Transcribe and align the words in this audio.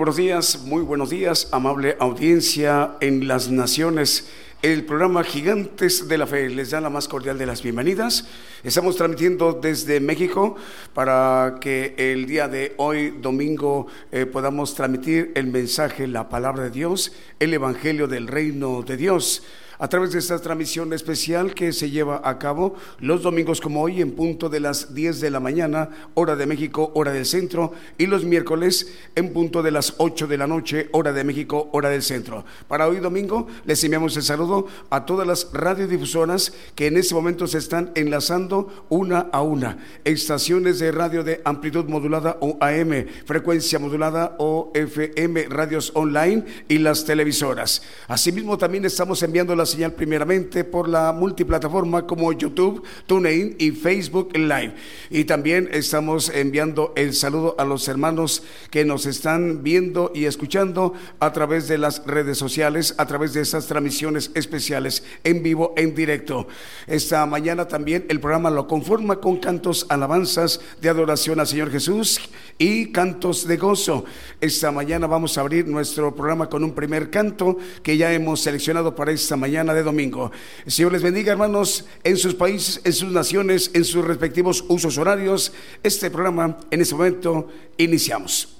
Buenos 0.00 0.16
días, 0.16 0.62
muy 0.64 0.80
buenos 0.80 1.10
días, 1.10 1.48
amable 1.52 1.94
audiencia 2.00 2.92
en 3.02 3.28
las 3.28 3.50
naciones. 3.50 4.30
El 4.62 4.86
programa 4.86 5.22
Gigantes 5.22 6.08
de 6.08 6.16
la 6.16 6.26
Fe 6.26 6.48
les 6.48 6.70
da 6.70 6.80
la 6.80 6.88
más 6.88 7.06
cordial 7.06 7.36
de 7.36 7.44
las 7.44 7.62
bienvenidas. 7.62 8.26
Estamos 8.64 8.96
transmitiendo 8.96 9.52
desde 9.52 10.00
México 10.00 10.56
para 10.94 11.56
que 11.60 11.94
el 11.98 12.24
día 12.24 12.48
de 12.48 12.72
hoy, 12.78 13.10
domingo, 13.10 13.88
eh, 14.10 14.24
podamos 14.24 14.74
transmitir 14.74 15.32
el 15.34 15.48
mensaje, 15.48 16.06
la 16.06 16.30
palabra 16.30 16.62
de 16.62 16.70
Dios, 16.70 17.12
el 17.38 17.52
Evangelio 17.52 18.08
del 18.08 18.26
Reino 18.26 18.80
de 18.80 18.96
Dios 18.96 19.42
a 19.80 19.88
través 19.88 20.12
de 20.12 20.18
esta 20.18 20.38
transmisión 20.38 20.92
especial 20.92 21.54
que 21.54 21.72
se 21.72 21.90
lleva 21.90 22.20
a 22.22 22.38
cabo 22.38 22.74
los 23.00 23.22
domingos 23.22 23.60
como 23.60 23.82
hoy 23.82 24.02
en 24.02 24.12
punto 24.12 24.48
de 24.50 24.60
las 24.60 24.94
10 24.94 25.20
de 25.20 25.30
la 25.30 25.40
mañana, 25.40 25.88
hora 26.14 26.36
de 26.36 26.46
México, 26.46 26.92
hora 26.94 27.12
del 27.12 27.24
centro, 27.24 27.72
y 27.96 28.06
los 28.06 28.24
miércoles 28.24 28.92
en 29.16 29.32
punto 29.32 29.62
de 29.62 29.70
las 29.70 29.94
8 29.96 30.26
de 30.26 30.36
la 30.36 30.46
noche, 30.46 30.88
hora 30.92 31.12
de 31.12 31.24
México, 31.24 31.70
hora 31.72 31.88
del 31.88 32.02
centro. 32.02 32.44
Para 32.68 32.86
hoy 32.86 32.98
domingo 32.98 33.46
les 33.64 33.82
enviamos 33.82 34.16
el 34.16 34.22
saludo 34.22 34.66
a 34.90 35.06
todas 35.06 35.26
las 35.26 35.48
radiodifusoras 35.52 36.52
que 36.74 36.86
en 36.86 36.98
este 36.98 37.14
momento 37.14 37.46
se 37.46 37.58
están 37.58 37.90
enlazando 37.94 38.86
una 38.90 39.28
a 39.32 39.40
una. 39.40 39.78
Estaciones 40.04 40.78
de 40.78 40.92
radio 40.92 41.24
de 41.24 41.40
amplitud 41.44 41.86
modulada 41.86 42.36
o 42.40 42.58
AM, 42.60 43.06
frecuencia 43.24 43.78
modulada 43.78 44.36
o 44.38 44.70
FM, 44.74 45.44
radios 45.48 45.90
online 45.94 46.44
y 46.68 46.78
las 46.78 47.06
televisoras. 47.06 47.82
Asimismo 48.08 48.58
también 48.58 48.84
estamos 48.84 49.22
enviando 49.22 49.56
las 49.56 49.69
señal 49.70 49.92
primeramente 49.92 50.64
por 50.64 50.88
la 50.88 51.12
multiplataforma 51.12 52.06
como 52.06 52.32
YouTube, 52.32 52.82
TuneIn 53.06 53.56
y 53.58 53.70
Facebook 53.70 54.36
Live. 54.36 54.74
Y 55.10 55.24
también 55.24 55.68
estamos 55.72 56.28
enviando 56.28 56.92
el 56.96 57.14
saludo 57.14 57.54
a 57.58 57.64
los 57.64 57.88
hermanos 57.88 58.42
que 58.70 58.84
nos 58.84 59.06
están 59.06 59.62
viendo 59.62 60.10
y 60.14 60.24
escuchando 60.24 60.94
a 61.18 61.32
través 61.32 61.68
de 61.68 61.78
las 61.78 62.04
redes 62.06 62.38
sociales, 62.38 62.94
a 62.98 63.06
través 63.06 63.32
de 63.32 63.42
estas 63.42 63.66
transmisiones 63.66 64.30
especiales 64.34 65.04
en 65.24 65.42
vivo, 65.42 65.72
en 65.76 65.94
directo. 65.94 66.46
Esta 66.86 67.24
mañana 67.26 67.68
también 67.68 68.06
el 68.08 68.20
programa 68.20 68.50
lo 68.50 68.66
conforma 68.66 69.20
con 69.20 69.38
cantos, 69.38 69.86
alabanzas 69.88 70.60
de 70.80 70.88
adoración 70.88 71.40
al 71.40 71.46
Señor 71.46 71.70
Jesús 71.70 72.20
y 72.58 72.92
cantos 72.92 73.46
de 73.46 73.56
gozo. 73.56 74.04
Esta 74.40 74.70
mañana 74.72 75.06
vamos 75.06 75.38
a 75.38 75.42
abrir 75.42 75.66
nuestro 75.66 76.14
programa 76.14 76.48
con 76.48 76.64
un 76.64 76.74
primer 76.74 77.10
canto 77.10 77.56
que 77.82 77.96
ya 77.96 78.12
hemos 78.12 78.40
seleccionado 78.40 78.94
para 78.94 79.12
esta 79.12 79.36
mañana 79.36 79.59
de 79.68 79.82
domingo. 79.82 80.32
Señor 80.66 80.92
les 80.92 81.02
bendiga, 81.02 81.32
hermanos, 81.32 81.84
en 82.02 82.16
sus 82.16 82.34
países, 82.34 82.80
en 82.84 82.92
sus 82.92 83.12
naciones, 83.12 83.70
en 83.74 83.84
sus 83.84 84.04
respectivos 84.04 84.64
usos 84.68 84.98
horarios. 84.98 85.52
Este 85.82 86.10
programa, 86.10 86.58
en 86.70 86.80
este 86.80 86.94
momento, 86.94 87.48
iniciamos. 87.76 88.59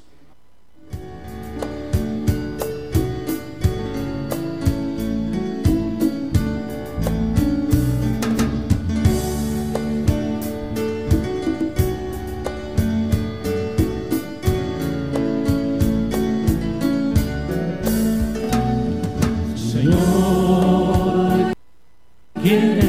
you. 22.51 22.80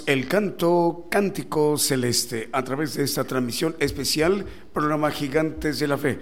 El 0.07 0.27
canto 0.27 1.07
cántico 1.11 1.77
celeste 1.77 2.49
a 2.51 2.63
través 2.63 2.95
de 2.95 3.03
esta 3.03 3.23
transmisión 3.23 3.75
especial, 3.79 4.45
programa 4.73 5.11
Gigantes 5.11 5.77
de 5.77 5.87
la 5.87 5.97
Fe. 5.97 6.19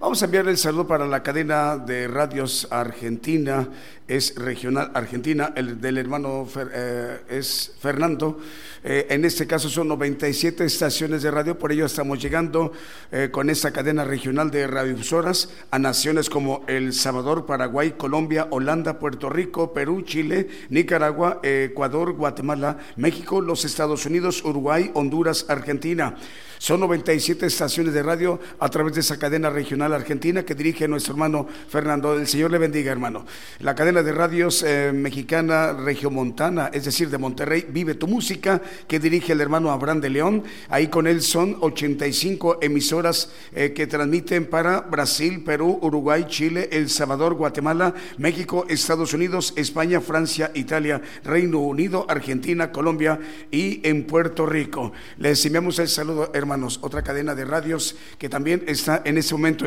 Vamos 0.00 0.22
a 0.22 0.24
enviar 0.24 0.48
el 0.48 0.56
saludo 0.56 0.86
para 0.86 1.06
la 1.06 1.22
cadena 1.22 1.76
de 1.76 2.08
radios 2.08 2.66
argentina, 2.70 3.68
es 4.08 4.34
regional 4.34 4.90
argentina, 4.94 5.52
el 5.54 5.78
del 5.78 5.98
hermano 5.98 6.48
eh, 6.72 7.20
es 7.28 7.72
Fernando. 7.78 8.38
Eh, 8.82 9.08
en 9.10 9.26
este 9.26 9.46
caso 9.46 9.68
son 9.68 9.88
97 9.88 10.64
estaciones 10.64 11.22
de 11.22 11.30
radio, 11.30 11.58
por 11.58 11.70
ello 11.70 11.84
estamos 11.84 12.18
llegando 12.18 12.72
eh, 13.12 13.28
con 13.30 13.50
esta 13.50 13.72
cadena 13.72 14.02
regional 14.04 14.50
de 14.50 14.66
radiodifusoras 14.66 15.50
a 15.70 15.78
naciones 15.78 16.30
como 16.30 16.64
El 16.66 16.94
Salvador, 16.94 17.44
Paraguay, 17.44 17.90
Colombia, 17.90 18.48
Holanda, 18.50 18.98
Puerto 18.98 19.28
Rico, 19.28 19.74
Perú, 19.74 20.00
Chile, 20.00 20.48
Nicaragua, 20.70 21.40
Ecuador, 21.42 22.14
Guatemala, 22.14 22.78
México, 22.96 23.42
los 23.42 23.66
Estados 23.66 24.06
Unidos, 24.06 24.42
Uruguay, 24.46 24.90
Honduras, 24.94 25.44
Argentina. 25.50 26.16
Son 26.60 26.78
97 26.78 27.46
estaciones 27.46 27.94
de 27.94 28.02
radio 28.02 28.38
a 28.58 28.68
través 28.68 28.92
de 28.92 29.00
esa 29.00 29.18
cadena 29.18 29.48
regional 29.48 29.89
argentina 29.96 30.44
que 30.44 30.54
dirige 30.54 30.86
nuestro 30.86 31.14
hermano 31.14 31.48
Fernando. 31.68 32.14
El 32.14 32.28
Señor 32.28 32.50
le 32.50 32.58
bendiga, 32.58 32.92
hermano. 32.92 33.26
La 33.58 33.74
cadena 33.74 34.02
de 34.02 34.12
radios 34.12 34.62
eh, 34.62 34.92
mexicana 34.94 35.72
regiomontana, 35.72 36.70
es 36.72 36.84
decir, 36.84 37.10
de 37.10 37.18
Monterrey, 37.18 37.66
Vive 37.68 37.94
tu 37.94 38.06
Música, 38.06 38.62
que 38.86 39.00
dirige 39.00 39.32
el 39.32 39.40
hermano 39.40 39.72
Abraham 39.72 40.00
de 40.00 40.10
León. 40.10 40.44
Ahí 40.68 40.86
con 40.86 41.06
él 41.06 41.22
son 41.22 41.56
85 41.60 42.58
emisoras 42.62 43.32
eh, 43.52 43.72
que 43.72 43.86
transmiten 43.88 44.46
para 44.46 44.80
Brasil, 44.82 45.42
Perú, 45.42 45.78
Uruguay, 45.82 46.26
Chile, 46.28 46.68
El 46.70 46.88
Salvador, 46.88 47.34
Guatemala, 47.34 47.94
México, 48.18 48.64
Estados 48.68 49.12
Unidos, 49.12 49.54
España, 49.56 50.00
Francia, 50.00 50.52
Italia, 50.54 51.02
Reino 51.24 51.58
Unido, 51.58 52.06
Argentina, 52.08 52.70
Colombia 52.70 53.18
y 53.50 53.80
en 53.88 54.04
Puerto 54.04 54.46
Rico. 54.46 54.92
Les 55.18 55.44
enviamos 55.44 55.78
el 55.80 55.88
saludo, 55.88 56.30
hermano 56.32 56.60
otra 56.80 57.02
cadena 57.02 57.34
de 57.34 57.44
radios 57.44 57.96
que 58.18 58.28
también 58.28 58.64
está 58.66 59.02
en 59.04 59.18
este 59.18 59.34
momento 59.34 59.66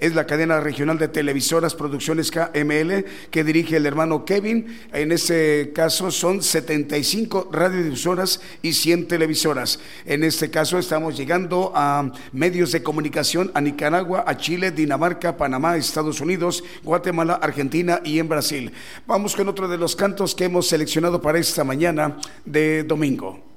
es 0.00 0.14
la 0.14 0.26
cadena 0.26 0.60
regional 0.60 0.98
de 0.98 1.08
televisoras 1.08 1.74
Producciones 1.74 2.30
KML 2.30 3.04
que 3.30 3.44
dirige 3.44 3.76
el 3.76 3.86
hermano 3.86 4.24
Kevin. 4.24 4.80
En 4.92 5.12
este 5.12 5.72
caso 5.72 6.10
son 6.10 6.42
75 6.42 7.48
radiodifusoras 7.52 8.40
y 8.62 8.72
100 8.72 9.08
televisoras. 9.08 9.78
En 10.04 10.24
este 10.24 10.50
caso 10.50 10.78
estamos 10.78 11.16
llegando 11.16 11.72
a 11.74 12.10
medios 12.32 12.72
de 12.72 12.82
comunicación 12.82 13.50
a 13.54 13.60
Nicaragua, 13.60 14.24
a 14.26 14.36
Chile, 14.36 14.70
Dinamarca, 14.70 15.36
Panamá, 15.36 15.76
Estados 15.76 16.20
Unidos, 16.20 16.64
Guatemala, 16.82 17.34
Argentina 17.34 18.00
y 18.04 18.18
en 18.18 18.28
Brasil. 18.28 18.72
Vamos 19.06 19.36
con 19.36 19.48
otro 19.48 19.68
de 19.68 19.78
los 19.78 19.96
cantos 19.96 20.34
que 20.34 20.44
hemos 20.44 20.66
seleccionado 20.68 21.20
para 21.20 21.38
esta 21.38 21.64
mañana 21.64 22.18
de 22.44 22.82
domingo. 22.84 23.49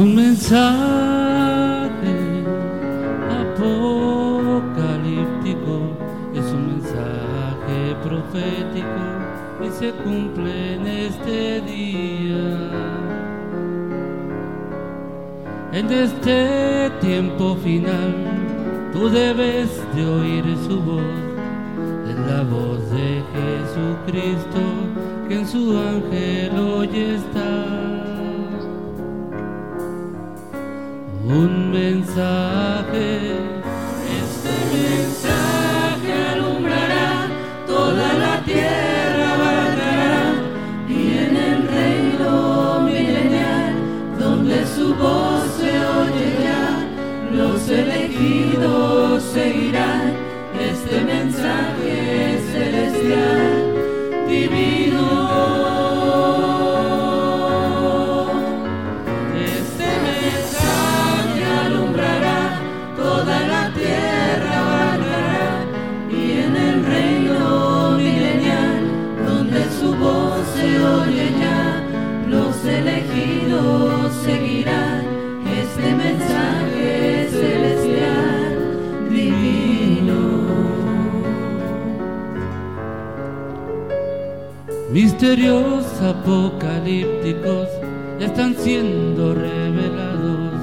Un 0.00 0.14
mensaje 0.14 1.90
apocalíptico, 3.42 4.74
es 6.34 6.46
un 6.52 6.68
mensaje 6.68 7.94
profético 8.02 9.02
y 9.62 9.68
se 9.78 9.92
cumple 10.02 10.76
en 10.76 10.86
este 10.86 11.60
día. 11.60 12.48
En 15.72 15.90
este 15.90 16.90
tiempo 17.02 17.56
final, 17.56 18.14
tú 18.94 19.10
debes 19.10 19.68
de 19.94 20.06
oír 20.06 20.44
su 20.66 20.80
voz, 20.80 21.02
es 22.08 22.18
la 22.26 22.42
voz 22.44 22.80
de 22.90 23.22
Jesucristo 23.34 24.62
que 25.28 25.34
en 25.40 25.46
su 25.46 25.78
ángel 25.78 26.58
hoy 26.58 26.88
está. 27.16 27.89
Un 31.24 31.70
mensaje. 31.70 33.36
Este 34.22 34.52
mensaje 34.74 36.12
alumbrará 36.32 37.28
toda 37.66 38.12
la 38.14 38.34
tierra, 38.44 38.99
Misterios 85.20 85.84
apocalípticos 86.00 87.68
están 88.18 88.54
siendo 88.54 89.34
revelados. 89.34 90.54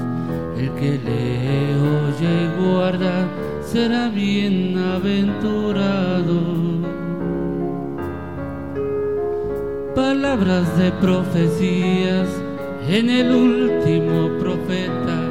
El 0.58 0.70
que 0.70 0.98
lee, 0.98 1.76
oye 2.10 2.42
y 2.42 2.48
guarda 2.60 3.28
será 3.64 4.08
bienaventurado. 4.08 6.40
Palabras 9.94 10.76
de 10.76 10.90
profecías 10.90 12.28
en 12.88 13.10
el 13.10 13.30
último 13.30 14.40
profeta, 14.40 15.30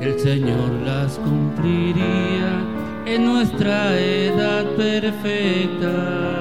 que 0.00 0.06
el 0.06 0.18
Señor 0.18 0.72
las 0.84 1.18
cumpliría 1.18 2.64
en 3.06 3.26
nuestra 3.26 3.96
edad 3.96 4.64
perfecta. 4.76 6.35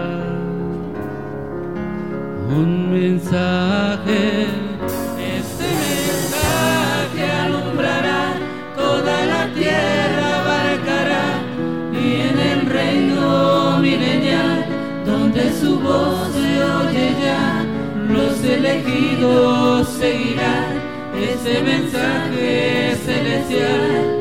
Un 2.57 2.89
mensaje, 2.89 4.47
este 5.38 5.67
mensaje 5.83 7.31
alumbrará 7.43 8.35
toda 8.77 9.25
la 9.25 9.53
tierra, 9.53 10.39
abarcará 10.39 11.25
y 11.91 12.21
en 12.29 12.39
el 12.39 12.69
reino 12.69 13.79
milenial, 13.79 14.65
donde 15.05 15.51
su 15.59 15.81
voz 15.81 16.29
se 16.31 16.63
oye 16.63 17.15
ya 17.21 17.65
los 18.07 18.41
elegidos 18.41 19.89
seguirán 19.89 20.79
ese 21.13 21.62
mensaje 21.62 22.95
celestial 23.03 24.14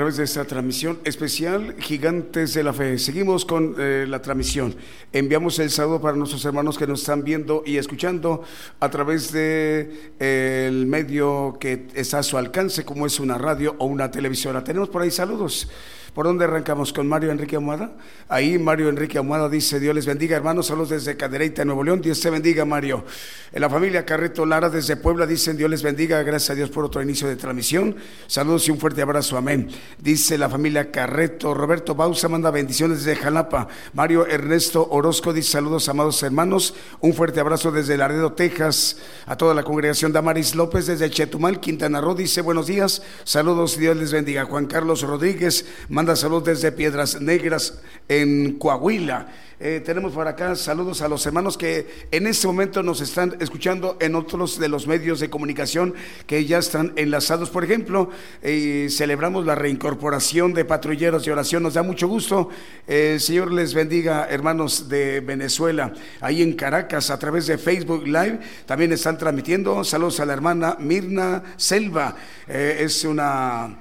través 0.00 0.16
de 0.16 0.24
esta 0.24 0.46
transmisión 0.46 0.98
especial 1.04 1.74
Gigantes 1.78 2.54
de 2.54 2.64
la 2.64 2.72
Fe. 2.72 2.96
Seguimos 2.98 3.44
con 3.44 3.74
eh, 3.78 4.06
la 4.08 4.22
transmisión. 4.22 4.74
Enviamos 5.12 5.58
el 5.58 5.68
saludo 5.68 6.00
para 6.00 6.16
nuestros 6.16 6.42
hermanos 6.46 6.78
que 6.78 6.86
nos 6.86 7.00
están 7.00 7.22
viendo 7.22 7.62
y 7.66 7.76
escuchando 7.76 8.42
a 8.80 8.88
través 8.88 9.30
de 9.30 10.14
eh, 10.18 10.64
el 10.68 10.86
medio 10.86 11.58
que 11.60 11.86
está 11.94 12.20
a 12.20 12.22
su 12.22 12.38
alcance, 12.38 12.82
como 12.82 13.04
es 13.04 13.20
una 13.20 13.36
radio 13.36 13.76
o 13.78 13.84
una 13.84 14.10
televisora. 14.10 14.64
Tenemos 14.64 14.88
por 14.88 15.02
ahí 15.02 15.10
saludos. 15.10 15.68
¿Por 16.14 16.26
dónde 16.26 16.44
arrancamos? 16.44 16.92
¿Con 16.92 17.06
Mario 17.06 17.30
Enrique 17.30 17.54
Amada? 17.54 17.92
Ahí 18.28 18.58
Mario 18.58 18.88
Enrique 18.88 19.18
Amada 19.18 19.48
dice, 19.48 19.78
Dios 19.78 19.94
les 19.94 20.06
bendiga, 20.06 20.36
hermanos, 20.36 20.66
saludos 20.66 20.90
desde 20.90 21.16
Cadereyta, 21.16 21.64
Nuevo 21.64 21.84
León, 21.84 22.00
Dios 22.00 22.20
te 22.20 22.30
bendiga, 22.30 22.64
Mario. 22.64 23.04
En 23.52 23.60
la 23.60 23.70
familia 23.70 24.04
Carreto 24.04 24.44
Lara 24.44 24.68
desde 24.70 24.96
Puebla 24.96 25.24
dicen, 25.26 25.56
Dios 25.56 25.70
les 25.70 25.82
bendiga, 25.84 26.20
gracias 26.24 26.50
a 26.50 26.54
Dios 26.56 26.70
por 26.70 26.84
otro 26.84 27.00
inicio 27.00 27.28
de 27.28 27.36
transmisión. 27.36 27.94
Saludos 28.26 28.66
y 28.66 28.72
un 28.72 28.78
fuerte 28.78 29.02
abrazo, 29.02 29.36
amén. 29.36 29.70
Dice 29.98 30.36
la 30.36 30.48
familia 30.48 30.90
Carreto, 30.90 31.54
Roberto 31.54 31.94
Bausa 31.94 32.28
manda 32.28 32.50
bendiciones 32.50 33.04
desde 33.04 33.20
Jalapa. 33.20 33.68
Mario 33.92 34.26
Ernesto 34.26 34.88
Orozco 34.90 35.32
dice, 35.32 35.52
saludos, 35.52 35.88
amados 35.88 36.20
hermanos, 36.24 36.74
un 37.00 37.14
fuerte 37.14 37.38
abrazo 37.38 37.70
desde 37.70 37.96
Laredo, 37.96 38.32
Texas, 38.32 38.98
a 39.26 39.36
toda 39.36 39.54
la 39.54 39.62
congregación. 39.62 40.12
Damaris 40.12 40.56
López 40.56 40.86
desde 40.86 41.08
Chetumal, 41.08 41.60
Quintana 41.60 42.00
Roo, 42.00 42.16
dice, 42.16 42.40
buenos 42.40 42.66
días, 42.66 43.02
saludos, 43.24 43.76
Dios 43.76 43.96
les 43.96 44.12
bendiga. 44.12 44.44
Juan 44.44 44.66
Carlos 44.66 45.02
Rodríguez, 45.02 45.66
manda 46.00 46.16
saludos 46.16 46.44
desde 46.44 46.72
Piedras 46.72 47.20
Negras 47.20 47.78
en 48.08 48.58
Coahuila. 48.58 49.26
Eh, 49.62 49.82
tenemos 49.84 50.14
por 50.14 50.26
acá 50.26 50.56
saludos 50.56 51.02
a 51.02 51.08
los 51.08 51.26
hermanos 51.26 51.58
que 51.58 51.86
en 52.10 52.26
este 52.26 52.46
momento 52.46 52.82
nos 52.82 53.02
están 53.02 53.36
escuchando 53.40 53.98
en 54.00 54.14
otros 54.14 54.58
de 54.58 54.70
los 54.70 54.86
medios 54.86 55.20
de 55.20 55.28
comunicación 55.28 55.92
que 56.26 56.46
ya 56.46 56.56
están 56.56 56.94
enlazados. 56.96 57.50
Por 57.50 57.62
ejemplo, 57.62 58.08
eh, 58.40 58.86
celebramos 58.88 59.44
la 59.44 59.54
reincorporación 59.54 60.54
de 60.54 60.64
patrulleros 60.64 61.26
de 61.26 61.32
oración. 61.32 61.62
Nos 61.62 61.74
da 61.74 61.82
mucho 61.82 62.08
gusto. 62.08 62.48
Eh, 62.86 63.18
Señor 63.20 63.52
les 63.52 63.74
bendiga, 63.74 64.26
hermanos 64.30 64.88
de 64.88 65.20
Venezuela, 65.20 65.92
ahí 66.22 66.40
en 66.40 66.54
Caracas, 66.54 67.10
a 67.10 67.18
través 67.18 67.46
de 67.46 67.58
Facebook 67.58 68.06
Live. 68.06 68.40
También 68.64 68.94
están 68.94 69.18
transmitiendo. 69.18 69.84
Saludos 69.84 70.20
a 70.20 70.24
la 70.24 70.32
hermana 70.32 70.76
Mirna 70.78 71.42
Selva. 71.58 72.16
es 72.48 73.04
una 73.04 73.78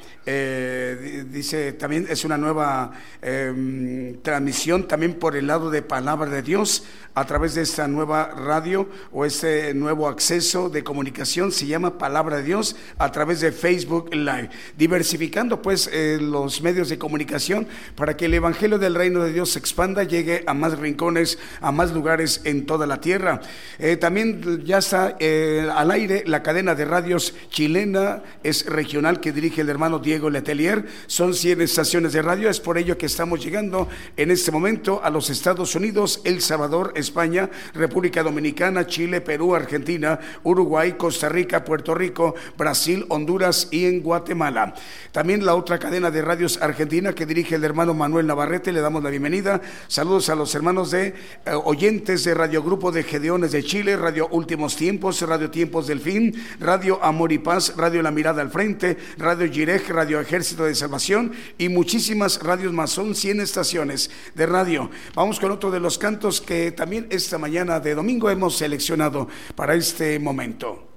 dice 1.32 1.74
también 1.74 2.06
es 2.08 2.24
una 2.24 2.38
nueva 2.38 2.92
em, 3.20 4.22
transmisión 4.22 4.88
también 4.88 5.16
por 5.16 5.36
el 5.36 5.48
lado 5.48 5.69
de 5.70 5.82
palabra 5.82 6.30
de 6.30 6.42
Dios 6.42 6.84
a 7.16 7.26
través 7.26 7.56
de 7.56 7.64
esta 7.64 7.88
nueva 7.88 8.28
radio 8.28 8.88
o 9.12 9.26
este 9.26 9.74
nuevo 9.74 10.08
acceso 10.08 10.70
de 10.70 10.84
comunicación. 10.86 11.52
Se 11.52 11.66
llama 11.66 11.98
Palabra 11.98 12.38
de 12.38 12.44
Dios 12.44 12.78
a 12.98 13.12
través 13.12 13.42
de 13.42 13.52
Facebook 13.52 14.14
Live, 14.14 14.50
diversificando 14.78 15.62
pues 15.62 15.90
eh, 15.92 16.18
los 16.22 16.62
medios 16.62 16.88
de 16.88 16.98
comunicación 16.98 17.68
para 17.96 18.16
que 18.16 18.26
el 18.26 18.34
Evangelio 18.36 18.80
del 18.80 18.96
Reino 18.96 19.22
de 19.22 19.34
Dios 19.34 19.52
se 19.52 19.60
expanda, 19.60 20.04
llegue 20.04 20.46
a 20.48 20.54
más 20.54 20.80
rincones, 20.80 21.40
a 21.60 21.74
más 21.74 21.92
lugares 21.92 22.40
en 22.46 22.66
toda 22.66 22.88
la 22.88 23.02
tierra. 23.02 23.42
Eh, 23.80 23.98
también 23.98 24.64
ya 24.64 24.78
está 24.78 25.18
eh, 25.20 25.70
al 25.76 25.92
aire 25.92 26.24
la 26.26 26.42
cadena 26.42 26.74
de 26.74 26.86
radios 26.86 27.34
chilena, 27.50 28.24
es 28.44 28.66
regional 28.66 29.20
que 29.20 29.34
dirige 29.34 29.60
el 29.60 29.70
hermano 29.70 30.00
Diego 30.00 30.30
Letelier, 30.30 30.86
son 31.08 31.34
100 31.34 31.62
estaciones 31.62 32.14
de 32.14 32.22
radio, 32.22 32.50
es 32.50 32.62
por 32.62 32.78
ello 32.78 32.98
que 32.98 33.08
estamos 33.08 33.44
llegando 33.44 33.90
en 34.16 34.32
este 34.32 34.52
momento 34.52 35.02
a 35.04 35.10
los 35.10 35.30
Estados 35.30 35.59
Unidos, 35.60 36.22
El 36.24 36.42
Salvador, 36.42 36.94
España, 36.96 37.50
República 37.74 38.24
Dominicana, 38.24 38.88
Chile, 38.88 39.22
Perú, 39.22 39.56
Argentina, 39.56 40.20
Uruguay, 40.44 40.94
Costa 40.94 41.28
Rica, 41.28 41.66
Puerto 41.66 41.94
Rico, 41.94 42.36
Brasil, 42.58 43.06
Honduras 43.10 43.68
y 43.72 43.86
en 43.86 44.02
Guatemala. 44.02 44.74
También 45.12 45.46
la 45.46 45.56
otra 45.56 45.80
cadena 45.80 46.12
de 46.12 46.22
radios 46.22 46.62
argentina 46.62 47.14
que 47.14 47.26
dirige 47.26 47.56
el 47.56 47.64
hermano 47.64 47.94
Manuel 47.94 48.28
Navarrete, 48.28 48.72
le 48.72 48.82
damos 48.82 49.04
la 49.04 49.10
bienvenida. 49.10 49.62
Saludos 49.88 50.30
a 50.30 50.36
los 50.36 50.54
hermanos 50.56 50.92
de 50.92 51.08
eh, 51.08 51.14
oyentes 51.64 52.24
de 52.24 52.34
Radio 52.34 52.64
Grupo 52.64 52.92
de 52.92 53.04
Gedeones 53.04 53.52
de 53.52 53.64
Chile, 53.64 53.98
Radio 53.98 54.28
Últimos 54.32 54.76
Tiempos, 54.76 55.22
Radio 55.22 55.52
Tiempos 55.52 55.88
del 55.88 56.00
Fin, 56.00 56.34
Radio 56.60 57.04
Amor 57.04 57.32
y 57.32 57.40
Paz, 57.40 57.74
Radio 57.76 58.02
La 58.02 58.12
Mirada 58.12 58.42
al 58.42 58.50
Frente, 58.50 58.98
Radio 59.18 59.52
Girej, 59.52 59.90
Radio 59.90 60.20
Ejército 60.20 60.66
de 60.66 60.76
Salvación 60.76 61.32
y 61.58 61.70
muchísimas 61.70 62.42
radios 62.42 62.74
más. 62.74 62.92
Son 62.92 63.16
100 63.16 63.42
estaciones 63.42 64.10
de 64.36 64.46
radio. 64.46 64.90
Vamos 65.16 65.40
con 65.40 65.49
otro 65.52 65.72
de 65.72 65.80
los 65.80 65.98
cantos 65.98 66.42
que 66.42 66.72
también 66.72 67.08
esta 67.10 67.38
mañana 67.38 67.80
de 67.80 67.96
domingo 67.96 68.30
hemos 68.30 68.58
seleccionado 68.58 69.28
para 69.56 69.76
este 69.76 70.20
momento. 70.20 70.88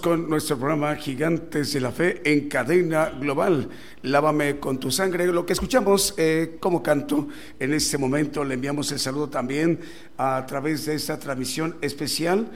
Con 0.00 0.30
nuestro 0.30 0.56
programa 0.56 0.96
Gigantes 0.96 1.74
de 1.74 1.80
la 1.80 1.92
Fe 1.92 2.22
en 2.24 2.48
cadena 2.48 3.10
global. 3.10 3.68
Lávame 4.00 4.58
con 4.58 4.80
tu 4.80 4.90
sangre. 4.90 5.26
Lo 5.26 5.44
que 5.44 5.52
escuchamos 5.52 6.14
eh, 6.16 6.56
como 6.60 6.82
canto 6.82 7.28
en 7.58 7.74
este 7.74 7.98
momento, 7.98 8.42
le 8.42 8.54
enviamos 8.54 8.90
el 8.90 8.98
saludo 8.98 9.28
también 9.28 9.80
a 10.16 10.46
través 10.46 10.86
de 10.86 10.94
esta 10.94 11.18
transmisión 11.18 11.76
especial. 11.82 12.50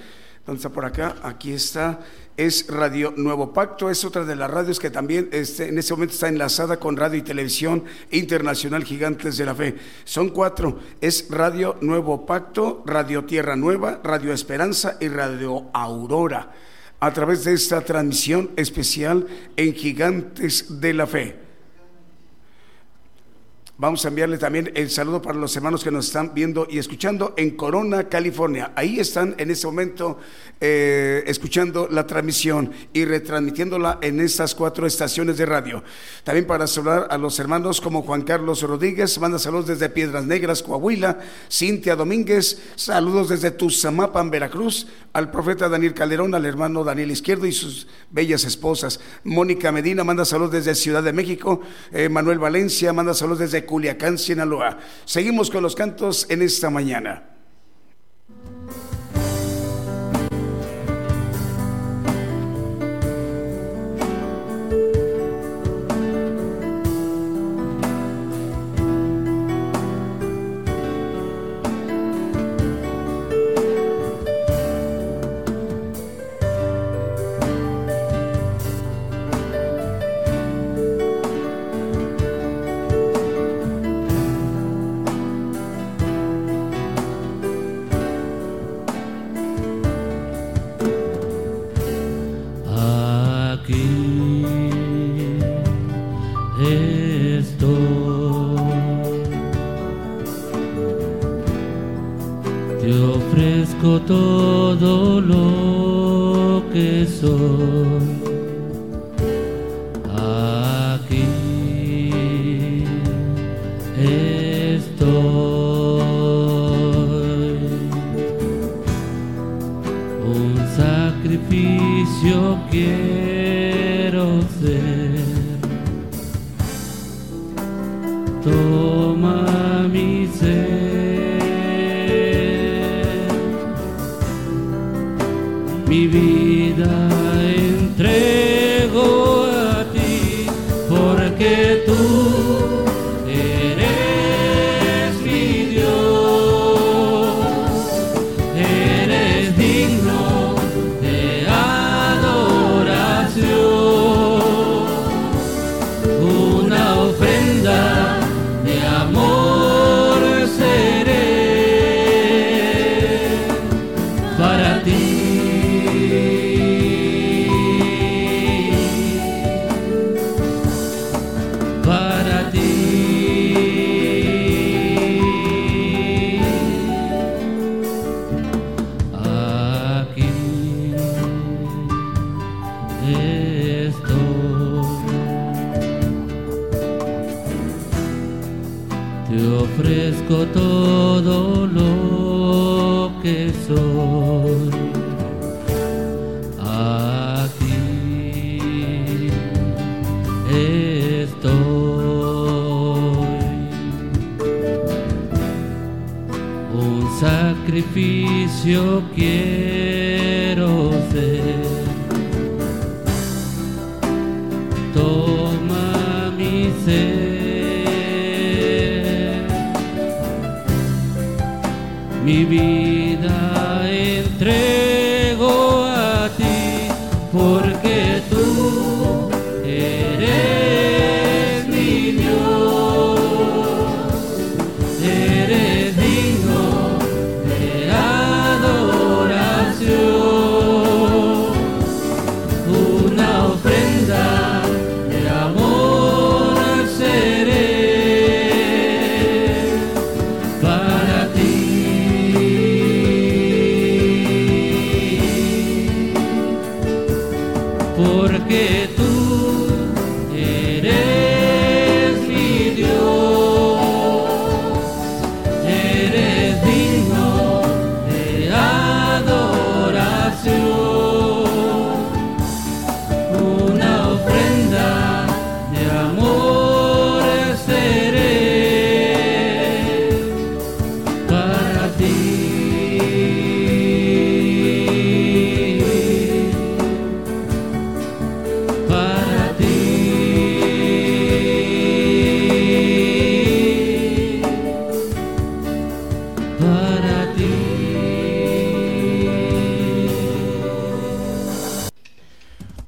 ¿Dónde 0.47 0.57
está 0.57 0.71
por 0.71 0.87
acá? 0.87 1.17
Aquí 1.23 1.53
está. 1.53 2.01
Es 2.39 2.69
Radio 2.69 3.13
Nuevo 3.17 3.53
Pacto. 3.53 3.91
Es 3.91 4.05
otra 4.05 4.25
de 4.25 4.35
las 4.35 4.51
radios 4.51 4.81
que 4.81 4.91
también 4.91 5.29
este, 5.31 5.69
en 5.69 5.79
este 5.79 5.93
momento 5.93 6.15
está 6.15 6.29
enlazada 6.29 6.79
con 6.79 6.97
Radio 6.97 7.19
y 7.19 7.23
Televisión 7.23 7.85
Internacional 8.13 8.83
Gigantes 8.83 9.37
de 9.37 9.45
la 9.45 9.55
Fe. 9.55 9.77
Son 10.05 10.31
cuatro. 10.31 10.79
Es 11.03 11.27
Radio 11.29 11.77
Nuevo 11.83 12.25
Pacto, 12.25 12.83
Radio 12.87 13.25
Tierra 13.25 13.57
Nueva, 13.57 14.01
Radio 14.03 14.33
Esperanza 14.33 14.97
y 15.01 15.09
Radio 15.09 15.67
Aurora 15.75 16.51
a 17.01 17.13
través 17.13 17.45
de 17.45 17.55
esta 17.55 17.83
transmisión 17.83 18.51
especial 18.57 19.27
en 19.57 19.75
Gigantes 19.75 20.81
de 20.81 20.95
la 20.95 21.07
Fe. 21.07 21.46
Vamos 23.79 24.07
a 24.07 24.09
enviarle 24.09 24.39
también 24.39 24.73
el 24.75 24.89
saludo 24.89 25.21
para 25.21 25.39
los 25.39 25.55
hermanos 25.55 25.85
que 25.85 25.91
nos 25.91 26.07
están 26.07 26.33
viendo 26.33 26.67
y 26.71 26.79
escuchando 26.79 27.35
en 27.37 27.51
Corona, 27.51 28.09
California. 28.09 28.73
Ahí 28.75 28.99
están 28.99 29.35
en 29.37 29.51
este 29.51 29.67
momento 29.67 30.17
eh, 30.63 31.23
escuchando 31.27 31.87
la 31.91 32.07
transmisión 32.07 32.73
y 32.95 33.05
retransmitiéndola 33.05 33.99
en 34.01 34.21
estas 34.21 34.55
cuatro 34.55 34.87
estaciones 34.87 35.37
de 35.37 35.45
radio. 35.45 35.85
También 36.25 36.47
para 36.47 36.67
saludar 36.67 37.09
a 37.11 37.19
los 37.19 37.39
hermanos 37.39 37.83
como 37.83 38.01
Juan 38.01 38.23
Carlos 38.23 38.63
Rodríguez, 38.63 39.19
manda 39.19 39.39
saludos 39.39 39.67
desde 39.67 39.91
Piedras 39.91 40.25
Negras, 40.25 40.63
Coahuila, 40.63 41.19
Cintia 41.53 41.97
Domínguez, 41.97 42.59
saludos 42.77 43.29
desde 43.29 43.51
Tuzamapan, 43.51 44.31
Veracruz, 44.31 44.87
al 45.13 45.31
profeta 45.31 45.69
Daniel 45.69 45.93
Calderón, 45.93 46.35
al 46.35 46.47
hermano 46.47 46.83
Daniel 46.83 47.11
Izquierdo 47.11 47.45
y 47.45 47.53
sus 47.53 47.89
bellas 48.11 48.45
esposas. 48.45 49.01
Mónica 49.23 49.71
Medina 49.71 50.03
manda 50.03 50.25
saludos 50.25 50.53
desde 50.53 50.75
Ciudad 50.75 51.03
de 51.03 51.13
México, 51.13 51.61
eh, 51.93 52.09
Manuel 52.09 52.39
Valencia 52.39 52.95
manda 52.95 53.13
saludos 53.13 53.41
desde 53.41 53.66
Culiacán, 53.67 54.17
Sinaloa. 54.17 54.79
Seguimos 55.05 55.51
con 55.51 55.63
los 55.63 55.75
cantos 55.75 56.27
en 56.31 56.43
esta 56.43 56.71
mañana. 56.71 57.36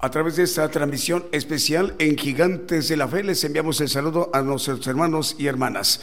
A 0.08 0.10
través 0.10 0.36
de 0.36 0.44
esta 0.44 0.70
transmisión 0.70 1.26
especial 1.32 1.94
en 1.98 2.16
Gigantes 2.16 2.88
de 2.88 2.96
la 2.96 3.06
Fe 3.06 3.22
les 3.22 3.44
enviamos 3.44 3.78
el 3.82 3.90
saludo 3.90 4.30
a 4.32 4.40
nuestros 4.40 4.86
hermanos 4.86 5.36
y 5.38 5.48
hermanas. 5.48 6.00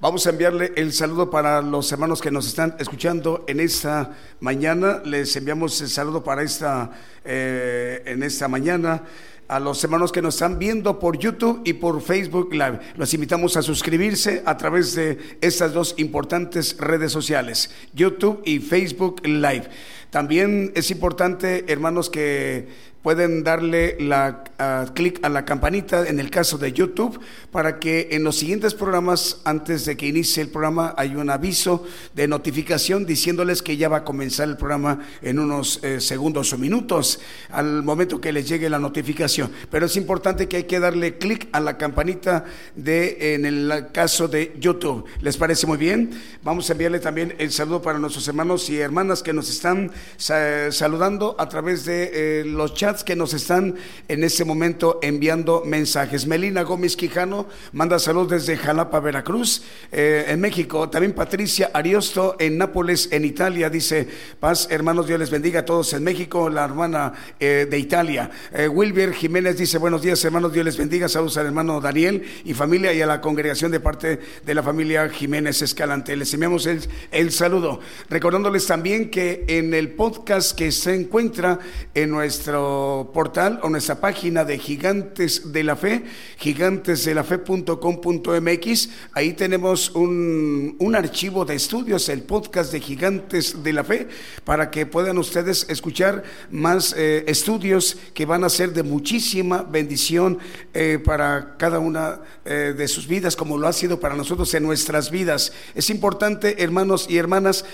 Vamos 0.00 0.26
a 0.26 0.30
enviarle 0.30 0.72
el 0.74 0.92
saludo 0.92 1.30
para 1.30 1.62
los 1.62 1.92
hermanos 1.92 2.20
que 2.20 2.32
nos 2.32 2.48
están 2.48 2.74
escuchando 2.80 3.44
en 3.46 3.60
esta 3.60 4.10
mañana. 4.40 5.02
Les 5.04 5.36
enviamos 5.36 5.80
el 5.80 5.88
saludo 5.88 6.24
para 6.24 6.42
esta 6.42 6.90
eh, 7.24 8.02
en 8.06 8.24
esta 8.24 8.48
mañana 8.48 9.04
a 9.46 9.60
los 9.60 9.84
hermanos 9.84 10.10
que 10.10 10.22
nos 10.22 10.34
están 10.34 10.58
viendo 10.58 10.98
por 10.98 11.16
YouTube 11.16 11.60
y 11.64 11.74
por 11.74 12.02
Facebook 12.02 12.52
Live. 12.52 12.80
Los 12.96 13.14
invitamos 13.14 13.56
a 13.56 13.62
suscribirse 13.62 14.42
a 14.46 14.56
través 14.56 14.96
de 14.96 15.38
estas 15.40 15.72
dos 15.72 15.94
importantes 15.98 16.76
redes 16.78 17.12
sociales, 17.12 17.70
YouTube 17.92 18.42
y 18.44 18.58
Facebook 18.58 19.24
Live. 19.24 19.68
También 20.10 20.72
es 20.74 20.90
importante, 20.90 21.64
hermanos, 21.68 22.08
que 22.08 22.93
pueden 23.04 23.44
darle 23.44 23.98
la 24.00 24.44
uh, 24.58 24.90
clic 24.94 25.20
a 25.22 25.28
la 25.28 25.44
campanita 25.44 26.08
en 26.08 26.18
el 26.18 26.30
caso 26.30 26.56
de 26.56 26.72
YouTube 26.72 27.20
para 27.52 27.78
que 27.78 28.08
en 28.12 28.24
los 28.24 28.38
siguientes 28.38 28.72
programas, 28.72 29.42
antes 29.44 29.84
de 29.84 29.94
que 29.94 30.06
inicie 30.06 30.42
el 30.42 30.48
programa, 30.48 30.94
hay 30.96 31.14
un 31.14 31.28
aviso 31.28 31.84
de 32.14 32.26
notificación 32.26 33.04
diciéndoles 33.04 33.60
que 33.60 33.76
ya 33.76 33.90
va 33.90 33.98
a 33.98 34.04
comenzar 34.04 34.48
el 34.48 34.56
programa 34.56 35.00
en 35.20 35.38
unos 35.38 35.84
eh, 35.84 36.00
segundos 36.00 36.54
o 36.54 36.58
minutos 36.58 37.20
al 37.50 37.82
momento 37.82 38.22
que 38.22 38.32
les 38.32 38.48
llegue 38.48 38.70
la 38.70 38.78
notificación. 38.78 39.52
Pero 39.70 39.84
es 39.84 39.96
importante 39.96 40.48
que 40.48 40.56
hay 40.56 40.64
que 40.64 40.80
darle 40.80 41.18
clic 41.18 41.48
a 41.52 41.60
la 41.60 41.76
campanita 41.76 42.46
de 42.74 43.34
en 43.34 43.44
el 43.44 43.88
caso 43.92 44.28
de 44.28 44.56
YouTube. 44.58 45.04
¿Les 45.20 45.36
parece 45.36 45.66
muy 45.66 45.76
bien? 45.76 46.18
Vamos 46.42 46.70
a 46.70 46.72
enviarle 46.72 47.00
también 47.00 47.34
el 47.36 47.52
saludo 47.52 47.82
para 47.82 47.98
nuestros 47.98 48.26
hermanos 48.28 48.70
y 48.70 48.78
hermanas 48.78 49.22
que 49.22 49.34
nos 49.34 49.50
están 49.50 49.92
sa 50.16 50.72
saludando 50.72 51.36
a 51.38 51.50
través 51.50 51.84
de 51.84 52.40
eh, 52.40 52.44
los 52.46 52.72
chats 52.72 52.93
que 53.02 53.16
nos 53.16 53.34
están 53.34 53.74
en 54.06 54.22
este 54.22 54.44
momento 54.44 55.00
enviando 55.02 55.62
mensajes. 55.64 56.26
Melina 56.26 56.62
Gómez 56.62 56.96
Quijano 56.96 57.48
manda 57.72 57.98
saludos 57.98 58.30
desde 58.30 58.56
Jalapa, 58.56 59.00
Veracruz, 59.00 59.62
eh, 59.90 60.26
en 60.28 60.40
México. 60.40 60.88
También 60.90 61.12
Patricia 61.12 61.70
Ariosto 61.72 62.36
en 62.38 62.58
Nápoles, 62.58 63.08
en 63.10 63.24
Italia, 63.24 63.70
dice, 63.70 64.06
paz, 64.38 64.68
hermanos, 64.70 65.06
Dios 65.06 65.18
les 65.18 65.30
bendiga 65.30 65.60
a 65.60 65.64
todos 65.64 65.92
en 65.94 66.04
México, 66.04 66.48
la 66.50 66.64
hermana 66.64 67.12
eh, 67.40 67.66
de 67.68 67.78
Italia. 67.78 68.30
Eh, 68.52 68.68
Wilber 68.68 69.12
Jiménez 69.12 69.56
dice, 69.56 69.78
buenos 69.78 70.02
días, 70.02 70.24
hermanos, 70.24 70.52
Dios 70.52 70.64
les 70.64 70.76
bendiga. 70.76 71.08
Saludos 71.08 71.38
al 71.38 71.46
hermano 71.46 71.80
Daniel 71.80 72.22
y 72.44 72.54
familia 72.54 72.92
y 72.92 73.00
a 73.00 73.06
la 73.06 73.20
congregación 73.20 73.72
de 73.72 73.80
parte 73.80 74.20
de 74.44 74.54
la 74.54 74.62
familia 74.62 75.08
Jiménez 75.08 75.62
Escalante. 75.62 76.14
Les 76.14 76.32
enviamos 76.34 76.66
el 76.66 77.32
saludo. 77.32 77.80
Recordándoles 78.10 78.66
también 78.66 79.10
que 79.10 79.44
en 79.48 79.72
el 79.72 79.92
podcast 79.92 80.56
que 80.56 80.70
se 80.70 80.94
encuentra 80.94 81.58
en 81.94 82.10
nuestro 82.10 82.83
portal 83.12 83.60
o 83.62 83.68
nuestra 83.68 84.00
página 84.00 84.44
de 84.44 84.58
Gigantes 84.58 85.52
de 85.52 85.64
la 85.64 85.76
Fe, 85.76 86.04
gigantesdelafe.com.mx. 86.38 88.88
Ahí 89.12 89.34
tenemos 89.34 89.90
un, 89.90 90.76
un, 90.78 90.96
archivo 90.96 91.44
de 91.44 91.54
estudios, 91.54 92.08
el 92.08 92.22
podcast 92.22 92.72
de 92.72 92.80
Gigantes 92.80 93.62
de 93.62 93.72
la 93.72 93.84
Fe, 93.84 94.08
para 94.44 94.70
que 94.70 94.86
puedan 94.86 95.18
ustedes 95.18 95.66
escuchar 95.68 96.24
más 96.50 96.94
eh, 96.96 97.24
estudios 97.26 97.96
que 98.14 98.26
van 98.26 98.44
a 98.44 98.48
ser 98.48 98.72
de 98.72 98.82
muchísima 98.82 99.62
bendición 99.62 100.38
eh, 100.72 100.98
para 101.04 101.56
cada 101.56 101.78
una 101.78 102.20
eh, 102.44 102.74
de 102.76 102.88
sus 102.88 103.06
vidas, 103.06 103.36
como 103.36 103.58
lo 103.58 103.68
ha 103.68 103.72
sido 103.72 104.00
para 104.00 104.14
nosotros 104.14 104.52
en 104.54 104.62
nuestras 104.62 105.10
vidas. 105.10 105.52
Es 105.74 105.90
importante, 105.90 106.62
hermanos 106.62 107.06
y 107.08 107.18
hermanas, 107.18 107.64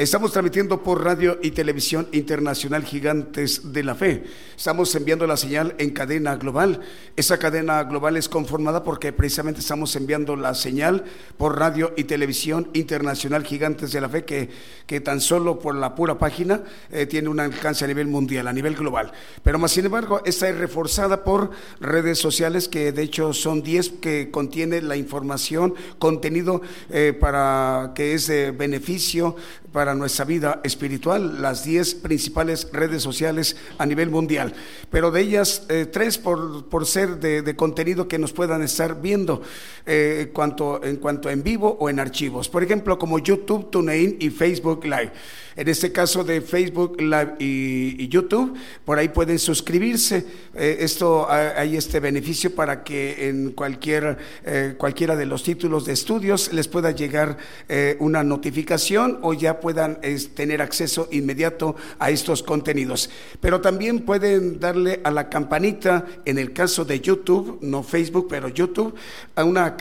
Estamos 0.08 0.32
transmitiendo 0.32 0.82
por 0.82 1.04
radio 1.04 1.38
y 1.42 1.50
televisión 1.50 2.08
internacional 2.12 2.82
Gigantes 2.82 3.74
de 3.74 3.84
la 3.84 3.94
Fe. 3.94 4.24
Estamos 4.56 4.94
enviando 4.94 5.26
la 5.26 5.36
señal 5.36 5.74
en 5.76 5.90
cadena 5.90 6.34
global. 6.36 6.80
Esa 7.14 7.38
cadena 7.38 7.84
global 7.84 8.16
es 8.16 8.26
conformada 8.26 8.82
porque 8.84 9.12
precisamente 9.12 9.60
estamos 9.60 9.94
enviando 9.96 10.34
la 10.34 10.54
señal 10.54 11.04
por 11.36 11.58
radio 11.58 11.92
y 11.94 12.04
televisión 12.04 12.70
internacional 12.72 13.44
Gigantes 13.44 13.92
de 13.92 14.00
la 14.00 14.08
Fe, 14.08 14.24
que, 14.24 14.48
que 14.86 15.02
tan 15.02 15.20
solo 15.20 15.58
por 15.58 15.74
la 15.74 15.94
pura 15.94 16.16
página 16.16 16.62
eh, 16.90 17.04
tiene 17.04 17.28
un 17.28 17.38
alcance 17.38 17.84
a 17.84 17.88
nivel 17.88 18.06
mundial, 18.06 18.48
a 18.48 18.52
nivel 18.54 18.76
global. 18.76 19.12
Pero 19.48 19.58
más 19.58 19.70
sin 19.70 19.86
embargo, 19.86 20.20
esta 20.26 20.46
es 20.46 20.58
reforzada 20.58 21.24
por 21.24 21.50
redes 21.80 22.18
sociales 22.18 22.68
que 22.68 22.92
de 22.92 23.02
hecho 23.02 23.32
son 23.32 23.62
10 23.62 23.92
que 23.92 24.30
contiene 24.30 24.82
la 24.82 24.94
información, 24.94 25.74
contenido 25.98 26.60
eh, 26.90 27.16
para 27.18 27.92
que 27.94 28.12
es 28.12 28.26
de 28.26 28.50
beneficio 28.50 29.36
para 29.72 29.94
nuestra 29.94 30.26
vida 30.26 30.60
espiritual, 30.64 31.40
las 31.40 31.64
10 31.64 31.94
principales 31.96 32.68
redes 32.72 33.02
sociales 33.02 33.56
a 33.78 33.86
nivel 33.86 34.10
mundial. 34.10 34.52
Pero 34.90 35.10
de 35.10 35.22
ellas, 35.22 35.64
eh, 35.68 35.86
tres 35.90 36.18
por, 36.18 36.66
por 36.66 36.84
ser 36.84 37.18
de, 37.18 37.56
contenido 37.56 38.06
que 38.06 38.18
nos 38.18 38.32
puedan 38.32 38.62
estar 38.62 39.00
viendo 39.00 39.40
eh, 39.86 40.30
cuanto, 40.32 40.84
en 40.84 40.96
cuanto 40.96 41.30
en 41.30 41.42
vivo 41.42 41.76
o 41.80 41.88
en 41.88 42.00
archivos. 42.00 42.48
Por 42.48 42.62
ejemplo, 42.62 42.98
como 42.98 43.18
YouTube, 43.18 43.70
TuneIn 43.70 44.16
y 44.20 44.30
Facebook 44.30 44.84
Live. 44.84 45.12
En 45.58 45.66
este 45.66 45.90
caso 45.90 46.22
de 46.22 46.40
Facebook 46.40 47.00
Live 47.00 47.34
y, 47.40 48.06
YouTube, 48.08 48.56
por 48.84 48.96
ahí 48.96 49.08
pueden 49.08 49.37
suscribirse. 49.38 50.24
Eh, 50.54 50.78
esto 50.80 51.28
hay 51.30 51.76
este 51.76 52.00
beneficio 52.00 52.54
para 52.54 52.82
que 52.82 53.28
en 53.28 53.52
cualquier, 53.52 54.18
eh, 54.44 54.74
cualquiera 54.76 55.16
de 55.16 55.26
los 55.26 55.42
títulos 55.42 55.84
de 55.84 55.92
estudios 55.92 56.52
les 56.52 56.68
pueda 56.68 56.90
llegar 56.90 57.36
eh, 57.68 57.96
una 58.00 58.24
notificación 58.24 59.18
o 59.22 59.34
ya 59.34 59.60
puedan 59.60 60.00
tener 60.34 60.62
acceso 60.62 61.08
inmediato 61.12 61.76
a 61.98 62.10
estos 62.10 62.42
contenidos. 62.42 63.10
Pero 63.40 63.60
también 63.60 64.00
pueden 64.00 64.60
darle 64.60 65.00
a 65.04 65.10
la 65.10 65.28
campanita, 65.28 66.06
en 66.24 66.38
el 66.38 66.52
caso 66.52 66.84
de 66.84 67.00
YouTube, 67.00 67.58
no 67.62 67.82
Facebook, 67.82 68.26
pero 68.28 68.48
YouTube, 68.48 68.94
a 69.34 69.44
una 69.44 69.76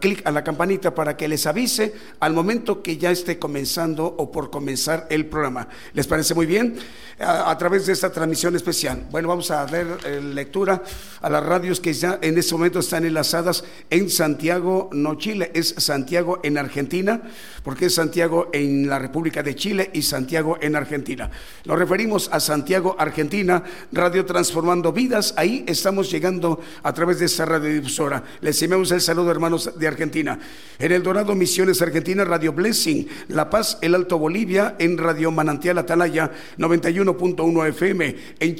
clic 0.00 0.26
a 0.26 0.30
la 0.30 0.44
campanita 0.44 0.94
para 0.94 1.16
que 1.16 1.28
les 1.28 1.46
avise 1.46 1.92
al 2.20 2.32
momento 2.32 2.82
que 2.82 2.96
ya 2.96 3.10
esté 3.10 3.38
comenzando 3.38 4.06
o 4.06 4.30
por 4.30 4.50
comenzar 4.50 5.06
el 5.10 5.26
programa. 5.26 5.68
¿Les 5.92 6.06
parece 6.06 6.34
muy 6.34 6.46
bien? 6.46 6.76
A, 7.18 7.56
través 7.56 7.86
de 7.86 7.92
esta 7.92 8.10
transmisión 8.10 8.56
especial. 8.56 9.01
Bueno, 9.10 9.28
vamos 9.28 9.50
a 9.50 9.66
dar 9.66 9.98
eh, 10.04 10.20
lectura 10.20 10.82
a 11.20 11.30
las 11.30 11.44
radios 11.44 11.80
que 11.80 11.92
ya 11.92 12.18
en 12.20 12.36
este 12.38 12.54
momento 12.54 12.78
están 12.78 13.04
enlazadas 13.04 13.64
en 13.90 14.08
Santiago, 14.10 14.90
no 14.92 15.16
Chile, 15.16 15.50
es 15.54 15.74
Santiago 15.78 16.40
en 16.42 16.58
Argentina, 16.58 17.22
porque 17.62 17.86
es 17.86 17.94
Santiago 17.94 18.48
en 18.52 18.88
la 18.88 18.98
República 18.98 19.42
de 19.42 19.54
Chile 19.54 19.90
y 19.92 20.02
Santiago 20.02 20.58
en 20.60 20.76
Argentina. 20.76 21.30
Nos 21.64 21.78
referimos 21.78 22.28
a 22.32 22.40
Santiago, 22.40 22.96
Argentina, 22.98 23.62
Radio 23.92 24.24
Transformando 24.24 24.92
Vidas. 24.92 25.34
Ahí 25.36 25.64
estamos 25.66 26.10
llegando 26.10 26.60
a 26.82 26.92
través 26.92 27.18
de 27.18 27.26
esta 27.26 27.44
radiodifusora. 27.44 28.22
Les 28.40 28.60
enviamos 28.62 28.90
el 28.90 29.00
saludo, 29.00 29.30
hermanos 29.30 29.78
de 29.78 29.86
Argentina. 29.86 30.38
En 30.78 30.92
El 30.92 31.02
Dorado, 31.02 31.34
Misiones 31.34 31.80
Argentina, 31.82 32.24
Radio 32.24 32.52
Blessing, 32.52 33.06
La 33.28 33.48
Paz, 33.48 33.78
El 33.80 33.94
Alto 33.94 34.18
Bolivia, 34.18 34.76
en 34.78 34.98
Radio 34.98 35.30
Manantial 35.30 35.78
Atalaya 35.78 36.30
91.1 36.58 37.68
FM, 37.68 38.16
en 38.40 38.56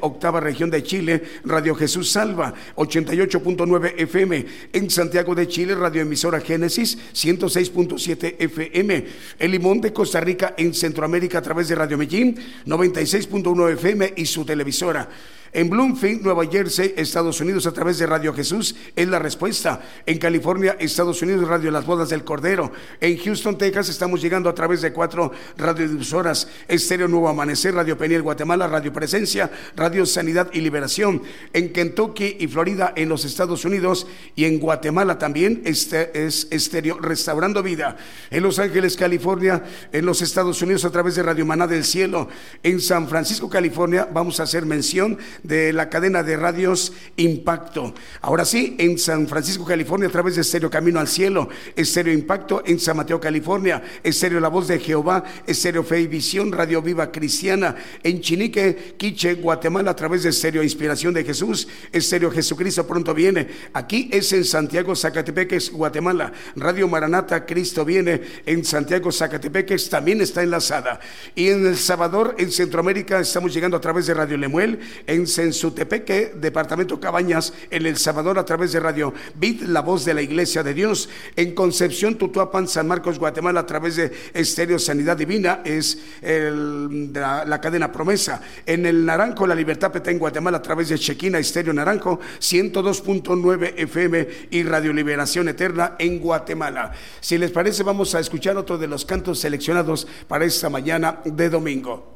Octava 0.00 0.40
región 0.40 0.70
de 0.70 0.82
Chile, 0.82 1.22
Radio 1.44 1.74
Jesús 1.74 2.10
Salva 2.10 2.52
88.9 2.76 3.94
FM, 3.96 4.46
en 4.72 4.90
Santiago 4.90 5.34
de 5.34 5.46
Chile, 5.46 5.74
Radio 5.74 6.02
Emisora 6.02 6.40
Génesis 6.40 6.98
106.7 7.14 8.36
FM, 8.38 9.06
en 9.38 9.50
Limón 9.50 9.80
de 9.80 9.92
Costa 9.92 10.20
Rica, 10.20 10.54
en 10.56 10.74
Centroamérica 10.74 11.38
a 11.38 11.42
través 11.42 11.68
de 11.68 11.76
Radio 11.76 11.96
Medellín 11.96 12.36
96.1 12.66 13.72
FM 13.74 14.14
y 14.16 14.26
su 14.26 14.44
televisora. 14.44 15.08
En 15.52 15.68
Bloomfield, 15.68 16.22
Nueva 16.22 16.46
Jersey, 16.46 16.94
Estados 16.96 17.40
Unidos, 17.40 17.66
a 17.66 17.72
través 17.72 17.98
de 17.98 18.06
Radio 18.06 18.32
Jesús, 18.32 18.74
es 18.96 19.06
la 19.06 19.18
respuesta. 19.18 19.82
En 20.06 20.18
California, 20.18 20.76
Estados 20.80 21.20
Unidos, 21.20 21.46
Radio 21.46 21.70
Las 21.70 21.84
Bodas 21.84 22.08
del 22.08 22.24
Cordero. 22.24 22.72
En 23.00 23.18
Houston, 23.18 23.58
Texas, 23.58 23.90
estamos 23.90 24.22
llegando 24.22 24.48
a 24.48 24.54
través 24.54 24.80
de 24.80 24.94
cuatro 24.94 25.30
radiodifusoras. 25.58 26.48
Estéreo 26.68 27.06
Nuevo 27.06 27.28
Amanecer, 27.28 27.74
Radio 27.74 27.98
Peniel 27.98 28.22
Guatemala, 28.22 28.66
Radio 28.66 28.94
Presencia, 28.94 29.50
Radio 29.76 30.06
Sanidad 30.06 30.48
y 30.54 30.62
Liberación. 30.62 31.22
En 31.52 31.72
Kentucky 31.72 32.38
y 32.40 32.48
Florida, 32.48 32.94
en 32.96 33.10
los 33.10 33.26
Estados 33.26 33.66
Unidos 33.66 34.06
y 34.34 34.46
en 34.46 34.58
Guatemala 34.58 35.18
también 35.18 35.62
este 35.64 36.26
es 36.26 36.48
Estéreo 36.50 36.98
Restaurando 36.98 37.62
Vida. 37.62 37.96
En 38.30 38.42
Los 38.42 38.58
Ángeles, 38.58 38.96
California, 38.96 39.62
en 39.92 40.06
los 40.06 40.22
Estados 40.22 40.62
Unidos, 40.62 40.84
a 40.84 40.90
través 40.90 41.14
de 41.14 41.22
Radio 41.22 41.44
Maná 41.44 41.66
del 41.66 41.84
Cielo. 41.84 42.28
En 42.62 42.80
San 42.80 43.08
Francisco, 43.08 43.50
California, 43.50 44.08
vamos 44.10 44.40
a 44.40 44.44
hacer 44.44 44.64
mención 44.64 45.18
de 45.42 45.72
la 45.72 45.88
cadena 45.88 46.22
de 46.22 46.36
radios 46.36 46.92
Impacto. 47.16 47.94
Ahora 48.20 48.44
sí, 48.44 48.76
en 48.78 48.98
San 48.98 49.26
Francisco, 49.26 49.64
California, 49.64 50.08
a 50.08 50.12
través 50.12 50.36
de 50.36 50.42
Estéreo 50.42 50.70
Camino 50.70 51.00
al 51.00 51.08
Cielo, 51.08 51.48
Estéreo 51.76 52.12
Impacto, 52.12 52.62
en 52.64 52.78
San 52.78 52.96
Mateo, 52.96 53.20
California, 53.20 53.82
Estéreo 54.02 54.40
La 54.40 54.48
Voz 54.48 54.68
de 54.68 54.78
Jehová, 54.78 55.24
Estéreo 55.46 55.82
Fe 55.82 56.00
y 56.00 56.06
Visión, 56.06 56.52
Radio 56.52 56.82
Viva 56.82 57.10
Cristiana, 57.10 57.76
en 58.02 58.20
Chinique, 58.20 58.94
Quiche, 58.96 59.34
Guatemala, 59.34 59.92
a 59.92 59.96
través 59.96 60.22
de 60.22 60.30
Estéreo 60.30 60.62
Inspiración 60.62 61.14
de 61.14 61.24
Jesús, 61.24 61.68
Estéreo 61.90 62.30
Jesucristo 62.30 62.86
pronto 62.86 63.14
viene. 63.14 63.48
Aquí 63.72 64.08
es 64.12 64.32
en 64.32 64.44
Santiago, 64.44 64.94
Zacatepeques, 64.94 65.70
Guatemala, 65.70 66.32
Radio 66.56 66.88
Maranata, 66.88 67.46
Cristo 67.46 67.84
viene, 67.84 68.20
en 68.46 68.64
Santiago, 68.64 69.10
Zacatepeques, 69.10 69.88
también 69.88 70.20
está 70.20 70.42
enlazada. 70.42 71.00
Y 71.34 71.48
en 71.48 71.66
El 71.66 71.76
Salvador, 71.76 72.34
en 72.38 72.50
Centroamérica, 72.50 73.20
estamos 73.20 73.52
llegando 73.52 73.76
a 73.76 73.80
través 73.80 74.06
de 74.06 74.14
Radio 74.14 74.36
Lemuel, 74.36 74.78
en 75.06 75.26
en 75.38 75.52
Sutepeque, 75.52 76.32
departamento 76.36 77.00
Cabañas, 77.00 77.52
en 77.70 77.86
El 77.86 77.96
Salvador, 77.96 78.38
a 78.38 78.44
través 78.44 78.72
de 78.72 78.80
Radio 78.80 79.12
Vid, 79.34 79.62
la 79.62 79.80
voz 79.80 80.04
de 80.04 80.14
la 80.14 80.22
Iglesia 80.22 80.62
de 80.62 80.74
Dios. 80.74 81.08
En 81.36 81.54
Concepción, 81.54 82.16
Tutuapan, 82.16 82.68
San 82.68 82.88
Marcos, 82.88 83.18
Guatemala, 83.18 83.60
a 83.60 83.66
través 83.66 83.96
de 83.96 84.12
Estéreo 84.34 84.78
Sanidad 84.78 85.16
Divina, 85.16 85.60
es 85.64 85.98
la, 86.22 87.60
cadena 87.60 87.92
Promesa. 87.92 88.40
En 88.66 88.86
el 88.86 89.04
Naranjo, 89.04 89.46
La 89.46 89.54
Libertad 89.54 89.92
Petén, 89.92 90.18
Guatemala, 90.18 90.58
a 90.58 90.62
través 90.62 90.88
de 90.88 90.98
Chequina, 90.98 91.38
Estéreo 91.38 91.72
Naranjo, 91.72 92.20
102.9 92.40 93.74
FM 93.76 94.28
y 94.50 94.62
Radio 94.62 94.92
Liberación 94.92 95.48
Eterna 95.48 95.96
en 95.98 96.18
Guatemala. 96.18 96.92
Si 97.20 97.38
les 97.38 97.50
parece, 97.50 97.82
vamos 97.82 98.14
a 98.14 98.20
escuchar 98.20 98.56
otro 98.56 98.78
de 98.78 98.86
los 98.86 99.04
cantos 99.04 99.38
seleccionados 99.38 100.06
para 100.28 100.44
esta 100.44 100.68
mañana 100.68 101.20
de 101.24 101.48
domingo. 101.48 102.12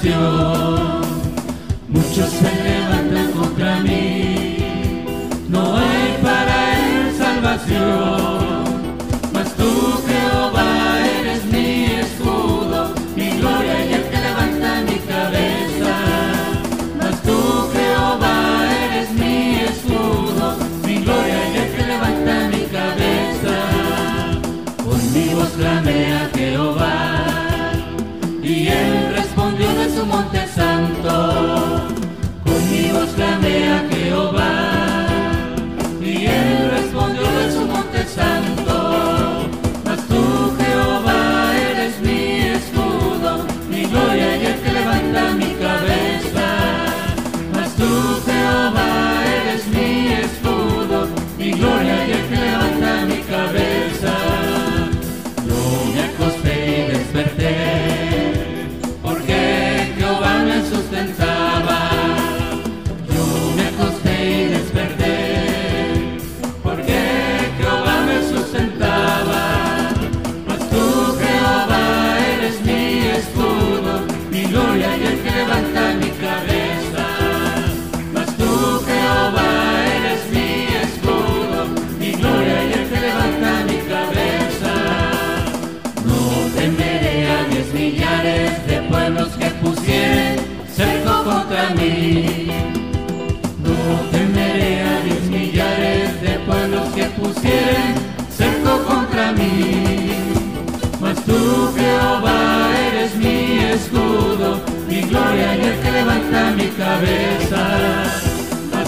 Salvación. 0.00 0.67
Tú, 101.28 101.72
Jehová, 101.76 102.70
eres 102.88 103.14
mi 103.16 103.58
escudo, 103.74 104.60
mi 104.88 105.00
gloria 105.02 105.56
y 105.56 105.60
el 105.70 105.78
que 105.80 105.90
levanta 105.92 106.50
mi 106.56 106.68
cabeza. 106.82 107.62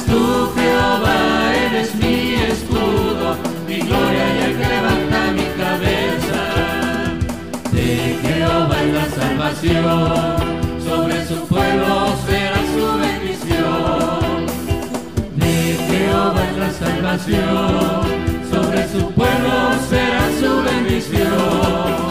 Tú, 0.07 0.51
Jehová, 0.57 1.55
eres 1.67 1.95
mi 1.95 2.35
escudo, 2.53 3.37
mi 3.69 3.79
gloria 3.89 4.27
y 4.37 4.39
el 4.47 4.55
que 4.59 4.69
levanta 4.77 5.19
mi 5.39 5.47
cabeza. 5.63 6.41
De 7.77 7.89
Jehová 8.23 8.77
es 8.85 8.93
la 9.01 9.07
salvación, 9.21 10.83
sobre 10.89 11.27
su 11.27 11.47
pueblo 11.47 11.91
será 12.27 12.61
su 12.75 12.85
bendición. 13.05 14.47
De 15.37 15.55
Jehová 15.89 16.43
es 16.51 16.57
la 16.65 16.71
salvación 16.83 18.31
sobre 18.51 18.89
su 18.89 19.11
pueblo 19.13 19.53
será 19.89 20.29
su 20.41 20.63
bendición. 20.63 22.10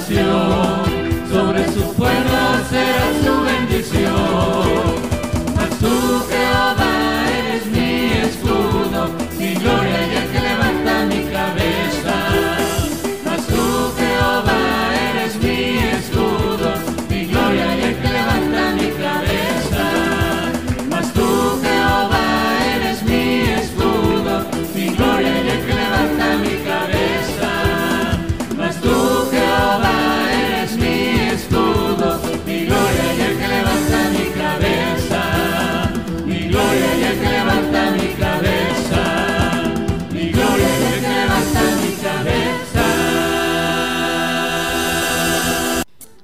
Sobre 0.00 1.68
su 1.68 1.94
pueblo 1.94 2.38
será 2.70 3.12
su 3.22 3.42
bendición. 3.42 3.61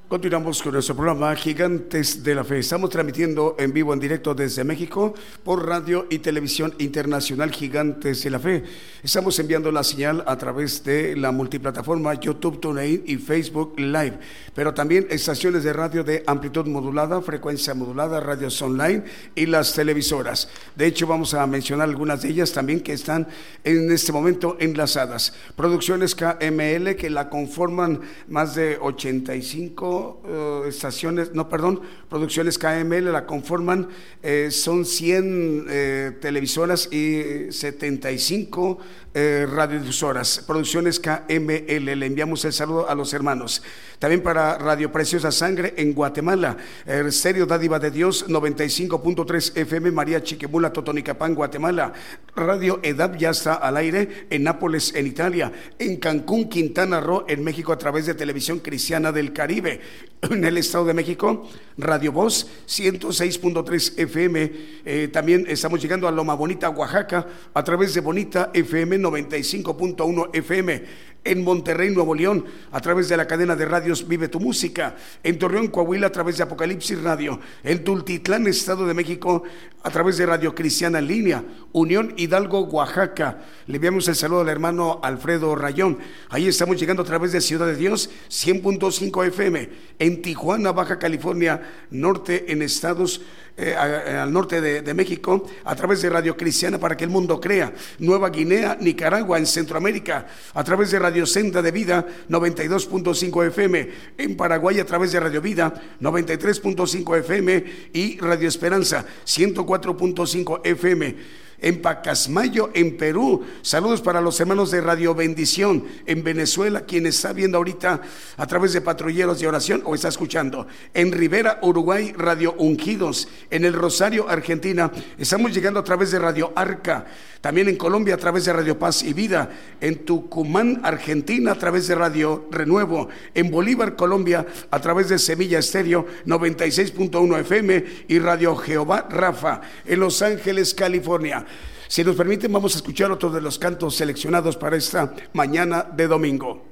Continuamos 0.09 0.63
con 0.63 0.73
nuestro 0.73 0.97
programa 0.97 1.37
Gigantes 1.37 2.25
de 2.25 2.35
la 2.35 2.43
Fe. 2.43 2.61
Estamos 2.61 2.89
transmitiendo 2.89 3.57
en 3.59 3.75
vivo, 3.75 3.93
en 3.93 4.01
directo 4.01 4.35
desde 4.35 4.65
México 4.65 5.13
por 5.45 5.67
radio 5.67 6.07
y 6.09 6.21
televisión 6.21 6.73
internacional 6.79 7.51
Gigantes 7.51 8.25
de 8.25 8.31
la 8.31 8.39
Fe. 8.39 8.65
Estamos 9.03 9.39
enviando 9.39 9.71
la 9.71 9.85
señal 9.85 10.25
a 10.27 10.39
través 10.39 10.83
de 10.83 11.15
la 11.15 11.31
multiplataforma 11.31 12.15
YouTube, 12.15 12.59
TuneIn 12.59 13.03
y 13.05 13.17
Facebook 13.17 13.79
Live, 13.79 14.19
pero 14.55 14.73
también 14.73 15.07
estaciones 15.11 15.63
de 15.63 15.75
radio 15.75 16.03
de 16.03 16.25
amplitud 16.27 16.65
modulada, 16.65 17.21
frecuencia 17.21 17.75
modulada, 17.75 18.19
radios 18.19 18.63
online 18.63 19.05
y 19.35 19.45
las 19.45 19.75
televisoras. 19.75 20.49
De 20.75 20.87
hecho, 20.87 21.07
vamos 21.07 21.35
a 21.35 21.47
mencionar 21.47 21.87
algunas 21.87 22.23
de 22.23 22.31
ellas 22.31 22.51
también 22.51 22.81
que 22.81 22.95
están 22.95 23.29
en 23.63 23.93
este 23.93 24.13
momento 24.13 24.57
enlazadas. 24.59 25.35
Producciones 25.55 26.15
KML 26.15 26.97
que 26.97 27.11
la 27.11 27.29
conforman 27.29 28.01
más 28.27 28.55
de 28.55 28.79
85 28.81 29.98
eh, 30.27 30.69
estaciones, 30.69 31.33
no, 31.33 31.49
perdón, 31.49 31.81
producciones 32.09 32.59
KML 32.59 33.13
la 33.13 33.27
conforman, 33.27 33.89
eh, 34.23 34.51
son 34.51 34.85
100 34.85 35.67
eh, 35.69 36.19
televisoras 36.21 36.93
y 36.93 37.51
75 37.53 38.79
eh, 39.15 39.47
radiodifusoras. 39.51 40.45
Producciones 40.47 41.01
KML, 41.01 41.99
le 41.99 42.07
enviamos 42.07 42.45
el 42.45 42.53
saludo 42.53 42.89
a 42.89 42.95
los 42.95 43.13
hermanos. 43.13 43.63
También 43.99 44.23
para 44.23 44.59
Radio 44.59 44.93
Preciosa 44.93 45.33
Sangre 45.33 45.75
en 45.77 45.93
Guatemala, 45.93 46.57
el 46.87 47.11
Serio 47.13 47.47
Dádiva 47.47 47.79
de 47.79 47.91
Dios 47.91 48.29
95.3 48.29 49.57
FM 49.57 49.91
María 49.91 50.23
Chiquemula, 50.23 50.73
Totonicapán, 50.73 51.35
Guatemala. 51.35 51.93
Radio 52.37 52.79
EDAP 52.83 53.17
ya 53.17 53.31
está 53.31 53.55
al 53.55 53.77
aire 53.77 54.27
en 54.31 54.45
Nápoles, 54.45 54.95
en 54.95 55.07
Italia. 55.07 55.53
En 55.79 55.97
Cancún, 55.97 56.49
Quintana 56.49 57.01
Roo, 57.01 57.25
en 57.27 57.43
México 57.43 57.73
a 57.73 57.79
través 57.79 58.07
de 58.07 58.15
Televisión 58.15 58.61
Cristiana 58.61 59.11
del 59.11 59.33
Caribe. 59.33 59.81
En 60.21 60.45
el 60.45 60.59
Estado 60.59 60.85
de 60.85 60.95
México, 60.95 61.49
Radio 61.77 62.11
Voz 62.11 62.49
106.3 62.67 63.99
FM. 63.99 64.53
Eh, 64.85 65.09
también 65.13 65.47
estamos 65.49 65.81
llegando 65.81 66.09
a 66.09 66.11
Loma 66.11 66.35
Bonita, 66.35 66.69
Oaxaca, 66.71 67.25
a 67.55 67.63
través 67.63 67.95
de 67.95 68.01
Bonita 68.01 68.51
FM 68.53 68.99
95.1 69.11 70.33
FM. 70.35 70.87
En 71.25 71.45
Monterrey, 71.45 71.91
Nuevo 71.91 72.15
León, 72.15 72.45
a 72.73 72.81
través 72.81 73.09
de 73.09 73.17
la 73.17 73.27
cadena 73.27 73.55
de 73.55 73.67
radios 73.67 74.07
Vive 74.09 74.29
tu 74.29 74.41
Música. 74.41 74.97
En 75.23 75.39
Torreón, 75.39 75.69
Coahuila, 75.69 76.07
a 76.07 76.13
través 76.13 76.39
de 76.39 76.45
Apocalipsis 76.45 77.03
Radio. 77.03 77.39
En 77.63 77.85
Tultitlán, 77.85 78.47
Estado 78.47 78.87
de 78.87 78.95
México, 78.95 79.43
a 79.83 79.91
través 79.91 80.17
de 80.17 80.25
Radio 80.27 80.55
Cristiana 80.55 81.01
en 81.01 81.07
Línea. 81.07 81.45
Unión 81.73 82.15
Hidalgo, 82.17 82.61
Oaxaca. 82.65 83.39
Le 83.67 83.77
enviamos 83.77 84.09
el 84.09 84.15
saludo 84.17 84.41
al 84.41 84.49
hermano 84.49 85.01
Alfredo 85.03 85.55
Rayón. 85.55 85.99
Ahí 86.31 86.49
estamos 86.49 86.79
llegando 86.81 87.03
a 87.03 87.07
través 87.07 87.33
de 87.33 87.41
Ciudad 87.43 87.67
de 87.67 87.77
Dios, 87.77 88.09
100.5 88.31 89.27
FM. 89.27 89.69
En 89.99 90.23
Tijuana, 90.23 90.73
Baja 90.73 90.99
California 90.99 91.61
Norte, 91.91 92.51
en 92.53 92.63
Estados 92.63 93.21
eh, 93.61 93.75
a- 93.75 94.23
al 94.23 94.33
norte 94.33 94.61
de, 94.61 94.83
de 94.83 94.95
México, 94.95 95.45
a 95.65 95.75
través 95.75 96.01
de 96.01 96.09
Radio 96.11 96.37
Cristiana 96.37 96.79
para 96.79 96.97
que 96.97 97.03
el 97.05 97.11
mundo 97.11 97.41
crea. 97.41 97.73
Nueva 97.99 98.31
Guinea, 98.31 98.77
Nicaragua, 98.81 99.37
en 99.37 99.47
Centroamérica, 99.47 100.27
a 100.55 100.63
través 100.65 100.93
de 100.93 100.99
Radio 101.09 101.25
Senda 101.25 101.63
de 101.63 101.71
Vida, 101.71 102.07
92.5 102.29 103.47
FM. 103.47 103.89
En 104.19 104.37
Paraguay, 104.37 104.79
a 104.79 104.85
través 104.85 105.11
de 105.11 105.19
Radio 105.19 105.41
Vida, 105.41 105.73
93.5 106.03 107.17
FM. 107.21 107.65
Y 107.95 108.19
Radio 108.19 108.47
Esperanza, 108.47 109.07
104.5 109.25 110.61
FM 110.65 111.17
en 111.61 111.83
Pacasmayo, 111.83 112.71
en 112.75 112.97
Perú. 112.97 113.45
Saludos 113.63 114.01
para 114.01 114.21
los 114.21 114.39
hermanos 114.41 114.71
de 114.71 114.81
Radio 114.81 115.15
Bendición 115.15 115.85
en 116.07 116.23
Venezuela, 116.23 116.83
quien 116.83 117.07
está 117.07 117.33
viendo 117.33 117.59
ahorita 117.59 118.01
a 118.37 118.47
través 118.47 118.73
de 118.73 118.81
patrulleros 118.81 119.41
de 119.41 119.49
oración 119.49 119.83
o 119.85 119.95
está 119.95 120.09
escuchando. 120.09 120.67
En 120.95 121.13
Rivera, 121.13 121.59
Uruguay, 121.63 122.15
Radio 122.17 122.55
Ungidos. 122.59 123.29
En 123.51 123.65
el 123.65 123.73
Rosario, 123.73 124.29
Argentina, 124.29 124.91
estamos 125.19 125.53
llegando 125.53 125.81
a 125.81 125.85
través 125.85 126.11
de 126.11 126.19
Radio 126.19 126.53
Arca. 126.55 127.07
También 127.41 127.69
en 127.69 127.77
Colombia, 127.77 128.15
a 128.15 128.19
través 128.19 128.45
de 128.45 128.53
Radio 128.53 128.79
Paz 128.79 129.03
y 129.05 129.13
Vida. 129.13 129.51
En 129.81 130.05
Tucumán, 130.05 130.81
Argentina, 130.83 131.53
a 131.53 131.55
través 131.55 131.87
de 131.87 131.95
Radio 131.95 132.49
Renuevo. 132.51 133.09
En 133.35 133.51
Bolívar, 133.51 133.95
Colombia, 133.95 134.45
a 134.71 134.81
través 134.81 135.09
de 135.09 135.19
Semilla 135.19 135.61
Estéreo 135.61 136.07
96.1 136.27 137.41
FM 137.41 137.85
y 138.09 138.19
Radio 138.19 138.57
Jehová 138.57 139.07
Rafa. 139.09 139.61
En 139.87 140.01
Los 140.01 140.21
Ángeles, 140.23 140.75
California. 140.75 141.47
Si 141.89 142.05
nos 142.05 142.17
permiten, 142.17 142.53
vamos 142.53 142.75
a 142.75 142.79
escuchar 142.79 143.11
otro 143.11 143.31
de 143.31 143.41
los 143.41 143.59
cantos 143.59 143.97
seleccionados 143.97 144.57
para 144.57 144.77
esta 144.77 145.15
mañana 145.33 145.83
de 145.83 146.07
domingo. 146.07 146.68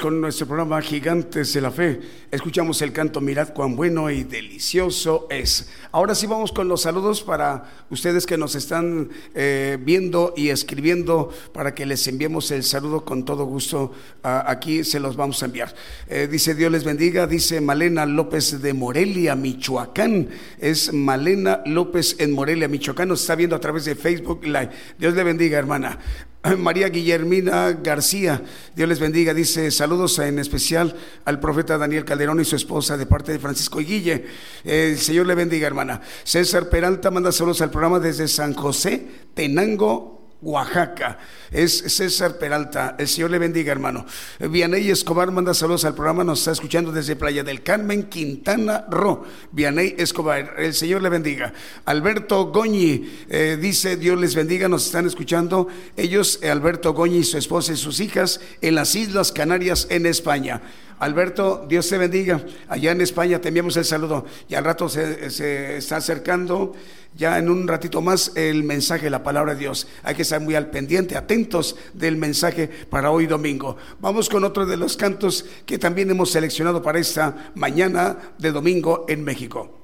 Con 0.00 0.20
nuestro 0.20 0.46
programa 0.46 0.80
Gigantes 0.80 1.52
de 1.52 1.60
la 1.60 1.70
Fe. 1.70 2.00
Escuchamos 2.30 2.80
el 2.82 2.92
canto 2.92 3.20
Mirad 3.20 3.52
cuán 3.52 3.74
bueno 3.74 4.10
y 4.10 4.22
delicioso 4.22 5.26
es. 5.30 5.68
Ahora 5.90 6.14
sí 6.14 6.26
vamos 6.26 6.52
con 6.52 6.68
los 6.68 6.82
saludos 6.82 7.22
para 7.22 7.70
ustedes 7.90 8.26
que 8.26 8.38
nos 8.38 8.54
están 8.54 9.10
eh, 9.34 9.78
viendo 9.80 10.34
y 10.36 10.50
escribiendo 10.50 11.30
para 11.52 11.74
que 11.74 11.86
les 11.86 12.06
enviemos 12.06 12.50
el 12.50 12.62
saludo 12.62 13.04
con 13.04 13.24
todo 13.24 13.44
gusto. 13.44 13.92
aquí 14.22 14.84
se 14.84 15.00
los 15.00 15.16
vamos 15.16 15.42
a 15.42 15.46
enviar. 15.46 15.74
Eh, 16.08 16.28
dice 16.30 16.54
Dios 16.54 16.70
les 16.70 16.84
bendiga, 16.84 17.26
dice 17.26 17.60
Malena 17.60 18.06
López 18.06 18.62
de 18.62 18.74
Morelia, 18.74 19.34
Michoacán. 19.34 20.28
Es 20.58 20.92
Malena 20.92 21.62
López 21.66 22.16
en 22.18 22.32
Morelia, 22.32 22.68
Michoacán. 22.68 23.08
Nos 23.08 23.22
está 23.22 23.34
viendo 23.34 23.56
a 23.56 23.60
través 23.60 23.84
de 23.84 23.94
Facebook 23.94 24.44
Live. 24.44 24.70
Dios 24.98 25.14
le 25.14 25.24
bendiga, 25.24 25.58
hermana. 25.58 25.98
María 26.58 26.88
Guillermina 26.88 27.72
García, 27.72 28.42
Dios 28.74 28.88
les 28.88 28.98
bendiga, 28.98 29.32
dice 29.32 29.70
saludos 29.70 30.18
en 30.18 30.38
especial 30.38 30.96
al 31.24 31.38
profeta 31.38 31.78
Daniel 31.78 32.04
Calderón 32.04 32.40
y 32.40 32.44
su 32.44 32.56
esposa 32.56 32.96
de 32.96 33.06
parte 33.06 33.32
de 33.32 33.38
Francisco 33.38 33.78
Guille. 33.78 34.24
El 34.64 34.98
Señor 34.98 35.26
le 35.26 35.34
bendiga, 35.34 35.66
hermana. 35.66 36.00
César 36.24 36.68
Peralta 36.68 37.10
manda 37.10 37.30
saludos 37.30 37.62
al 37.62 37.70
programa 37.70 38.00
desde 38.00 38.26
San 38.26 38.54
José, 38.54 39.06
Tenango, 39.34 40.21
Oaxaca. 40.42 41.18
Es 41.50 41.78
César 41.78 42.38
Peralta. 42.38 42.96
El 42.98 43.08
Señor 43.08 43.30
le 43.30 43.38
bendiga, 43.38 43.72
hermano. 43.72 44.04
Vianey 44.40 44.90
Escobar 44.90 45.30
manda 45.30 45.54
saludos 45.54 45.84
al 45.84 45.94
programa. 45.94 46.24
Nos 46.24 46.40
está 46.40 46.52
escuchando 46.52 46.92
desde 46.92 47.16
Playa 47.16 47.42
del 47.42 47.62
Carmen, 47.62 48.04
Quintana 48.04 48.84
Roo. 48.90 49.24
Vianey 49.52 49.94
Escobar. 49.98 50.54
El 50.58 50.74
Señor 50.74 51.02
le 51.02 51.08
bendiga. 51.08 51.52
Alberto 51.84 52.46
Goñi 52.46 53.24
eh, 53.30 53.56
dice: 53.60 53.96
Dios 53.96 54.20
les 54.20 54.34
bendiga. 54.34 54.68
Nos 54.68 54.86
están 54.86 55.06
escuchando. 55.06 55.68
Ellos, 55.96 56.40
Alberto 56.42 56.92
Goñi, 56.92 57.24
su 57.24 57.38
esposa 57.38 57.72
y 57.72 57.76
sus 57.76 58.00
hijas, 58.00 58.40
en 58.60 58.74
las 58.74 58.94
Islas 58.94 59.32
Canarias, 59.32 59.86
en 59.90 60.06
España. 60.06 60.60
Alberto, 61.02 61.66
Dios 61.68 61.88
te 61.88 61.98
bendiga. 61.98 62.40
Allá 62.68 62.92
en 62.92 63.00
España 63.00 63.40
te 63.40 63.48
el 63.48 63.84
saludo. 63.84 64.24
Y 64.48 64.54
al 64.54 64.62
rato 64.62 64.88
se, 64.88 65.30
se 65.30 65.76
está 65.76 65.96
acercando 65.96 66.74
ya 67.16 67.38
en 67.38 67.50
un 67.50 67.66
ratito 67.66 68.00
más 68.00 68.30
el 68.36 68.62
mensaje, 68.62 69.10
la 69.10 69.24
palabra 69.24 69.54
de 69.54 69.58
Dios. 69.58 69.88
Hay 70.04 70.14
que 70.14 70.22
estar 70.22 70.40
muy 70.40 70.54
al 70.54 70.70
pendiente, 70.70 71.16
atentos 71.16 71.74
del 71.92 72.16
mensaje 72.16 72.68
para 72.68 73.10
hoy 73.10 73.26
domingo. 73.26 73.76
Vamos 73.98 74.28
con 74.28 74.44
otro 74.44 74.64
de 74.64 74.76
los 74.76 74.96
cantos 74.96 75.44
que 75.66 75.76
también 75.76 76.08
hemos 76.08 76.30
seleccionado 76.30 76.80
para 76.80 77.00
esta 77.00 77.50
mañana 77.56 78.16
de 78.38 78.52
domingo 78.52 79.04
en 79.08 79.24
México. 79.24 79.81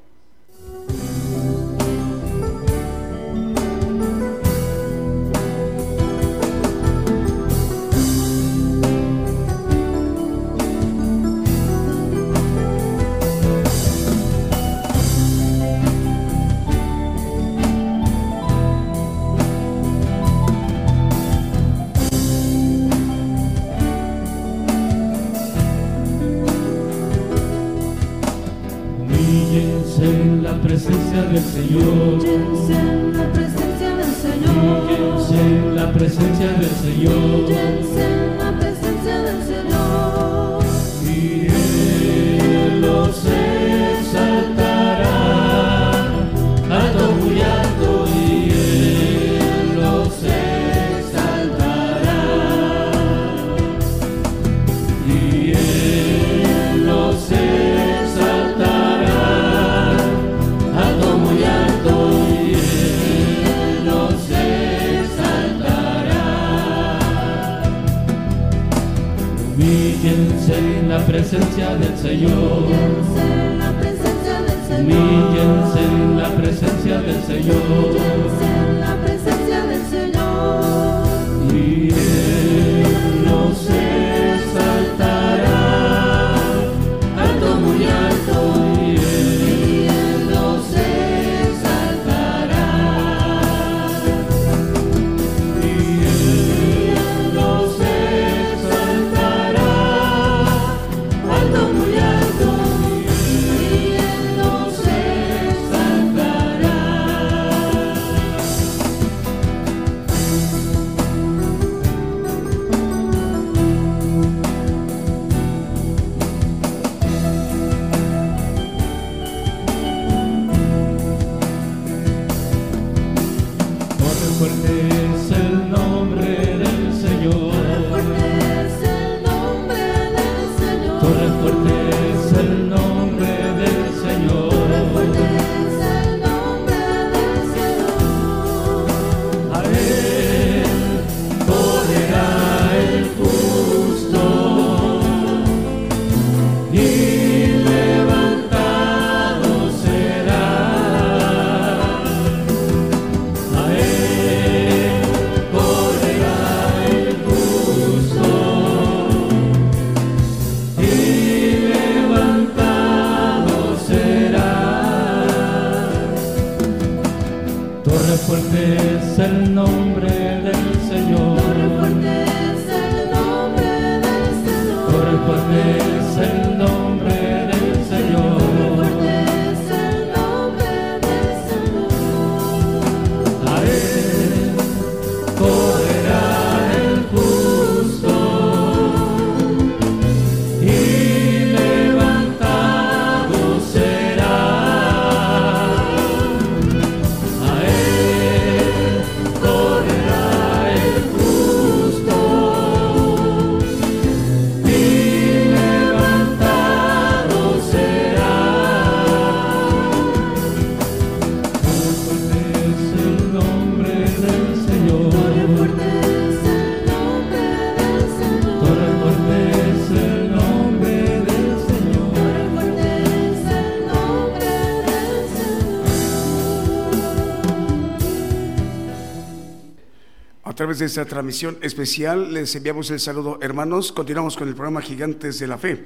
De 230.59 230.87
esta 230.87 231.05
transmisión 231.05 231.57
especial 231.63 232.35
les 232.35 232.53
enviamos 232.57 232.91
el 232.91 232.99
saludo, 232.99 233.39
hermanos. 233.41 233.93
Continuamos 233.93 234.37
con 234.37 234.49
el 234.49 234.57
programa 234.57 234.83
Gigantes 234.83 235.39
de 235.39 235.47
la 235.47 235.57
Fe. 235.57 235.85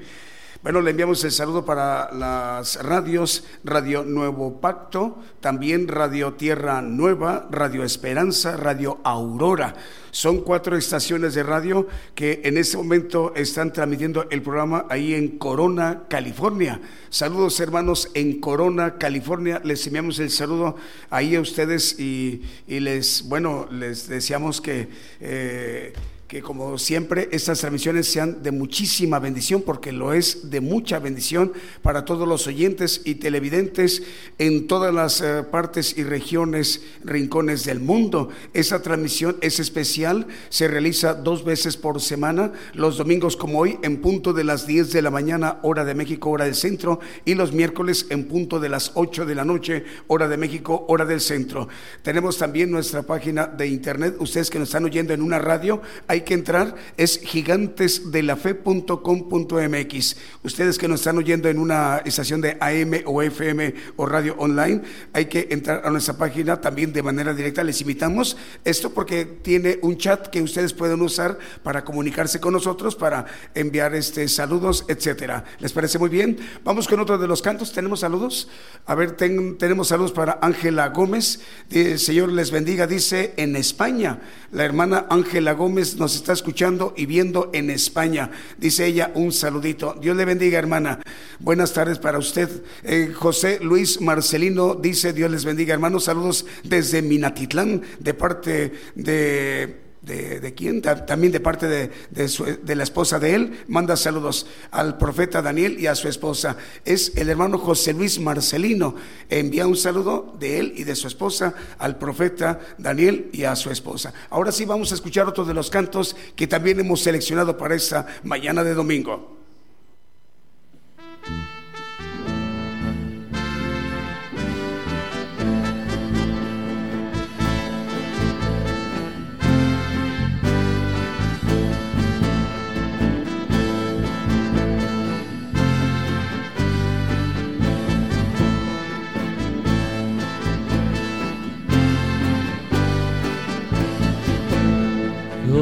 Bueno, 0.62 0.80
le 0.80 0.92
enviamos 0.92 1.22
el 1.24 1.30
saludo 1.30 1.62
para 1.62 2.10
las 2.10 2.82
radios 2.82 3.44
Radio 3.64 4.02
Nuevo 4.02 4.62
Pacto, 4.62 5.18
también 5.40 5.88
Radio 5.88 6.32
Tierra 6.32 6.80
Nueva, 6.80 7.48
Radio 7.50 7.84
Esperanza, 7.84 8.56
Radio 8.56 8.98
Aurora. 9.04 9.74
Son 10.22 10.42
cuatro 10.42 10.76
estaciones 10.76 11.34
de 11.34 11.42
radio 11.42 11.88
que 12.14 12.42
en 12.44 12.56
este 12.56 12.76
momento 12.76 13.34
están 13.34 13.72
transmitiendo 13.72 14.28
el 14.30 14.40
programa 14.40 14.86
ahí 14.88 15.14
en 15.14 15.36
Corona, 15.36 16.04
California. 16.08 16.80
Saludos 17.10 17.58
hermanos 17.58 18.08
en 18.14 18.38
Corona, 18.38 18.98
California. 18.98 19.60
Les 19.64 19.84
enviamos 19.84 20.20
el 20.20 20.30
saludo 20.30 20.76
ahí 21.10 21.34
a 21.34 21.40
ustedes 21.40 21.98
y, 21.98 22.40
les, 22.68 23.24
bueno, 23.28 23.66
les 23.72 24.06
deseamos 24.06 24.60
que... 24.60 24.88
Eh, 25.18 25.92
que 26.32 26.40
como 26.40 26.78
siempre 26.78 27.28
estas 27.30 27.58
transmisiones 27.60 28.08
sean 28.08 28.42
de 28.42 28.52
muchísima 28.52 29.18
bendición, 29.18 29.60
porque 29.60 29.92
lo 29.92 30.14
es 30.14 30.48
de 30.48 30.62
mucha 30.62 30.98
bendición 30.98 31.52
para 31.82 32.06
todos 32.06 32.26
los 32.26 32.46
oyentes 32.46 33.02
y 33.04 33.16
televidentes 33.16 34.02
en 34.38 34.66
todas 34.66 34.94
las 34.94 35.20
eh, 35.20 35.42
partes 35.42 35.98
y 35.98 36.04
regiones, 36.04 36.84
rincones 37.04 37.66
del 37.66 37.80
mundo. 37.80 38.30
Esa 38.54 38.80
transmisión 38.80 39.36
es 39.42 39.60
especial, 39.60 40.26
se 40.48 40.68
realiza 40.68 41.12
dos 41.12 41.44
veces 41.44 41.76
por 41.76 42.00
semana, 42.00 42.54
los 42.72 42.96
domingos 42.96 43.36
como 43.36 43.58
hoy 43.58 43.78
en 43.82 44.00
punto 44.00 44.32
de 44.32 44.44
las 44.44 44.66
10 44.66 44.90
de 44.90 45.02
la 45.02 45.10
mañana, 45.10 45.58
hora 45.62 45.84
de 45.84 45.94
México, 45.94 46.30
hora 46.30 46.46
del 46.46 46.54
centro, 46.54 46.98
y 47.26 47.34
los 47.34 47.52
miércoles 47.52 48.06
en 48.08 48.24
punto 48.24 48.58
de 48.58 48.70
las 48.70 48.92
8 48.94 49.26
de 49.26 49.34
la 49.34 49.44
noche, 49.44 49.84
hora 50.06 50.28
de 50.28 50.38
México, 50.38 50.86
hora 50.88 51.04
del 51.04 51.20
centro. 51.20 51.68
Tenemos 52.00 52.38
también 52.38 52.70
nuestra 52.70 53.02
página 53.02 53.46
de 53.46 53.66
internet, 53.66 54.16
ustedes 54.18 54.48
que 54.48 54.58
nos 54.58 54.68
están 54.68 54.86
oyendo 54.86 55.12
en 55.12 55.20
una 55.20 55.38
radio, 55.38 55.82
hay 56.08 56.21
que 56.22 56.34
entrar, 56.34 56.74
es 56.96 57.20
gigantesdelafe.com.mx. 57.20 60.16
Ustedes 60.42 60.78
que 60.78 60.88
nos 60.88 61.00
están 61.00 61.18
oyendo 61.18 61.48
en 61.48 61.58
una 61.58 62.02
estación 62.04 62.40
de 62.40 62.56
AM 62.60 63.02
o 63.06 63.22
FM 63.22 63.74
o 63.96 64.06
radio 64.06 64.34
online, 64.38 64.82
hay 65.12 65.26
que 65.26 65.48
entrar 65.50 65.82
a 65.84 65.90
nuestra 65.90 66.16
página 66.16 66.60
también 66.60 66.92
de 66.92 67.02
manera 67.02 67.34
directa. 67.34 67.64
Les 67.64 67.80
invitamos 67.80 68.36
esto 68.64 68.90
porque 68.90 69.24
tiene 69.24 69.78
un 69.82 69.98
chat 69.98 70.28
que 70.28 70.42
ustedes 70.42 70.72
pueden 70.72 71.02
usar 71.02 71.38
para 71.62 71.84
comunicarse 71.84 72.40
con 72.40 72.52
nosotros, 72.52 72.96
para 72.96 73.26
enviar 73.54 73.94
este 73.94 74.28
saludos, 74.28 74.84
etcétera. 74.88 75.44
¿Les 75.58 75.72
parece 75.72 75.98
muy 75.98 76.08
bien? 76.08 76.38
Vamos 76.64 76.88
con 76.88 77.00
otro 77.00 77.18
de 77.18 77.28
los 77.28 77.42
cantos. 77.42 77.72
¿Tenemos 77.72 78.00
saludos? 78.00 78.48
A 78.86 78.94
ver, 78.94 79.12
tenemos 79.12 79.88
saludos 79.88 80.12
para 80.12 80.38
Ángela 80.42 80.88
Gómez. 80.88 81.40
El 81.70 81.98
Señor 81.98 82.32
les 82.32 82.50
bendiga, 82.50 82.86
dice 82.86 83.34
en 83.36 83.56
España. 83.56 84.20
La 84.50 84.64
hermana 84.64 85.06
Ángela 85.08 85.52
Gómez 85.52 85.96
nos 85.96 86.11
está 86.16 86.32
escuchando 86.32 86.94
y 86.96 87.06
viendo 87.06 87.50
en 87.52 87.70
España. 87.70 88.30
Dice 88.58 88.86
ella 88.86 89.10
un 89.14 89.32
saludito. 89.32 89.96
Dios 90.00 90.16
le 90.16 90.24
bendiga, 90.24 90.58
hermana. 90.58 91.00
Buenas 91.38 91.72
tardes 91.72 91.98
para 91.98 92.18
usted. 92.18 92.48
Eh, 92.82 93.12
José 93.14 93.58
Luis 93.60 94.00
Marcelino 94.00 94.74
dice, 94.74 95.12
Dios 95.12 95.30
les 95.30 95.44
bendiga, 95.44 95.74
hermanos. 95.74 96.04
Saludos 96.04 96.46
desde 96.64 97.02
Minatitlán, 97.02 97.82
de 97.98 98.14
parte 98.14 98.72
de 98.94 99.91
de, 100.02 100.52
quién, 100.54 100.82
también 100.82 101.32
de 101.32 101.40
parte 101.40 101.68
de, 101.68 101.90
de, 102.10 102.76
la 102.76 102.82
esposa 102.82 103.20
de 103.20 103.34
él, 103.34 103.64
manda 103.68 103.96
saludos 103.96 104.46
al 104.72 104.98
profeta 104.98 105.40
Daniel 105.40 105.78
y 105.78 105.86
a 105.86 105.94
su 105.94 106.08
esposa. 106.08 106.56
Es 106.84 107.12
el 107.16 107.28
hermano 107.28 107.58
José 107.58 107.92
Luis 107.92 108.18
Marcelino. 108.18 108.96
Envía 109.28 109.66
un 109.66 109.76
saludo 109.76 110.34
de 110.38 110.58
él 110.58 110.74
y 110.76 110.84
de 110.84 110.96
su 110.96 111.06
esposa 111.06 111.54
al 111.78 111.98
profeta 111.98 112.60
Daniel 112.78 113.30
y 113.32 113.44
a 113.44 113.54
su 113.54 113.70
esposa. 113.70 114.12
Ahora 114.30 114.50
sí 114.50 114.64
vamos 114.64 114.90
a 114.90 114.96
escuchar 114.96 115.28
otro 115.28 115.44
de 115.44 115.54
los 115.54 115.70
cantos 115.70 116.16
que 116.34 116.48
también 116.48 116.80
hemos 116.80 117.00
seleccionado 117.00 117.56
para 117.56 117.76
esta 117.76 118.06
mañana 118.24 118.64
de 118.64 118.74
domingo. 118.74 119.38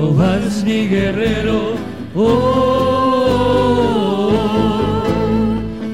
Jehová 0.01 0.39
es 0.47 0.65
mi 0.65 0.89
guerrero, 0.89 1.75
oh, 2.17 2.33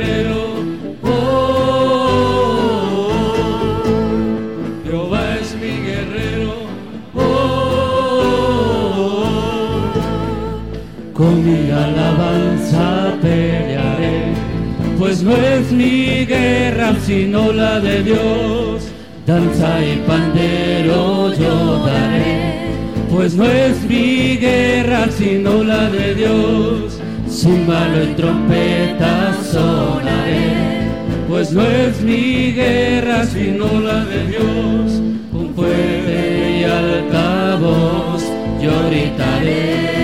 pues 15.18 15.26
no 15.26 15.47
es 15.47 15.72
mi 15.72 16.26
guerra 16.28 16.93
sino 17.03 17.51
la 17.51 17.80
de 17.80 18.03
Dios. 18.03 18.84
Danza 19.26 19.84
y 19.84 20.03
pandero 20.05 21.34
yo 21.34 21.84
daré, 21.84 22.70
pues 23.09 23.34
no 23.34 23.45
es 23.45 23.82
mi 23.82 24.38
guerra 24.38 25.07
sino 25.09 25.63
la 25.63 25.89
de 25.89 26.13
Dios. 26.13 26.99
Címbalo 27.28 28.03
y 28.03 28.13
trompeta 28.13 29.34
sonaré, 29.51 30.88
pues 31.28 31.51
no 31.51 31.63
es 31.63 31.99
mi 32.01 32.51
guerra 32.51 33.26
sino 33.26 33.80
la 33.80 34.05
de 34.05 34.28
Dios. 34.28 35.01
Con 35.32 35.55
fuerte 35.55 36.59
y 36.59 36.63
altavoz 36.63 38.24
yo 38.61 38.72
gritaré. 38.88 39.97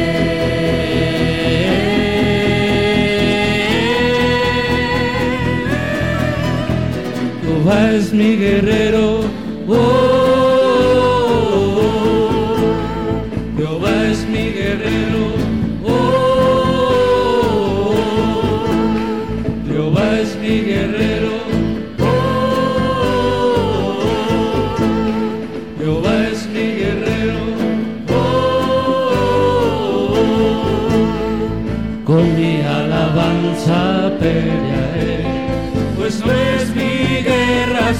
Jehová 7.64 7.92
es 7.92 8.12
mi 8.12 8.36
guerrero. 8.36 9.13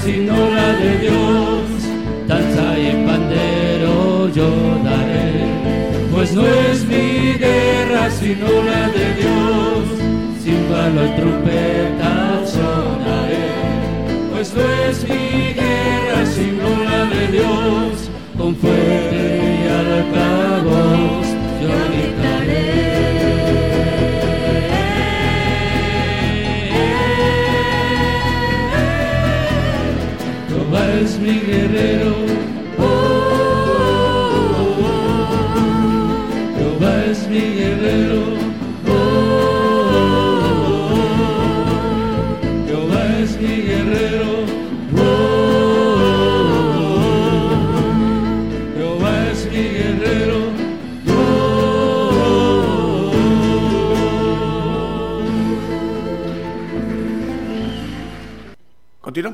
La 0.06 0.72
de 0.74 0.98
Dios. 0.98 1.64
Danza 2.28 2.78
y 2.78 3.06
pandero 3.06 4.28
yo 4.34 4.50
daré, 4.84 5.46
pues 6.12 6.32
no 6.34 6.42
es 6.46 6.84
mi 6.84 7.32
guerra 7.38 8.10
sino 8.10 8.46
la 8.46 8.88
de 8.88 9.14
Dios. 9.20 9.84
Címbalo 10.42 11.06
y 11.06 11.10
trompeta 11.16 12.42
sonaré, 12.44 13.48
pues 14.34 14.54
no 14.54 14.62
es 14.88 15.08
mi 15.08 15.54
guerra 15.54 16.26
sino 16.26 16.68
la 16.84 17.04
de 17.06 17.26
Dios. 17.32 18.10
Con 18.36 18.54
fuerte 18.56 19.40
y 19.62 19.68
altavoz 19.68 21.04
yo 21.08 21.13
mi 31.24 31.40
guerrero. 31.40 32.43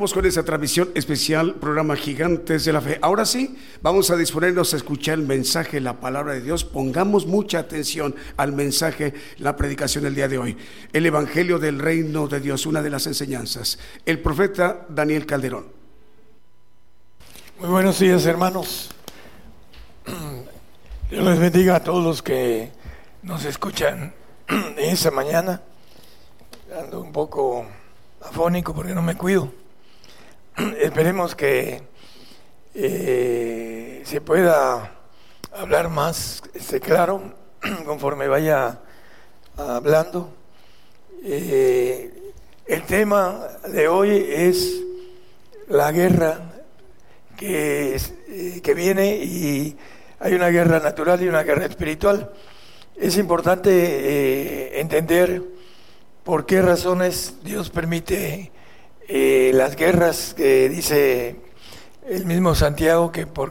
Con 0.01 0.25
esa 0.25 0.43
transmisión 0.43 0.89
especial, 0.95 1.57
programa 1.57 1.95
Gigantes 1.95 2.65
de 2.65 2.73
la 2.73 2.81
Fe. 2.81 2.99
Ahora 3.03 3.27
sí, 3.27 3.59
vamos 3.83 4.11
a 4.11 4.17
disponernos 4.17 4.73
a 4.73 4.79
escuchar 4.79 5.19
el 5.19 5.27
mensaje, 5.27 5.79
la 5.79 6.01
palabra 6.01 6.33
de 6.33 6.41
Dios. 6.41 6.65
Pongamos 6.65 7.27
mucha 7.27 7.59
atención 7.59 8.17
al 8.39 8.55
mensaje, 8.55 9.13
la 9.37 9.57
predicación 9.57 10.03
del 10.03 10.15
día 10.15 10.27
de 10.27 10.39
hoy. 10.39 10.57
El 10.95 11.05
Evangelio 11.05 11.59
del 11.59 11.79
Reino 11.79 12.29
de 12.29 12.41
Dios, 12.41 12.65
una 12.65 12.81
de 12.81 12.89
las 12.89 13.07
enseñanzas. 13.07 13.79
El 14.07 14.21
profeta 14.21 14.87
Daniel 14.89 15.27
Calderón. 15.27 15.67
Muy 17.61 17.69
buenos 17.69 17.99
días, 17.99 18.25
hermanos. 18.25 18.91
Dios 21.11 21.25
les 21.25 21.39
bendiga 21.39 21.77
a 21.77 21.85
todos 21.85 22.03
los 22.03 22.23
que 22.23 22.73
nos 23.23 23.45
escuchan 23.45 24.15
esta 24.79 25.11
mañana. 25.11 25.61
Ando 26.83 27.03
un 27.03 27.13
poco 27.13 27.67
afónico 28.23 28.75
porque 28.75 28.95
no 28.95 29.03
me 29.03 29.15
cuido. 29.15 29.61
esperemos 30.81 31.35
que 31.35 31.83
eh, 32.75 34.03
se 34.05 34.21
pueda 34.21 34.93
hablar 35.53 35.89
más 35.89 36.43
este, 36.55 36.81
claro 36.81 37.35
conforme 37.85 38.29
vaya 38.29 38.81
hablando. 39.57 40.33
Eh, 41.23 42.33
el 42.67 42.83
tema 42.83 43.49
de 43.69 43.89
hoy 43.89 44.25
es 44.29 44.81
la 45.69 45.93
guerra 45.93 46.39
que, 47.37 47.97
eh, 47.97 48.61
que 48.63 48.75
viene 48.75 49.17
y 49.17 49.77
hay 50.19 50.35
una 50.35 50.49
guerra 50.49 50.81
natural 50.81 51.23
y 51.23 51.29
una 51.29 51.43
guerra 51.43 51.67
espiritual. 51.67 52.33
Es 52.97 53.17
importante 53.17 54.79
entender 54.79 55.43
por 56.23 56.45
qué 56.45 56.61
razones 56.61 57.37
Dios 57.43 57.71
permite 57.71 58.53
eh, 59.13 59.51
las 59.53 59.75
guerras 59.75 60.35
que 60.37 60.69
dice 60.69 61.35
el 62.09 62.27
mismo 62.27 62.55
Santiago 62.55 63.11
que 63.11 63.27
por 63.27 63.51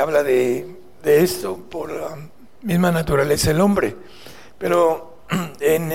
habla 0.00 0.22
de, 0.24 0.66
esto 1.04 1.56
por 1.70 1.92
la 1.92 2.16
misma 2.62 2.90
naturaleza 2.90 3.50
del 3.50 3.60
hombre. 3.60 3.94
Pero 4.58 5.18
en 5.60 5.92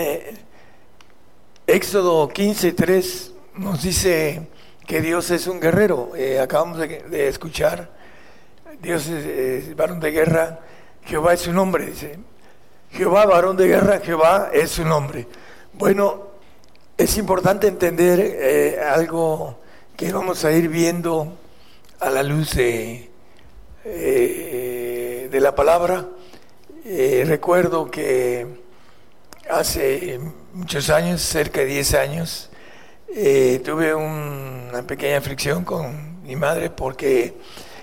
Éxodo 1.67 2.29
15:3 2.29 3.31
nos 3.57 3.81
dice 3.83 4.47
que 4.87 5.01
Dios 5.01 5.29
es 5.31 5.47
un 5.47 5.59
guerrero. 5.59 6.11
Eh, 6.15 6.39
acabamos 6.39 6.77
de, 6.77 7.27
escuchar, 7.27 7.89
Dios 8.81 9.07
es, 9.07 9.75
varón 9.75 9.99
de 9.99 10.11
guerra, 10.11 10.59
Jehová 11.03 11.33
es 11.33 11.41
su 11.41 11.53
nombre, 11.53 11.87
dice. 11.87 12.17
Jehová, 12.91 13.25
varón 13.25 13.55
de 13.55 13.67
guerra, 13.67 13.99
Jehová 14.01 14.51
es 14.53 14.71
su 14.71 14.85
nombre. 14.85 15.27
Bueno, 15.73 16.30
es 17.01 17.17
importante 17.17 17.67
entender 17.67 18.19
eh, 18.19 18.79
algo 18.79 19.57
que 19.97 20.11
vamos 20.13 20.45
a 20.45 20.51
ir 20.51 20.69
viendo 20.69 21.35
a 21.99 22.11
la 22.11 22.21
luz 22.21 22.53
de, 22.55 23.09
eh, 23.85 25.29
la 25.31 25.55
palabra. 25.55 26.05
recuerdo 27.25 27.89
que 27.89 28.45
hace 29.49 30.19
muchos 30.53 30.91
años, 30.91 31.21
cerca 31.21 31.61
de 31.61 31.65
10 31.65 31.93
años, 31.95 32.49
eh, 33.15 33.61
tuve 33.65 33.95
una 33.95 34.83
pequeña 34.83 35.19
fricción 35.21 35.63
con 35.63 36.21
mi 36.21 36.35
madre 36.35 36.69
porque 36.69 37.33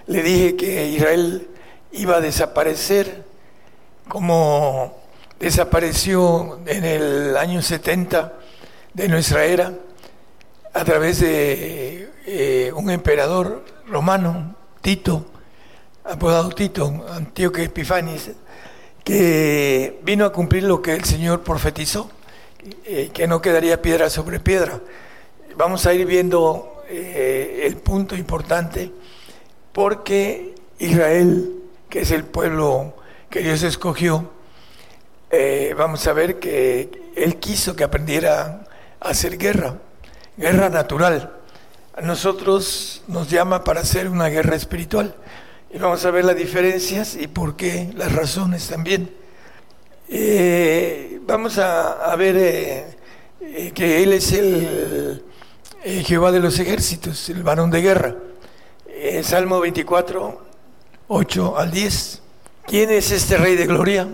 le 0.07 0.23
dije 0.23 0.57
que 0.57 0.87
Israel 0.87 1.49
iba 1.91 2.19
a 2.19 2.21
desaparecer 2.21 3.25
como 4.07 4.97
desapareció 5.41 6.61
en 6.67 6.85
el 6.85 7.37
año 7.37 7.63
70 7.63 8.35
de 8.99 9.09
nuestra 9.09 9.45
era 9.45 9.73
a 10.75 10.85
través 10.85 11.21
de 11.21 12.11
eh, 12.27 12.73
un 12.75 12.91
emperador 12.91 13.65
romano, 13.87 14.57
Tito, 14.81 15.25
apodado 16.03 16.51
Tito, 16.51 17.07
Antíoco 17.09 17.59
Epifanes, 17.59 18.33
que 19.05 20.01
vino 20.03 20.25
a 20.25 20.33
cumplir 20.33 20.65
lo 20.65 20.83
que 20.83 20.95
el 20.95 21.05
Señor 21.05 21.45
profetizó, 21.45 22.11
eh, 22.85 23.11
que 23.15 23.29
no 23.29 23.41
quedaría 23.41 23.81
piedra 23.81 24.11
sobre 24.11 24.41
piedra. 24.41 24.81
Vamos 25.57 25.87
a 25.87 25.95
ir 25.95 26.05
viendo 26.05 26.83
eh, 26.89 27.63
el 27.67 27.77
punto 27.77 28.17
importante, 28.17 28.91
porque 29.73 30.57
Israel, 30.81 31.55
que 31.89 32.01
es 32.01 32.11
el 32.11 32.25
pueblo 32.25 32.97
que 33.31 33.41
Dios 33.41 33.63
escogió, 33.63 34.33
vamos 35.77 36.05
a 36.07 36.13
ver 36.15 36.41
que 36.41 37.13
Él 37.15 37.37
quiso 37.37 37.77
que 37.77 37.85
aprendiera 37.85 38.65
hacer 39.01 39.39
guerra, 39.39 39.77
guerra 40.37 40.69
natural. 40.69 41.33
A 41.95 42.01
nosotros 42.01 43.03
nos 43.09 43.29
llama 43.29 43.65
para 43.65 43.81
hacer 43.81 44.09
una 44.09 44.29
guerra 44.29 44.57
espiritual. 44.57 45.15
Y 45.71 45.79
vamos 45.79 46.05
a 46.05 46.11
ver 46.11 46.25
las 46.25 46.37
diferencias 46.37 47.17
y 47.17 47.27
por 47.27 47.57
qué, 47.57 47.91
las 47.95 48.13
razones 48.13 48.69
también. 48.69 49.11
Eh, 50.09 51.21
vamos 51.27 51.59
a, 51.59 52.15
ver 52.17 52.37
eh, 52.37 52.97
eh, 53.43 53.73
que 53.75 54.03
Él 54.03 54.15
es 54.15 54.33
el 54.33 55.23
Jehová 56.05 56.33
de 56.33 56.41
los 56.41 56.59
ejércitos, 56.59 57.29
el 57.29 57.43
varón 57.43 57.71
de 57.71 57.83
guerra. 57.83 58.17
Salmo 59.23 59.61
24, 59.61 60.47
8 61.09 61.59
al 61.59 61.71
10. 61.71 62.23
¿Quién 62.67 62.91
es 62.91 63.13
este 63.13 63.37
Rey 63.37 63.55
de 63.55 63.67
gloria? 63.67 64.09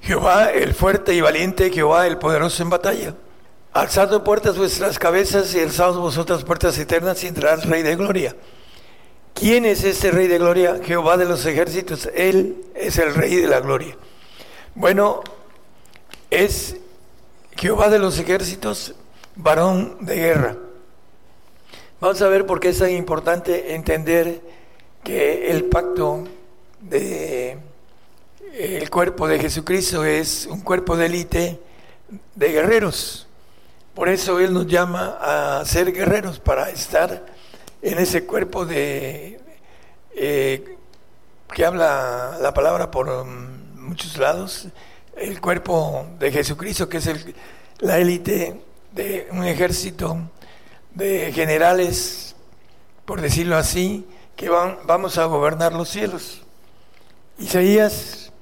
Jehová, 0.00 0.50
el 0.50 0.74
fuerte 0.74 1.14
y 1.14 1.20
valiente, 1.20 1.70
Jehová, 1.70 2.06
el 2.06 2.18
poderoso 2.18 2.62
en 2.62 2.70
batalla. 2.70 3.14
Alzad 3.74 4.22
puertas 4.22 4.56
vuestras 4.56 5.00
cabezas 5.00 5.52
y 5.54 5.58
alzaos 5.58 5.98
vosotras 5.98 6.44
puertas 6.44 6.78
eternas 6.78 7.24
y 7.24 7.26
entrará 7.26 7.56
Rey 7.56 7.82
de 7.82 7.96
gloria. 7.96 8.36
¿Quién 9.34 9.64
es 9.64 9.82
este 9.82 10.12
Rey 10.12 10.28
de 10.28 10.38
Gloria? 10.38 10.78
Jehová 10.80 11.16
de 11.16 11.24
los 11.24 11.44
ejércitos. 11.44 12.08
Él 12.14 12.64
es 12.76 12.98
el 12.98 13.12
Rey 13.16 13.34
de 13.34 13.48
la 13.48 13.58
Gloria. 13.58 13.96
Bueno, 14.76 15.24
es 16.30 16.76
Jehová 17.56 17.88
de 17.88 17.98
los 17.98 18.16
ejércitos, 18.20 18.94
varón 19.34 19.96
de 20.06 20.14
guerra. 20.14 20.56
Vamos 22.00 22.22
a 22.22 22.28
ver 22.28 22.46
por 22.46 22.60
qué 22.60 22.68
es 22.68 22.78
tan 22.78 22.92
importante 22.92 23.74
entender 23.74 24.40
que 25.02 25.50
el 25.50 25.64
pacto 25.64 26.28
de 26.80 27.58
el 28.56 28.88
cuerpo 28.88 29.26
de 29.26 29.40
Jesucristo 29.40 30.04
es 30.04 30.46
un 30.46 30.60
cuerpo 30.60 30.96
de 30.96 31.06
élite 31.06 31.60
de 32.36 32.48
guerreros. 32.52 33.23
Por 33.94 34.08
eso 34.08 34.40
Él 34.40 34.52
nos 34.52 34.66
llama 34.66 35.18
a 35.20 35.64
ser 35.64 35.92
guerreros 35.92 36.40
para 36.40 36.68
estar 36.70 37.26
en 37.80 37.98
ese 37.98 38.26
cuerpo 38.26 38.66
de 38.66 39.40
eh, 40.16 40.76
que 41.52 41.64
habla 41.64 42.36
la 42.40 42.52
palabra 42.52 42.90
por 42.90 43.08
um, 43.08 43.46
muchos 43.76 44.16
lados, 44.16 44.66
el 45.16 45.40
cuerpo 45.40 46.06
de 46.18 46.32
Jesucristo, 46.32 46.88
que 46.88 46.96
es 46.96 47.06
el, 47.06 47.34
la 47.78 47.98
élite 47.98 48.60
de 48.92 49.28
un 49.30 49.44
ejército 49.44 50.18
de 50.92 51.30
generales, 51.32 52.34
por 53.04 53.20
decirlo 53.20 53.56
así, 53.56 54.08
que 54.34 54.48
van, 54.48 54.78
vamos 54.86 55.18
a 55.18 55.26
gobernar 55.26 55.72
los 55.72 55.88
cielos. 55.88 56.42
Isaías 57.38 58.32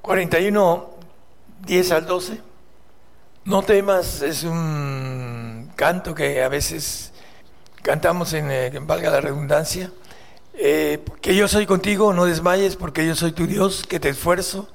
41, 0.00 0.90
10 1.66 1.92
al 1.92 2.06
12. 2.06 2.51
No 3.44 3.64
temas, 3.64 4.22
es 4.22 4.44
un 4.44 5.72
canto 5.74 6.14
que 6.14 6.44
a 6.44 6.48
veces 6.48 7.12
cantamos 7.82 8.32
en, 8.34 8.48
eh, 8.52 8.70
valga 8.80 9.10
la 9.10 9.20
redundancia, 9.20 9.90
eh, 10.54 11.00
que 11.20 11.34
yo 11.34 11.48
soy 11.48 11.66
contigo, 11.66 12.12
no 12.12 12.24
desmayes, 12.24 12.76
porque 12.76 13.04
yo 13.04 13.16
soy 13.16 13.32
tu 13.32 13.48
Dios, 13.48 13.84
que 13.88 13.98
te 13.98 14.10
esfuerzo, 14.10 14.68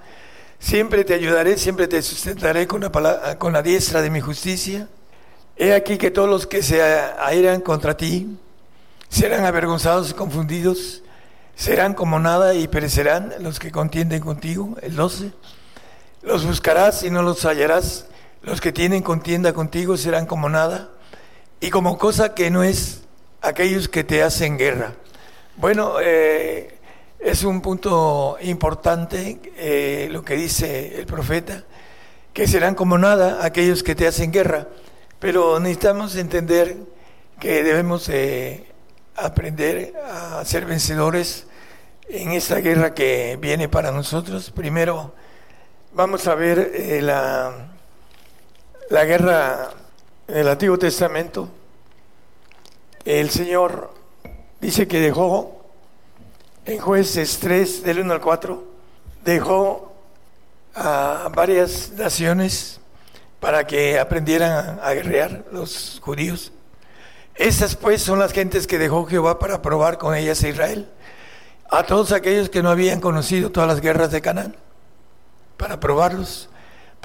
siempre 0.59 1.05
te 1.05 1.13
ayudaré, 1.13 1.57
siempre 1.57 1.87
te 1.87 2.01
sustentaré 2.01 2.67
con 2.67 2.81
la, 2.81 3.37
con 3.39 3.53
la 3.53 3.61
diestra 3.61 4.01
de 4.01 4.09
mi 4.09 4.19
justicia. 4.19 4.89
He 5.55 5.73
aquí 5.73 5.97
que 5.97 6.11
todos 6.11 6.29
los 6.29 6.45
que 6.45 6.61
se 6.61 6.83
airan 6.83 7.61
contra 7.61 7.95
ti 7.95 8.37
serán 9.07 9.45
avergonzados 9.45 10.11
y 10.11 10.13
confundidos, 10.13 11.03
serán 11.55 11.93
como 11.93 12.19
nada 12.19 12.53
y 12.53 12.67
perecerán 12.67 13.33
los 13.39 13.59
que 13.59 13.71
contienden 13.71 14.19
contigo, 14.19 14.75
el 14.81 14.97
12. 14.97 15.31
Los 16.21 16.45
buscarás 16.45 17.03
y 17.03 17.09
no 17.09 17.21
los 17.21 17.45
hallarás, 17.45 18.07
los 18.47 18.61
que 18.61 18.71
tienen 18.71 19.03
contienda 19.03 19.51
contigo 19.51 19.97
serán 19.97 20.25
como 20.25 20.47
nada 20.47 20.89
y 21.59 21.69
como 21.69 21.97
cosa 21.97 22.33
que 22.33 22.49
no 22.49 22.63
es 22.63 23.01
aquellos 23.41 23.89
que 23.89 24.05
te 24.05 24.23
hacen 24.23 24.57
guerra. 24.57 24.93
Bueno, 25.57 25.95
eh, 26.01 26.79
es 27.19 27.43
un 27.43 27.59
punto 27.59 28.37
importante 28.39 29.41
eh, 29.57 30.07
lo 30.11 30.23
que 30.23 30.35
dice 30.35 30.97
el 30.97 31.05
profeta, 31.05 31.65
que 32.31 32.47
serán 32.47 32.73
como 32.73 32.97
nada 32.97 33.43
aquellos 33.45 33.83
que 33.83 33.95
te 33.95 34.07
hacen 34.07 34.31
guerra, 34.31 34.69
pero 35.19 35.59
necesitamos 35.59 36.15
entender 36.15 36.77
que 37.41 37.63
debemos 37.63 38.09
aprender 39.17 39.93
a 40.09 40.45
ser 40.45 40.65
vencedores 40.65 41.47
en 42.07 42.31
esta 42.31 42.59
guerra 42.59 42.93
que 42.93 43.37
viene 43.41 43.67
para 43.67 43.91
nosotros. 43.91 44.51
Primero 44.51 45.13
vamos 45.93 46.27
a 46.27 46.35
ver 46.35 46.71
eh, 46.73 47.01
la, 47.01 47.76
la 48.89 49.03
guerra 49.05 49.69
en 50.27 50.37
el 50.37 50.47
Antiguo 50.47 50.77
Testamento, 50.77 51.49
el 53.03 53.29
Señor 53.29 53.93
dice 54.61 54.87
que 54.87 54.99
dejó 54.99 55.65
en 56.65 56.79
jueces 56.79 57.39
3 57.39 57.83
del 57.83 57.99
1 58.01 58.13
al 58.13 58.21
4, 58.21 58.63
dejó 59.23 59.93
a 60.75 61.29
varias 61.33 61.91
naciones 61.91 62.79
para 63.39 63.67
que 63.67 63.99
aprendieran 63.99 64.79
a 64.81 64.93
guerrear 64.93 65.45
los 65.51 65.99
judíos. 66.01 66.51
Estas 67.35 67.75
pues 67.75 68.01
son 68.01 68.19
las 68.19 68.31
gentes 68.31 68.67
que 68.67 68.77
dejó 68.77 69.05
Jehová 69.05 69.37
para 69.37 69.61
probar 69.61 69.97
con 69.97 70.15
ellas 70.15 70.43
a 70.43 70.49
Israel, 70.49 70.89
a 71.69 71.83
todos 71.83 72.11
aquellos 72.11 72.49
que 72.49 72.63
no 72.63 72.69
habían 72.69 72.99
conocido 72.99 73.51
todas 73.51 73.69
las 73.69 73.81
guerras 73.81 74.11
de 74.11 74.21
Canaán, 74.21 74.55
para 75.57 75.79
probarlos 75.79 76.49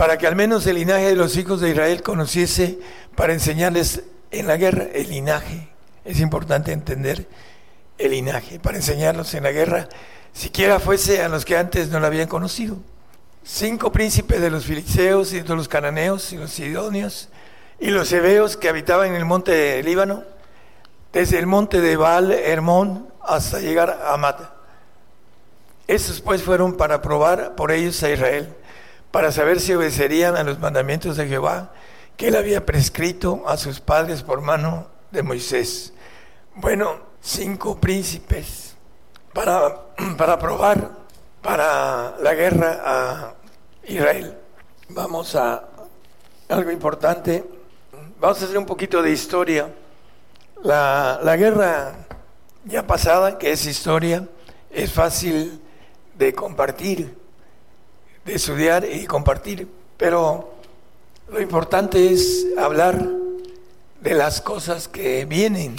para 0.02 0.18
que 0.18 0.26
al 0.26 0.34
menos 0.34 0.66
el 0.66 0.74
linaje 0.74 1.10
de 1.10 1.14
los 1.14 1.36
hijos 1.36 1.60
de 1.60 1.70
Israel 1.70 2.02
conociese, 2.02 2.76
para 3.14 3.34
enseñarles 3.34 4.02
en 4.32 4.48
la 4.48 4.56
guerra 4.56 4.88
el 4.92 5.08
linaje 5.08 5.68
es 6.04 6.18
importante 6.18 6.72
entender 6.72 7.28
el 7.98 8.10
linaje 8.10 8.58
para 8.58 8.78
enseñarlos 8.78 9.32
en 9.34 9.44
la 9.44 9.52
guerra, 9.52 9.88
siquiera 10.32 10.80
fuese 10.80 11.22
a 11.22 11.28
los 11.28 11.44
que 11.44 11.56
antes 11.56 11.88
no 11.88 12.00
lo 12.00 12.08
habían 12.08 12.26
conocido. 12.26 12.78
Cinco 13.44 13.92
príncipes 13.92 14.40
de 14.40 14.50
los 14.50 14.64
filisteos 14.64 15.32
y 15.34 15.40
de 15.42 15.54
los 15.54 15.68
cananeos 15.68 16.32
y 16.32 16.36
los 16.36 16.50
sidonios 16.50 17.28
y 17.78 17.90
los 17.90 18.12
hebeos 18.12 18.56
que 18.56 18.68
habitaban 18.68 19.06
en 19.10 19.14
el 19.14 19.24
monte 19.24 19.52
de 19.52 19.84
Líbano, 19.84 20.24
desde 21.12 21.38
el 21.38 21.46
monte 21.46 21.80
de 21.80 21.96
Baal 21.96 22.32
Hermón 22.32 23.06
hasta 23.20 23.60
llegar 23.60 24.02
a 24.04 24.16
Mata. 24.16 24.52
Estos 25.86 26.20
pues 26.20 26.42
fueron 26.42 26.76
para 26.76 27.00
probar 27.00 27.54
por 27.54 27.70
ellos 27.70 28.02
a 28.02 28.10
Israel, 28.10 28.52
para 29.12 29.30
saber 29.30 29.60
si 29.60 29.74
obedecerían 29.74 30.36
a 30.36 30.42
los 30.42 30.58
mandamientos 30.58 31.16
de 31.16 31.28
Jehová 31.28 31.72
que 32.16 32.28
él 32.28 32.36
había 32.36 32.66
prescrito 32.66 33.44
a 33.46 33.56
sus 33.56 33.78
padres 33.78 34.22
por 34.22 34.40
mano 34.40 34.88
de 35.10 35.22
Moisés. 35.22 35.92
Bueno, 36.54 36.98
cinco 37.20 37.78
príncipes 37.78 38.74
para, 39.32 39.82
para 40.16 40.38
probar 40.38 40.90
para 41.42 42.16
la 42.20 42.34
guerra 42.34 42.80
a 42.84 43.34
Israel. 43.84 44.38
Vamos 44.88 45.34
a 45.36 45.68
algo 46.48 46.70
importante. 46.70 47.44
Vamos 48.20 48.40
a 48.40 48.44
hacer 48.44 48.58
un 48.58 48.66
poquito 48.66 49.02
de 49.02 49.10
historia. 49.10 49.74
La, 50.62 51.20
la 51.22 51.36
guerra 51.36 52.06
ya 52.64 52.86
pasada, 52.86 53.38
que 53.38 53.50
es 53.50 53.66
historia, 53.66 54.28
es 54.70 54.92
fácil 54.92 55.60
de 56.14 56.32
compartir, 56.34 57.21
de 58.24 58.34
estudiar 58.34 58.84
y 58.84 59.06
compartir, 59.06 59.68
pero 59.96 60.54
lo 61.30 61.40
importante 61.40 62.12
es 62.12 62.46
hablar 62.58 63.06
de 64.00 64.14
las 64.14 64.40
cosas 64.40 64.88
que 64.88 65.24
vienen, 65.24 65.76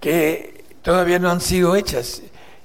que 0.00 0.64
todavía 0.82 1.18
no 1.18 1.30
han 1.30 1.40
sido 1.40 1.76
hechas. 1.76 2.22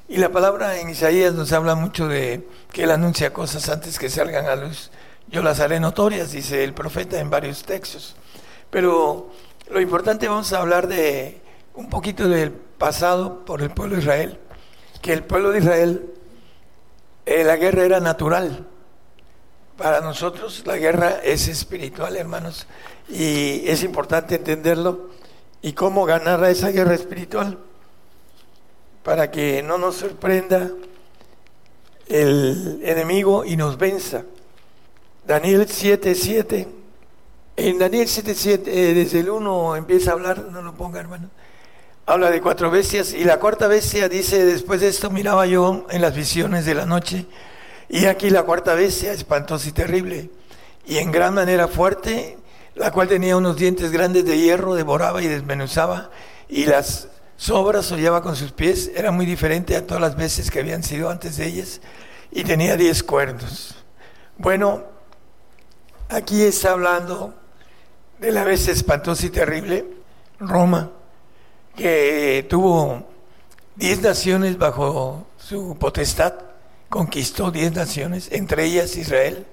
Y 0.07 0.18
la 0.18 0.30
palabra 0.30 0.80
en 0.80 0.89
Isaías 0.89 1.34
nos 1.34 1.53
habla 1.53 1.76
mucho 1.76 2.07
de 2.07 2.45
que 2.72 2.84
Él 2.84 2.91
anuncia 2.91 3.32
cosas 3.32 3.70
antes 3.70 3.97
que 3.97 4.09
salgan 4.09 4.47
a 4.47 4.55
luz. 4.55 4.91
Yo 5.28 5.41
las 5.41 5.59
haré 5.59 5.80
notorias, 5.80 6.32
dice 6.32 6.64
el 6.64 6.74
profeta 6.74 7.20
en 7.20 7.30
varios 7.30 7.64
textos. 7.64 8.16
Pero 8.70 9.30
lo 9.70 9.80
importante 9.80 10.28
vamos 10.28 10.51
a 10.51 10.59
hablar 10.59 10.88
de 10.88 11.41
un 11.74 11.89
poquito 11.89 12.28
del 12.28 12.51
pasado 12.51 13.45
por 13.45 13.62
el 13.62 13.70
pueblo 13.70 13.95
de 13.95 14.01
Israel, 14.01 14.39
que 15.01 15.14
el 15.14 15.24
pueblo 15.24 15.51
de 15.51 15.59
Israel, 15.59 16.14
eh, 17.26 17.43
la 17.43 17.55
guerra 17.55 17.84
era 17.84 17.99
natural. 17.99 18.67
Para 19.78 20.01
nosotros 20.01 20.63
la 20.65 20.78
guerra 20.78 21.19
es 21.24 21.47
espiritual, 21.47 22.15
hermanos, 22.15 22.67
y 23.09 23.67
es 23.67 23.84
importante 23.84 24.36
entenderlo 24.36 25.09
y 25.61 25.74
cómo 25.74 26.05
ganar 26.05 26.43
a 26.43 26.49
esa 26.49 26.69
guerra 26.69 26.93
espiritual 26.93 27.57
para 29.03 29.32
que 29.32 29.63
no 29.63 29.78
nos 29.78 29.95
sorprenda 29.95 30.72
el 32.07 32.82
enemigo 32.84 33.45
y 33.45 33.55
nos 33.55 33.78
venza. 33.78 34.24
Daniel 35.26 35.67
7:7. 35.67 36.67
En 37.55 37.80
Daniel 37.80 38.07
7:7, 38.07 38.72
eh, 38.72 38.93
desde 38.93 39.19
el 39.19 39.30
1 39.30 39.76
empieza 39.76 40.11
a 40.11 40.13
hablar, 40.13 40.45
no 40.51 40.61
lo 40.61 40.74
ponga 40.74 40.99
hermano. 40.99 41.30
Habla 42.05 42.31
de 42.31 42.41
cuatro 42.41 42.71
bestias 42.71 43.13
y 43.13 43.23
la 43.23 43.39
cuarta 43.39 43.67
bestia 43.67 44.09
dice, 44.09 44.43
después 44.43 44.81
de 44.81 44.87
esto 44.87 45.11
miraba 45.11 45.45
yo 45.45 45.85
en 45.91 46.01
las 46.01 46.15
visiones 46.15 46.65
de 46.65 46.73
la 46.73 46.85
noche 46.85 47.27
y 47.91 48.05
aquí 48.05 48.29
la 48.29 48.43
cuarta 48.43 48.73
bestia, 48.73 49.11
espantosa 49.11 49.69
y 49.69 49.71
terrible, 49.73 50.31
y 50.85 50.97
en 50.97 51.11
gran 51.11 51.33
manera 51.33 51.67
fuerte, 51.67 52.37
la 52.73 52.91
cual 52.91 53.09
tenía 53.09 53.35
unos 53.35 53.57
dientes 53.57 53.91
grandes 53.91 54.23
de 54.25 54.37
hierro, 54.37 54.75
devoraba 54.75 55.21
y 55.21 55.27
desmenuzaba, 55.27 56.09
y 56.47 56.65
las 56.65 57.09
sobras 57.35 57.91
hollaba 57.91 58.23
con 58.23 58.37
sus 58.37 58.53
pies, 58.53 58.91
era 58.95 59.11
muy 59.11 59.25
diferente 59.25 59.75
a 59.75 59.85
todas 59.85 59.99
las 59.99 60.15
veces 60.15 60.49
que 60.49 60.59
habían 60.59 60.83
sido 60.83 61.09
antes 61.09 61.35
de 61.35 61.47
ellas, 61.47 61.81
y 62.31 62.45
tenía 62.45 62.77
diez 62.77 63.03
cuernos. 63.03 63.75
Bueno, 64.37 64.85
aquí 66.07 66.41
está 66.41 66.71
hablando 66.71 67.33
de 68.19 68.32
la 68.32 68.45
bestia 68.45 68.71
espantosa 68.71 69.25
y 69.25 69.32
terrible, 69.32 69.86
Roma, 70.39 70.91
que 71.75 72.45
tuvo 72.49 73.07
diez 73.75 74.01
naciones 74.01 74.57
bajo 74.57 75.25
su 75.37 75.75
potestad, 75.79 76.33
conquistó 76.89 77.51
diez 77.51 77.71
naciones, 77.73 78.29
entre 78.31 78.65
ellas 78.65 78.95
Israel, 78.95 79.45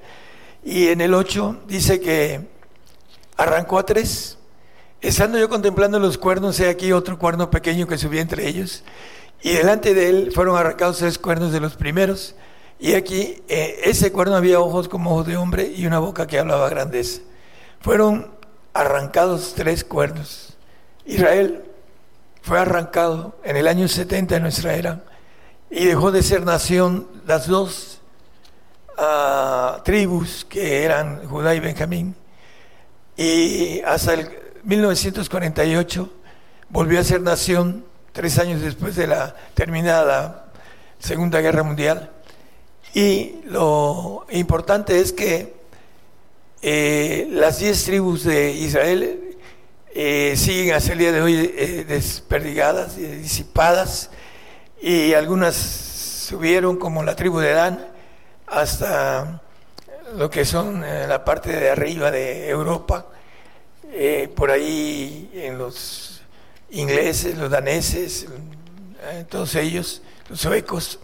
y 0.65 0.89
en 0.89 1.01
el 1.01 1.15
8 1.15 1.63
dice 1.67 2.01
que 2.01 2.47
arrancó 3.37 3.79
a 3.79 3.87
tres. 3.87 4.39
Estando 5.01 5.39
yo 5.39 5.49
contemplando 5.49 5.99
los 6.01 6.19
cuernos, 6.19 6.59
he 6.59 6.69
aquí 6.69 6.93
otro 6.93 7.19
cuerno 7.19 7.51
pequeño 7.51 7.87
que 7.87 7.99
subía 7.99 8.21
entre 8.21 8.49
ellos, 8.49 8.83
y 9.43 9.53
delante 9.53 9.95
de 9.95 10.09
él 10.09 10.33
fueron 10.35 10.57
arrancados 10.57 10.99
tres 10.99 11.19
cuernos 11.19 11.53
de 11.53 11.61
los 11.61 11.77
primeros, 11.77 12.35
y 12.81 12.95
aquí 12.95 13.43
eh, 13.49 13.81
ese 13.85 14.13
cuerno 14.13 14.37
había 14.37 14.61
ojos 14.61 14.89
como 14.89 15.13
ojos 15.13 15.27
de 15.27 15.37
hombre 15.37 15.73
y 15.75 15.87
una 15.87 15.99
boca 15.99 16.27
que 16.27 16.39
hablaba 16.39 16.69
grandeza. 16.69 17.23
Fueron 17.81 18.31
arrancados 18.73 19.55
tres 19.57 19.85
cuernos. 19.85 20.57
Israel 21.05 21.65
fue 22.49 22.59
arrancado 22.59 23.37
en 23.45 23.59
el 23.59 23.69
año 23.69 23.87
70 23.89 24.37
de 24.37 24.41
nuestra 24.41 24.73
era 24.73 25.05
y 25.69 25.85
dejó 25.85 26.11
de 26.11 26.23
ser 26.23 26.47
nación 26.47 27.07
las 27.27 27.47
dos 27.47 28.01
uh, 28.97 29.83
tribus 29.83 30.47
que 30.49 30.83
eran 30.83 31.29
Judá 31.29 31.55
y 31.55 31.61
Benjamín. 31.61 32.17
Y 33.19 33.83
hasta 33.83 34.15
el 34.15 34.31
1948 34.65 36.11
volvió 36.71 36.99
a 36.99 37.05
ser 37.05 37.21
nación 37.21 37.85
tres 38.13 38.39
años 38.39 38.63
después 38.63 38.97
de 38.97 39.09
la 39.09 39.37
terminada 39.53 40.47
Segunda 40.99 41.43
Guerra 41.43 41.65
Mundial. 41.65 42.13
Y 42.95 43.43
lo 43.45 44.25
importante 44.31 45.01
es 45.01 45.13
que 45.13 45.55
eh, 46.63 47.29
las 47.31 47.59
diez 47.59 47.85
tribus 47.85 48.25
de 48.25 48.53
Israel 48.53 49.28
eh, 50.01 50.37
siguen 50.37 50.77
hasta 50.77 50.93
el 50.93 50.99
día 51.01 51.11
de 51.11 51.21
hoy 51.21 51.53
eh, 51.57 51.85
desperdigadas, 51.85 52.97
disipadas, 52.97 54.11
y 54.81 55.13
algunas 55.13 55.57
subieron 55.57 56.77
como 56.77 57.03
la 57.03 57.17
tribu 57.17 57.41
de 57.41 57.51
Dan 57.51 57.85
hasta 58.47 59.43
lo 60.15 60.31
que 60.31 60.45
son 60.45 60.85
eh, 60.85 61.05
la 61.09 61.25
parte 61.25 61.51
de 61.51 61.71
arriba 61.71 62.13
de 62.13 62.49
Europa, 62.49 63.07
eh, 63.91 64.31
por 64.33 64.53
ahí 64.53 65.33
en 65.35 65.59
los 65.59 66.23
ingleses, 66.71 67.37
los 67.37 67.51
daneses, 67.51 68.29
todos 69.29 69.57
ellos, 69.57 70.01
los 70.29 70.41
suecos, 70.41 71.01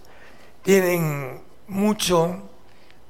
tienen 0.62 1.42
mucho 1.66 2.48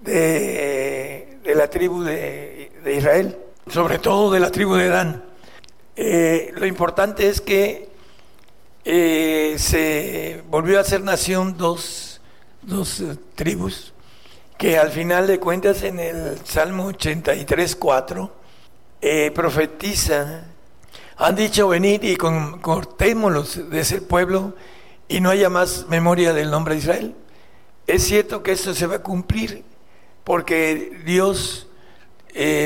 de, 0.00 1.40
la 1.44 1.68
tribu 1.68 2.02
de, 2.02 2.72
de, 2.82 2.94
Israel, 2.94 3.36
sobre 3.70 3.98
todo 3.98 4.32
de 4.32 4.40
la 4.40 4.50
tribu 4.50 4.76
de 4.76 4.88
Dan. 4.88 5.33
Lo 5.96 6.66
importante 6.66 7.28
es 7.28 7.40
que 7.40 7.94
eh, 8.86 9.54
se 9.58 10.42
volvió 10.50 10.76
a 10.76 10.82
hacer 10.82 11.00
nación 11.00 11.56
dos, 11.56 12.20
dos 12.60 13.00
eh, 13.00 13.16
tribus 13.34 13.94
que 14.58 14.76
al 14.76 14.90
final 14.90 15.26
de 15.26 15.40
cuentas 15.40 15.82
en 15.84 15.98
el 15.98 16.38
Salmo 16.44 16.84
83, 16.88 17.76
4 17.76 18.32
eh, 19.00 19.30
profetizan, 19.34 20.52
han 21.16 21.34
dicho 21.34 21.68
venid 21.68 22.02
y 22.02 22.16
cortémoslos 22.16 23.70
de 23.70 23.80
ese 23.80 24.02
pueblo 24.02 24.54
y 25.08 25.22
no 25.22 25.30
haya 25.30 25.48
más 25.48 25.86
memoria 25.88 26.34
del 26.34 26.50
nombre 26.50 26.74
de 26.74 26.80
Israel. 26.80 27.14
Es 27.86 28.04
cierto 28.04 28.42
que 28.42 28.52
esto 28.52 28.74
se 28.74 28.86
va 28.86 28.96
a 28.96 29.02
cumplir 29.02 29.64
porque 30.24 31.00
Dios 31.06 31.68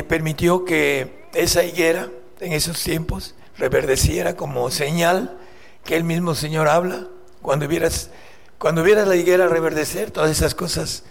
permitió 0.08 0.64
que 0.64 1.28
esa 1.34 1.62
higuera 1.62 2.08
en 2.40 2.52
esos 2.52 2.82
tiempos 2.82 3.34
reverdeciera 3.56 4.36
como 4.36 4.70
señal 4.70 5.36
que 5.84 5.96
el 5.96 6.04
mismo 6.04 6.34
Señor 6.34 6.68
habla. 6.68 7.06
Cuando 7.42 7.68
vieras, 7.68 8.10
cuando 8.58 8.82
vieras 8.82 9.08
la 9.08 9.16
higuera 9.16 9.48
reverdecer, 9.48 10.10
todas 10.10 10.30
esas 10.30 10.54
cosas 10.54 11.04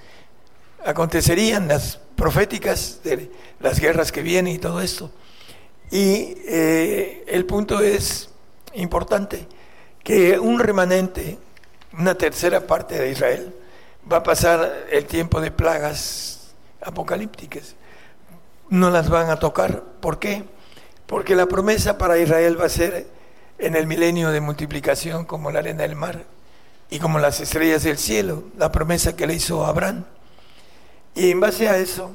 acontecerían, 0.85 1.67
las 1.67 1.99
proféticas 2.15 3.01
de 3.03 3.31
las 3.59 3.79
guerras 3.79 4.11
que 4.11 4.21
vienen 4.21 4.55
y 4.55 4.59
todo 4.59 4.81
esto. 4.81 5.11
Y 5.91 6.35
eh, 6.47 7.23
el 7.27 7.45
punto 7.45 7.79
es 7.79 8.29
importante, 8.73 9.47
que 10.03 10.39
un 10.39 10.59
remanente, 10.59 11.37
una 11.93 12.15
tercera 12.15 12.67
parte 12.67 12.97
de 12.97 13.11
Israel, 13.11 13.53
va 14.11 14.17
a 14.17 14.23
pasar 14.23 14.85
el 14.91 15.05
tiempo 15.05 15.41
de 15.41 15.51
plagas 15.51 16.53
apocalípticas. 16.81 17.75
No 18.69 18.89
las 18.89 19.09
van 19.09 19.29
a 19.29 19.39
tocar. 19.39 19.83
¿Por 20.01 20.19
qué? 20.19 20.43
Porque 21.07 21.35
la 21.35 21.47
promesa 21.47 21.97
para 21.97 22.19
Israel 22.19 22.59
va 22.59 22.65
a 22.65 22.69
ser 22.69 23.07
en 23.57 23.75
el 23.75 23.87
milenio 23.87 24.29
de 24.29 24.41
multiplicación 24.41 25.25
como 25.25 25.51
la 25.51 25.59
arena 25.59 25.83
del 25.83 25.95
mar 25.95 26.25
y 26.89 26.99
como 26.99 27.17
las 27.17 27.39
estrellas 27.39 27.83
del 27.83 27.97
cielo, 27.97 28.43
la 28.57 28.71
promesa 28.71 29.15
que 29.15 29.25
le 29.25 29.33
hizo 29.33 29.65
Abraham. 29.65 30.05
Y 31.15 31.31
en 31.31 31.39
base 31.39 31.67
a 31.67 31.77
eso, 31.77 32.11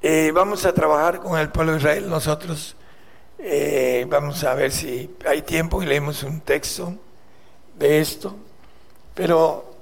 eh, 0.00 0.32
vamos 0.34 0.64
a 0.64 0.72
trabajar 0.72 1.20
con 1.20 1.38
el 1.38 1.50
pueblo 1.50 1.72
de 1.72 1.78
Israel 1.78 2.08
nosotros 2.08 2.76
Eh, 3.40 4.04
vamos 4.10 4.42
a 4.42 4.52
ver 4.54 4.72
si 4.72 5.08
hay 5.24 5.42
tiempo 5.42 5.80
y 5.80 5.86
leemos 5.86 6.24
un 6.24 6.40
texto 6.40 6.94
de 7.78 8.00
esto. 8.00 8.34
Pero 9.14 9.76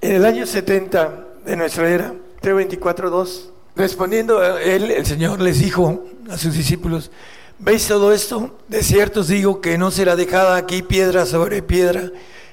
en 0.00 0.12
el 0.12 0.24
año 0.24 0.46
70 0.46 1.26
de 1.44 1.56
nuestra 1.56 1.88
era, 1.88 2.14
324.2, 2.40 3.50
respondiendo 3.76 4.42
él, 4.56 4.90
el 4.90 5.04
Señor 5.04 5.40
les 5.40 5.60
dijo 5.60 6.04
a 6.30 6.38
sus 6.38 6.54
discípulos, 6.54 7.10
¿veis 7.58 7.86
todo 7.86 8.12
esto? 8.12 8.58
De 8.68 8.82
cierto 8.82 9.20
os 9.20 9.28
digo 9.28 9.60
que 9.60 9.78
no 9.78 9.90
será 9.90 10.16
dejada 10.16 10.56
aquí 10.56 10.82
piedra 10.82 11.26
sobre 11.26 11.62
piedra 11.62 12.10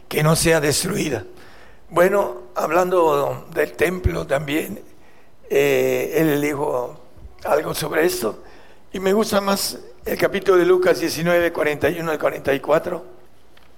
que 0.07 0.23
no 0.23 0.35
sea 0.35 0.59
destruida. 0.59 1.25
Bueno, 1.89 2.43
hablando 2.55 3.47
del 3.53 3.73
templo 3.73 4.25
también, 4.25 4.81
eh, 5.49 6.13
él 6.15 6.41
dijo 6.41 6.99
algo 7.43 7.73
sobre 7.73 8.05
esto. 8.05 8.43
Y 8.93 8.99
me 8.99 9.13
gusta 9.13 9.41
más 9.41 9.77
el 10.05 10.17
capítulo 10.17 10.57
de 10.57 10.65
Lucas 10.65 10.99
19, 10.99 11.51
41 11.51 12.11
al 12.11 12.19
44. 12.19 13.05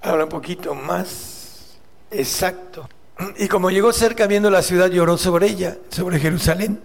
Habla 0.02 0.24
un 0.24 0.30
poquito 0.30 0.76
más 0.76 1.78
exacto. 2.12 2.90
Y 3.38 3.48
como 3.48 3.70
llegó 3.70 3.94
cerca 3.94 4.28
viendo 4.28 4.50
la 4.50 4.62
ciudad, 4.62 4.90
lloró 4.90 5.18
sobre 5.18 5.48
ella, 5.48 5.78
sobre 5.90 6.20
Jerusalén, 6.20 6.82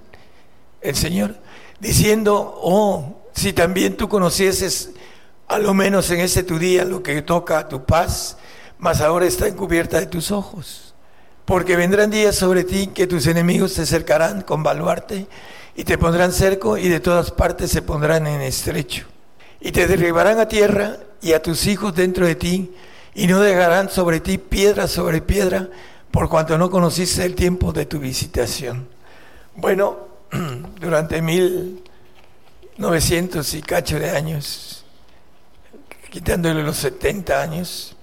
el 0.80 0.94
Señor, 0.94 1.36
diciendo, 1.80 2.58
oh, 2.62 3.22
si 3.38 3.52
también 3.52 3.96
tú 3.96 4.08
conocieses, 4.08 4.90
a 5.46 5.58
lo 5.58 5.72
menos 5.72 6.10
en 6.10 6.20
ese 6.20 6.42
tu 6.42 6.58
día, 6.58 6.84
lo 6.84 7.02
que 7.02 7.22
toca 7.22 7.58
a 7.58 7.68
tu 7.68 7.84
paz, 7.84 8.36
mas 8.78 9.00
ahora 9.00 9.26
está 9.26 9.46
encubierta 9.46 10.00
de 10.00 10.06
tus 10.06 10.30
ojos. 10.30 10.94
Porque 11.44 11.76
vendrán 11.76 12.10
días 12.10 12.34
sobre 12.34 12.64
ti 12.64 12.88
que 12.88 13.06
tus 13.06 13.26
enemigos 13.26 13.74
te 13.74 13.86
cercarán 13.86 14.42
con 14.42 14.62
baluarte 14.62 15.26
y 15.74 15.84
te 15.84 15.96
pondrán 15.96 16.32
cerco 16.32 16.76
y 16.76 16.88
de 16.88 17.00
todas 17.00 17.30
partes 17.30 17.70
se 17.70 17.80
pondrán 17.80 18.26
en 18.26 18.40
estrecho. 18.42 19.06
Y 19.60 19.72
te 19.72 19.86
derribarán 19.86 20.38
a 20.40 20.48
tierra 20.48 20.98
y 21.22 21.32
a 21.32 21.42
tus 21.42 21.66
hijos 21.66 21.94
dentro 21.94 22.26
de 22.26 22.34
ti 22.34 22.74
y 23.14 23.26
no 23.28 23.40
dejarán 23.40 23.88
sobre 23.88 24.20
ti 24.20 24.36
piedra 24.38 24.86
sobre 24.88 25.22
piedra 25.22 25.68
por 26.10 26.28
cuanto 26.28 26.58
no 26.58 26.70
conociste 26.70 27.24
el 27.24 27.34
tiempo 27.34 27.72
de 27.72 27.86
tu 27.86 27.98
visitación. 27.98 28.88
Bueno, 29.56 29.96
durante 30.80 31.22
mil 31.22 31.82
novecientos 32.78 33.52
y 33.54 33.60
cacho 33.60 33.98
de 33.98 34.10
años, 34.10 34.84
quitándole 36.10 36.62
los 36.62 36.78
70 36.78 37.42
años, 37.42 37.96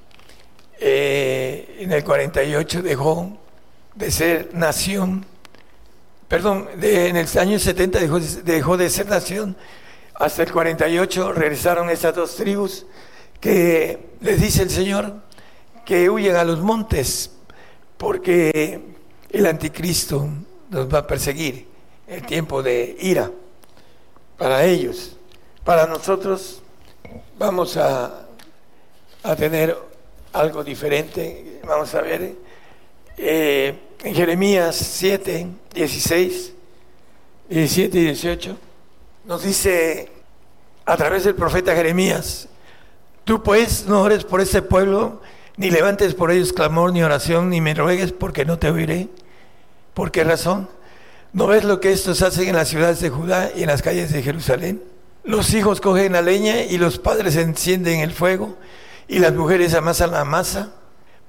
eh, 0.79 1.77
en 1.79 1.91
el 1.91 2.03
48 2.03 2.83
dejó 2.83 3.37
de 3.95 4.11
ser 4.11 4.53
nación 4.53 5.25
perdón, 6.27 6.67
en 6.81 7.15
el 7.15 7.27
año 7.37 7.59
70 7.59 7.99
dejó, 7.99 8.19
dejó 8.19 8.77
de 8.77 8.89
ser 8.89 9.07
nación, 9.07 9.55
hasta 10.15 10.43
el 10.43 10.51
48 10.51 11.33
regresaron 11.33 11.89
estas 11.89 12.15
dos 12.15 12.35
tribus 12.35 12.85
que 13.39 13.99
les 14.21 14.41
dice 14.41 14.63
el 14.63 14.69
Señor 14.69 15.21
que 15.85 16.09
huyen 16.09 16.35
a 16.35 16.43
los 16.43 16.61
montes 16.61 17.31
porque 17.97 18.81
el 19.29 19.45
anticristo 19.45 20.27
nos 20.69 20.93
va 20.93 20.99
a 20.99 21.07
perseguir, 21.07 21.67
el 22.07 22.25
tiempo 22.25 22.63
de 22.63 22.97
ira 22.99 23.31
para 24.37 24.63
ellos. 24.65 25.15
Para 25.63 25.87
nosotros 25.87 26.61
vamos 27.37 27.77
a, 27.77 28.27
a 29.23 29.35
tener 29.35 29.77
algo 30.33 30.63
diferente, 30.63 31.61
vamos 31.65 31.93
a 31.95 32.01
ver. 32.01 32.35
Eh, 33.17 33.79
en 34.03 34.13
Jeremías 34.13 34.75
7, 34.75 35.47
16, 35.73 36.53
17 37.49 37.97
y 37.97 38.03
18, 38.03 38.57
nos 39.25 39.43
dice 39.43 40.11
a 40.85 40.97
través 40.97 41.23
del 41.23 41.35
profeta 41.35 41.75
Jeremías, 41.75 42.47
tú 43.23 43.41
pues 43.41 43.85
no 43.87 44.01
ores 44.01 44.23
por 44.23 44.41
ese 44.41 44.61
pueblo, 44.61 45.21
ni 45.57 45.71
levantes 45.71 46.13
por 46.13 46.31
ellos 46.31 46.53
clamor 46.53 46.91
ni 46.91 47.01
oración, 47.01 47.49
ni 47.49 47.61
me 47.61 47.73
ruegues 47.73 48.11
porque 48.11 48.45
no 48.45 48.59
te 48.59 48.69
oiré. 48.69 49.07
¿Por 49.93 50.11
qué 50.11 50.23
razón? 50.23 50.67
¿No 51.35 51.47
ves 51.47 51.65
lo 51.65 51.81
que 51.81 51.91
estos 51.91 52.21
hacen 52.21 52.47
en 52.47 52.55
las 52.55 52.69
ciudades 52.69 53.01
de 53.01 53.09
Judá 53.09 53.51
y 53.53 53.63
en 53.63 53.67
las 53.67 53.81
calles 53.81 54.09
de 54.13 54.23
Jerusalén? 54.23 54.81
Los 55.25 55.53
hijos 55.53 55.81
cogen 55.81 56.13
la 56.13 56.21
leña 56.21 56.61
y 56.61 56.77
los 56.77 56.97
padres 56.97 57.35
encienden 57.35 57.99
el 57.99 58.13
fuego 58.13 58.55
y 59.09 59.19
las 59.19 59.33
mujeres 59.33 59.73
amasan 59.73 60.11
la 60.11 60.23
masa 60.23 60.71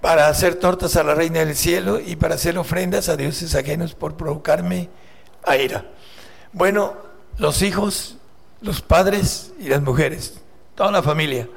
para 0.00 0.28
hacer 0.28 0.54
tortas 0.54 0.94
a 0.94 1.02
la 1.02 1.16
reina 1.16 1.40
del 1.40 1.56
cielo 1.56 1.98
y 1.98 2.14
para 2.14 2.36
hacer 2.36 2.56
ofrendas 2.56 3.08
a 3.08 3.16
dioses 3.16 3.56
ajenos 3.56 3.94
por 3.94 4.16
provocarme 4.16 4.90
a 5.42 5.56
ira. 5.56 5.84
Bueno, 6.52 6.94
los 7.38 7.62
hijos, 7.62 8.16
los 8.60 8.82
padres 8.82 9.54
y 9.58 9.70
las 9.70 9.82
mujeres, 9.82 10.34
toda 10.76 10.92
la 10.92 11.02
familia, 11.02 11.48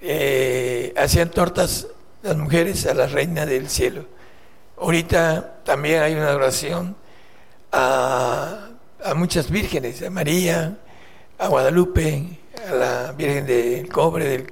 eh, 0.00 0.94
hacían 0.96 1.32
tortas 1.32 1.88
las 2.22 2.36
mujeres 2.36 2.86
a 2.86 2.94
la 2.94 3.08
reina 3.08 3.44
del 3.44 3.68
cielo. 3.68 4.04
Ahorita 4.78 5.56
también 5.64 6.00
hay 6.00 6.14
una 6.14 6.28
adoración 6.28 7.01
a, 7.72 8.68
muchas 9.16 9.50
vírgenes, 9.50 10.02
a 10.02 10.10
María, 10.10 10.76
a 11.38 11.48
Guadalupe, 11.48 12.38
a 12.68 12.74
la 12.74 13.12
Virgen 13.12 13.46
del 13.46 13.88
Cobre, 13.88 14.24
del 14.24 14.46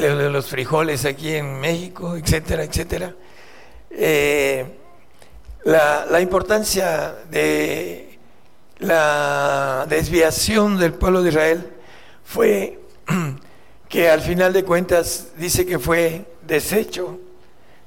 de 0.00 0.30
los 0.30 0.46
frijoles 0.46 1.04
aquí 1.04 1.34
en 1.34 1.60
México, 1.60 2.16
etcétera, 2.16 2.64
etcétera. 2.64 3.14
Eh, 3.90 4.78
la, 5.64 6.20
importancia 6.20 7.14
de 7.30 8.18
la 8.78 9.86
desviación 9.88 10.78
del 10.78 10.94
pueblo 10.94 11.22
de 11.22 11.28
Israel 11.28 11.72
fue 12.24 12.80
que 13.88 14.08
al 14.08 14.22
final 14.22 14.52
de 14.52 14.64
cuentas 14.64 15.28
dice 15.36 15.66
que 15.66 15.78
fue 15.78 16.24
deshecho, 16.46 17.18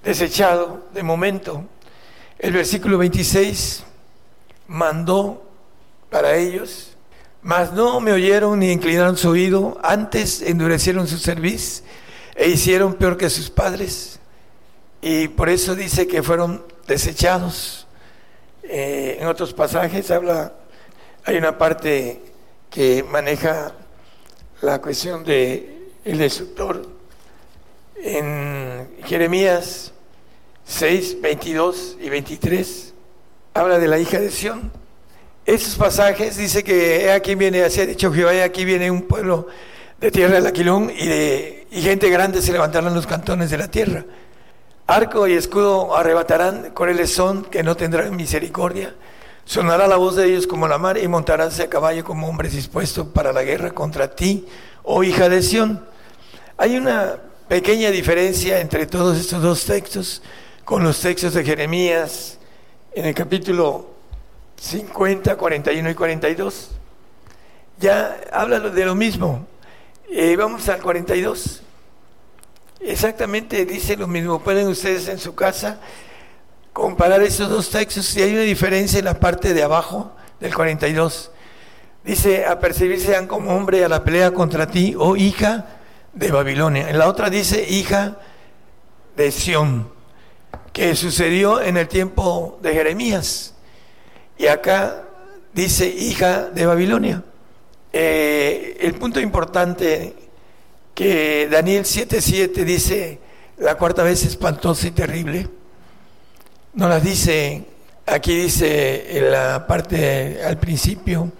desechado 0.03 0.85
de 0.93 1.01
momento. 1.01 1.65
El 2.37 2.53
versículo 2.53 2.97
26 2.97 3.84
mandó 4.67 5.43
para 6.09 6.35
ellos 6.35 6.95
mas 7.45 7.73
no 7.73 7.99
me 7.99 8.11
oyeron 8.11 8.57
ni 8.57 8.71
inclinaron 8.71 9.17
su 9.17 9.29
oído, 9.29 9.77
antes 9.83 10.41
endurecieron 10.41 11.07
su 11.07 11.19
cerviz 11.19 11.83
e 12.33 12.49
hicieron 12.49 12.95
peor 12.95 13.17
que 13.17 13.29
sus 13.29 13.51
padres. 13.51 14.19
Y 14.99 15.27
por 15.27 15.49
eso 15.49 15.75
dice 15.75 16.07
que 16.07 16.23
fueron 16.23 16.65
desechados. 16.87 17.85
Eh, 18.63 19.17
en 19.19 19.27
otros 19.27 19.53
pasajes 19.53 20.09
habla, 20.09 20.53
hay 21.23 21.37
una 21.37 21.55
parte 21.55 22.19
que 22.71 23.03
maneja 23.03 23.73
la 24.63 24.81
cuestión 24.81 25.23
de 25.23 25.91
el 26.03 26.17
destructor. 26.17 26.89
En 27.95 28.89
Jeremías 29.03 29.93
6, 30.63 31.21
22 31.21 31.97
y 32.01 32.09
23 32.09 32.93
habla 33.55 33.79
de 33.79 33.87
la 33.87 33.97
hija 33.97 34.19
de 34.19 34.29
Sión 34.29 34.71
esos 35.45 35.75
pasajes 35.75 36.37
dice 36.37 36.63
que 36.63 37.11
aquí 37.11 37.35
viene, 37.35 37.61
así 37.61 37.79
ha 37.79 37.85
dicho 37.85 38.11
Jehová, 38.11 38.43
aquí 38.43 38.65
viene 38.65 38.89
un 38.89 39.03
pueblo 39.03 39.47
de 39.99 40.09
tierra 40.09 40.33
del 40.35 40.47
Aquilón 40.47 40.89
y, 40.89 41.05
de, 41.05 41.67
y 41.69 41.83
gente 41.83 42.09
grande 42.09 42.41
se 42.41 42.51
levantarán 42.51 42.95
los 42.95 43.05
cantones 43.05 43.51
de 43.51 43.59
la 43.59 43.67
tierra. 43.67 44.05
Arco 44.87 45.27
y 45.27 45.33
escudo 45.33 45.95
arrebatarán, 45.95 46.73
el 46.75 47.07
son 47.07 47.43
que 47.43 47.61
no 47.61 47.77
tendrán 47.77 48.15
misericordia. 48.15 48.95
Sonará 49.45 49.87
la 49.87 49.97
voz 49.97 50.15
de 50.15 50.25
ellos 50.25 50.47
como 50.47 50.67
la 50.67 50.79
mar 50.79 50.97
y 50.97 51.07
montaránse 51.07 51.61
a 51.61 51.69
caballo 51.69 52.03
como 52.03 52.27
hombres 52.27 52.53
dispuestos 52.53 53.05
para 53.09 53.31
la 53.31 53.43
guerra 53.43 53.69
contra 53.69 54.15
ti, 54.15 54.47
oh 54.81 55.03
hija 55.03 55.29
de 55.29 55.43
Sión. 55.43 55.85
Hay 56.57 56.75
una 56.75 57.17
pequeña 57.47 57.91
diferencia 57.91 58.59
entre 58.61 58.87
todos 58.87 59.19
estos 59.19 59.43
dos 59.43 59.63
textos 59.65 60.23
con 60.63 60.83
los 60.83 60.99
textos 60.99 61.35
de 61.35 61.43
Jeremías 61.43 62.39
en 62.95 63.05
el 63.05 63.13
capítulo 63.13 63.93
50, 64.55 65.35
41 65.35 65.89
y 65.89 65.93
42. 65.93 66.71
Ya 67.77 68.17
habla 68.31 68.61
de 68.61 68.85
lo 68.85 68.95
mismo. 68.95 69.45
Eh, 70.09 70.35
vamos 70.37 70.69
al 70.69 70.81
42. 70.81 71.61
Exactamente 72.79 73.65
dice 73.65 73.97
lo 73.97 74.07
mismo. 74.07 74.39
Pueden 74.39 74.69
ustedes 74.69 75.09
en 75.09 75.19
su 75.19 75.35
casa 75.35 75.81
comparar 76.71 77.21
esos 77.21 77.49
dos 77.49 77.69
textos 77.69 78.05
si 78.05 78.21
hay 78.21 78.31
una 78.33 78.41
diferencia 78.41 78.99
en 78.99 79.05
la 79.05 79.19
parte 79.19 79.53
de 79.53 79.63
abajo 79.63 80.13
del 80.39 80.55
42. 80.55 81.31
Dice, 82.05 82.45
a 82.45 82.59
percibirse 82.59 83.27
como 83.27 83.53
hombre 83.55 83.83
a 83.83 83.89
la 83.89 84.05
pelea 84.05 84.31
contra 84.31 84.67
ti, 84.67 84.95
oh 84.97 85.17
hija 85.17 85.65
de 86.13 86.31
Babilonia. 86.31 86.89
En 86.89 86.97
la 86.97 87.09
otra 87.09 87.29
dice, 87.29 87.65
hija 87.67 88.19
de 89.17 89.31
Sión, 89.31 89.94
que 90.75 90.93
sucedió 90.93 91.61
en 91.61 91.77
el 91.77 91.87
tiempo 91.87 92.59
de 92.61 92.73
Jeremías. 92.73 93.53
Y 94.37 94.47
acá 94.47 95.05
dice 95.53 95.87
hija 95.87 96.49
de 96.49 96.65
Babilonia. 96.65 97.23
Eh, 97.93 98.75
el 98.81 98.93
punto 98.95 99.21
importante 99.21 100.13
que 100.93 101.47
Daniel 101.49 101.85
7:7 101.85 102.65
dice 102.65 103.19
la 103.57 103.75
cuarta 103.75 104.03
vez 104.03 104.25
espantosa 104.25 104.87
y 104.87 104.91
terrible, 104.91 105.47
no 106.73 106.89
la 106.89 106.99
dice, 106.99 107.63
aquí 108.05 108.35
dice 108.35 109.21
la 109.31 109.65
parte 109.67 110.43
al 110.43 110.57
principio, 110.57 111.31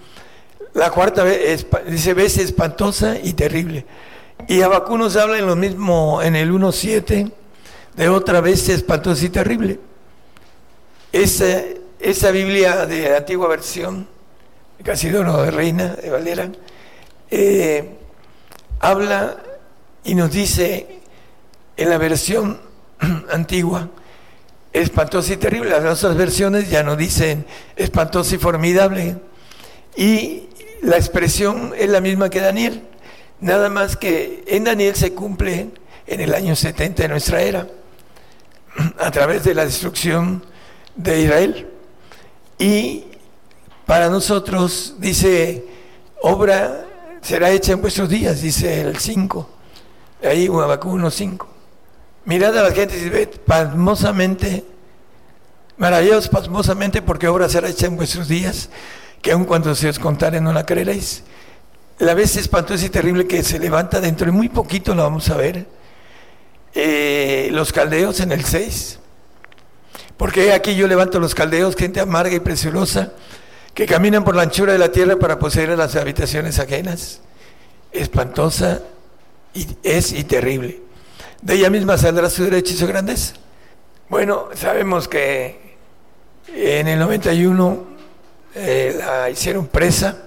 La 0.76 0.92
cuarta 0.92 1.24
vez, 1.24 1.66
dice 1.90 2.14
vez 2.14 2.38
espantosa 2.38 3.18
y 3.22 3.34
terrible. 3.34 3.86
Y 4.48 4.62
Abacú 4.62 4.98
nos 4.98 5.18
habla 5.18 5.38
en 5.40 5.46
lo 5.46 5.58
mismo, 5.58 6.22
en 6.22 6.38
el 6.38 6.52
1.7, 6.54 7.32
de 7.96 8.10
otra 8.10 8.42
vez 8.42 8.68
espantosa 8.70 9.26
y 9.26 9.30
terrible. 9.30 9.80
Esa, 11.12 11.62
esa 12.00 12.32
Biblia 12.32 12.86
de 12.86 13.10
la 13.10 13.18
antigua 13.18 13.48
versión, 13.48 14.08
casi 14.84 15.10
de 15.10 15.52
Reina, 15.52 15.96
de 15.96 16.10
Valera, 16.10 16.52
eh, 17.32 17.96
habla 18.80 19.38
y 20.04 20.16
nos 20.16 20.32
dice 20.32 21.00
en 21.78 21.90
la 21.90 21.98
versión 21.98 22.60
antigua, 23.32 23.90
espantosa 24.74 25.34
y 25.34 25.38
terrible. 25.38 25.70
Las 25.70 26.04
otras 26.04 26.18
versiones 26.18 26.70
ya 26.70 26.84
no 26.84 26.96
dicen 26.96 27.46
espantosa 27.76 28.36
y 28.36 28.38
formidable. 28.38 29.18
Y 29.96 30.50
la 30.82 30.98
expresión 30.98 31.74
es 31.78 31.90
la 31.90 32.02
misma 32.02 32.30
que 32.30 32.42
Daniel, 32.42 32.84
nada 33.40 33.70
más 33.70 33.96
que 33.96 34.44
en 34.48 34.66
Daniel 34.66 34.96
se 34.96 35.14
cumple 35.14 35.70
en 36.08 36.22
el 36.22 36.34
año 36.34 36.56
70 36.56 37.04
de 37.04 37.10
nuestra 37.10 37.42
era, 37.42 37.68
a 39.00 39.12
través 39.12 39.44
de 39.44 39.54
la 39.54 39.66
destrucción 39.66 40.44
de 40.96 41.22
Israel. 41.22 41.68
Y 42.58 43.06
para 43.86 44.10
nosotros 44.10 44.96
dice, 45.00 45.66
obra 46.22 46.86
será 47.22 47.50
hecha 47.50 47.74
en 47.74 47.82
vuestros 47.82 48.10
días, 48.10 48.42
dice 48.42 48.82
el 48.82 48.98
5, 48.98 49.50
ahí 50.24 50.48
Habacuc 50.48 51.10
5. 51.10 51.48
Mirad 52.26 52.58
a 52.58 52.64
la 52.64 52.72
gente 52.72 52.98
y 52.98 53.10
ve 53.10 53.28
pasmosamente, 53.28 54.66
maravillados 55.78 56.30
pasmosamente, 56.30 57.02
porque 57.02 57.28
obra 57.28 57.48
será 57.50 57.70
hecha 57.70 57.86
en 57.86 57.98
vuestros 57.98 58.28
días, 58.28 58.70
que 59.22 59.32
aun 59.32 59.46
cuando 59.46 59.76
se 59.76 59.90
os 59.90 60.00
contare 60.00 60.42
no 60.42 60.52
la 60.52 60.66
creeréis. 60.66 61.24
La 62.00 62.14
vez 62.14 62.36
espantosa 62.36 62.86
y 62.86 62.90
terrible 62.90 63.28
que 63.28 63.44
se 63.44 63.60
levanta 63.60 64.02
dentro 64.02 64.26
de 64.26 64.32
muy 64.32 64.50
poquito, 64.50 64.96
lo 64.96 65.04
vamos 65.04 65.30
a 65.30 65.38
ver. 65.38 65.66
Eh, 66.76 67.50
los 67.52 67.74
caldeos 67.74 68.20
en 68.20 68.32
el 68.32 68.46
6. 68.46 69.00
Porque 70.18 70.54
aquí 70.54 70.76
yo 70.76 70.88
levanto 70.88 71.20
los 71.20 71.34
caldeos, 71.34 71.76
gente 71.76 72.00
amarga 72.00 72.36
y 72.36 72.40
preciosa, 72.40 73.14
que 73.74 73.86
caminan 73.86 74.24
por 74.24 74.36
la 74.36 74.44
anchura 74.44 74.74
de 74.74 74.80
la 74.80 74.92
tierra 74.92 75.18
para 75.18 75.40
poseer 75.40 75.78
las 75.78 75.96
habitaciones 75.96 76.60
ajenas. 76.60 77.22
Espantosa 77.92 78.82
y, 79.54 79.68
es 79.84 80.12
y 80.12 80.24
terrible 80.26 80.86
de 81.46 81.54
ella 81.54 81.70
misma 81.70 81.96
saldrá 81.96 82.28
su 82.30 82.44
derecho 82.44 82.74
y 82.74 82.78
su. 82.78 82.92
Bueno, 84.10 84.50
sabemos 84.56 85.08
que 85.08 85.78
en 86.48 86.88
el 86.88 86.98
91 86.98 87.84
eh, 88.56 88.96
la 88.98 89.30
hicieron 89.30 89.68
presa, 89.68 90.24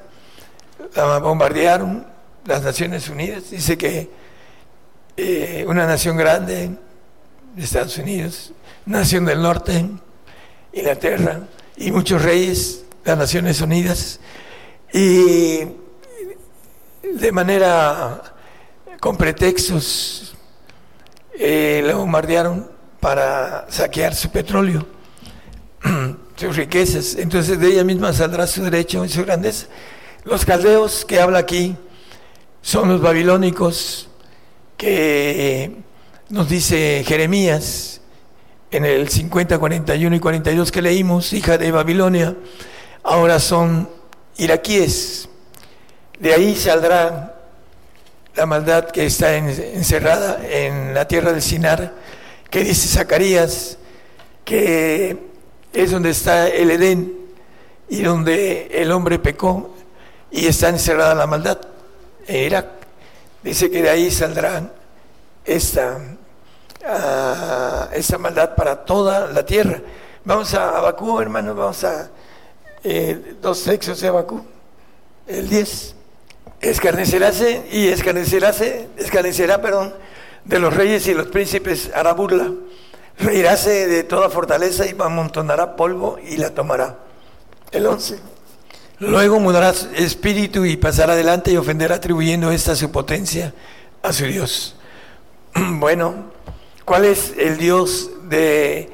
la 0.94 1.18
bombardearon 1.18 2.06
las 2.44 2.62
Naciones 2.62 3.08
Unidas. 3.08 3.50
Dice 3.50 3.76
que 3.76 4.08
eh, 5.20 5.64
una 5.66 5.84
nación 5.84 6.16
grande, 6.16 6.70
Estados 7.56 7.98
Unidos, 7.98 8.52
nación 8.86 9.24
del 9.24 9.42
norte, 9.42 9.84
Inglaterra, 10.72 11.40
y 11.76 11.90
muchos 11.90 12.22
reyes, 12.22 12.84
las 13.04 13.18
Naciones 13.18 13.60
Unidas, 13.60 14.20
y 14.92 15.58
de 17.02 17.32
manera 17.32 18.22
con 19.00 19.16
pretextos 19.16 20.36
eh, 21.36 21.82
bombardearon 21.92 22.70
para 23.00 23.66
saquear 23.70 24.14
su 24.14 24.30
petróleo, 24.30 24.86
sus 26.36 26.54
riquezas. 26.54 27.16
Entonces 27.16 27.58
de 27.58 27.66
ella 27.66 27.82
misma 27.82 28.12
saldrá 28.12 28.46
su 28.46 28.62
derecho 28.62 29.04
y 29.04 29.08
su 29.08 29.24
grandeza. 29.24 29.66
Los 30.22 30.44
caldeos 30.44 31.04
que 31.04 31.20
habla 31.20 31.40
aquí 31.40 31.76
son 32.62 32.88
los 32.88 33.00
babilónicos 33.00 34.07
que 34.78 35.72
nos 36.30 36.48
dice 36.48 37.04
Jeremías 37.04 38.00
en 38.70 38.84
el 38.84 39.08
50, 39.08 39.58
41 39.58 40.16
y 40.16 40.20
42 40.20 40.72
que 40.72 40.80
leímos, 40.80 41.32
hija 41.32 41.58
de 41.58 41.72
Babilonia, 41.72 42.36
ahora 43.02 43.40
son 43.40 43.90
iraquíes. 44.36 45.28
De 46.20 46.32
ahí 46.32 46.54
saldrá 46.54 47.34
la 48.36 48.46
maldad 48.46 48.86
que 48.86 49.06
está 49.06 49.36
encerrada 49.36 50.40
en 50.48 50.94
la 50.94 51.08
tierra 51.08 51.32
del 51.32 51.42
Sinar, 51.42 51.92
que 52.48 52.62
dice 52.62 52.88
Zacarías, 52.88 53.78
que 54.44 55.16
es 55.72 55.90
donde 55.90 56.10
está 56.10 56.48
el 56.48 56.70
Edén 56.70 57.14
y 57.88 58.02
donde 58.02 58.68
el 58.72 58.92
hombre 58.92 59.18
pecó 59.18 59.74
y 60.30 60.46
está 60.46 60.68
encerrada 60.68 61.16
la 61.16 61.26
maldad 61.26 61.58
en 62.28 62.44
Irak. 62.44 62.77
Dice 63.48 63.70
que 63.70 63.80
de 63.80 63.88
ahí 63.88 64.10
saldrá 64.10 64.60
esta, 65.42 65.96
uh, 66.84 67.94
esta 67.94 68.18
maldad 68.18 68.54
para 68.54 68.84
toda 68.84 69.26
la 69.28 69.46
tierra. 69.46 69.80
Vamos 70.22 70.52
a 70.52 70.76
Abacú, 70.76 71.18
hermanos, 71.18 71.56
vamos 71.56 71.82
a 71.82 72.10
eh, 72.84 73.36
dos 73.40 73.60
sexos 73.60 74.02
de 74.02 74.08
Abacú, 74.08 74.44
el 75.26 75.48
10 75.48 75.94
escarneceráse 76.60 77.64
y 77.72 77.88
escarneceráse, 77.88 78.90
escarnecerá, 78.98 79.62
perdón, 79.62 79.94
de 80.44 80.58
los 80.58 80.74
reyes 80.74 81.06
y 81.06 81.14
los 81.14 81.28
príncipes 81.28 81.90
hará 81.94 82.12
burla, 82.12 82.52
reiráse 83.18 83.86
de 83.86 84.04
toda 84.04 84.28
fortaleza 84.28 84.84
y 84.84 84.94
amontonará 84.98 85.74
polvo 85.74 86.18
y 86.22 86.36
la 86.36 86.50
tomará. 86.50 86.98
El 87.72 87.86
11. 87.86 88.18
Luego 89.00 89.38
mudará 89.40 89.72
espíritu 89.96 90.64
y 90.64 90.76
pasará 90.76 91.12
adelante 91.12 91.52
y 91.52 91.56
ofenderá 91.56 91.96
atribuyendo 91.96 92.50
esta 92.50 92.74
su 92.74 92.90
potencia 92.90 93.54
a 94.02 94.12
su 94.12 94.24
Dios. 94.26 94.76
Bueno, 95.54 96.30
¿cuál 96.84 97.04
es 97.04 97.34
el 97.38 97.58
Dios 97.58 98.10
de 98.28 98.90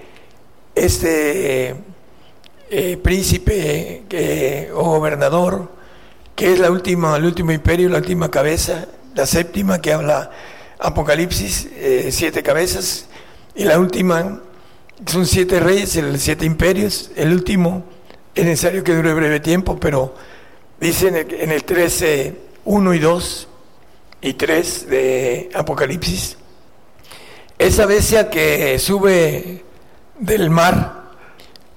este 0.75 1.77
eh, 2.71 2.97
príncipe 3.03 4.71
o 4.75 4.83
gobernador? 4.85 5.75
que 6.35 6.53
es 6.53 6.59
la 6.59 6.71
última, 6.71 7.17
el 7.17 7.25
último 7.25 7.53
imperio, 7.53 7.89
la 7.89 7.99
última 7.99 8.31
cabeza, 8.31 8.87
la 9.15 9.27
séptima 9.27 9.81
que 9.81 9.93
habla 9.93 10.31
Apocalipsis, 10.79 11.69
eh, 11.77 12.09
siete 12.11 12.43
cabezas, 12.43 13.07
y 13.55 13.65
la 13.65 13.79
última 13.79 14.41
son 15.07 15.27
siete 15.27 15.61
reyes, 15.61 15.97
el, 15.97 16.19
siete 16.19 16.45
imperios, 16.45 17.11
el 17.17 17.33
último 17.33 17.85
es 18.35 18.45
necesario 18.45 18.83
que 18.83 18.95
dure 18.95 19.15
breve 19.15 19.41
tiempo, 19.41 19.79
pero 19.79 20.15
dice 20.81 21.09
en 21.09 21.17
el, 21.17 21.35
en 21.35 21.53
el 21.53 21.65
13, 21.65 22.37
1 22.65 22.95
y 22.95 22.99
2 22.99 23.49
y 24.23 24.33
3 24.35 24.89
de 24.89 25.51
Apocalipsis, 25.55 26.37
esa 27.59 27.87
bestia 27.87 28.29
que 28.31 28.79
sube 28.79 29.65
del 30.19 30.51
mar, 30.51 31.13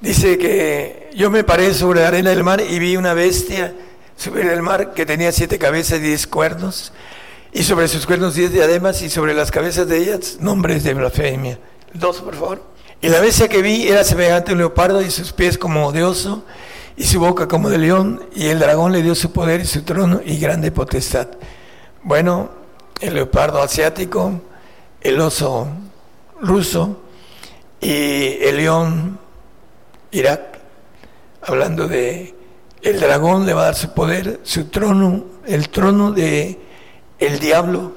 dice 0.01 0.37
que 0.37 1.09
yo 1.13 1.29
me 1.29 1.43
paré 1.43 1.73
sobre 1.73 2.01
la 2.01 2.07
arena 2.07 2.31
del 2.31 2.43
mar 2.43 2.61
y 2.61 2.79
vi 2.79 2.97
una 2.97 3.13
bestia 3.13 3.73
sobre 4.15 4.51
el 4.51 4.61
mar 4.61 4.93
que 4.93 5.05
tenía 5.05 5.31
siete 5.31 5.59
cabezas 5.59 5.99
y 5.99 6.01
diez 6.01 6.25
cuernos, 6.25 6.91
y 7.53 7.63
sobre 7.63 7.87
sus 7.87 8.05
cuernos 8.05 8.35
diez 8.35 8.51
diademas, 8.51 9.01
y 9.03 9.09
sobre 9.09 9.33
las 9.33 9.51
cabezas 9.51 9.87
de 9.87 9.97
ellas 9.97 10.37
nombres 10.39 10.83
de 10.83 10.93
blasfemia. 10.95 11.59
Dos, 11.93 12.21
por 12.21 12.35
favor. 12.35 12.76
Y 13.01 13.09
la 13.09 13.19
bestia 13.19 13.47
que 13.47 13.61
vi 13.61 13.87
era 13.87 14.03
semejante 14.03 14.51
a 14.51 14.53
un 14.53 14.59
leopardo, 14.59 15.01
y 15.01 15.11
sus 15.11 15.31
pies 15.31 15.57
como 15.57 15.91
de 15.91 16.03
oso, 16.03 16.43
y 16.95 17.03
su 17.03 17.19
boca 17.19 17.47
como 17.47 17.69
de 17.69 17.77
león, 17.77 18.23
y 18.33 18.47
el 18.47 18.59
dragón 18.59 18.91
le 18.91 19.03
dio 19.03 19.13
su 19.13 19.31
poder 19.31 19.61
y 19.61 19.65
su 19.65 19.83
trono 19.83 20.21
y 20.25 20.39
grande 20.39 20.71
potestad. 20.71 21.27
Bueno, 22.03 22.49
el 22.99 23.13
leopardo 23.13 23.61
asiático, 23.61 24.41
el 25.01 25.19
oso 25.21 25.67
ruso 26.41 27.01
y 27.79 28.43
el 28.43 28.57
león 28.57 29.19
Irak, 30.11 30.59
hablando 31.41 31.87
de 31.87 32.33
el 32.81 32.99
dragón 32.99 33.45
le 33.45 33.53
va 33.53 33.61
a 33.61 33.65
dar 33.65 33.75
su 33.75 33.93
poder, 33.93 34.39
su 34.43 34.65
trono, 34.65 35.25
el 35.45 35.69
trono 35.69 36.11
de 36.11 36.59
el 37.19 37.39
diablo, 37.39 37.93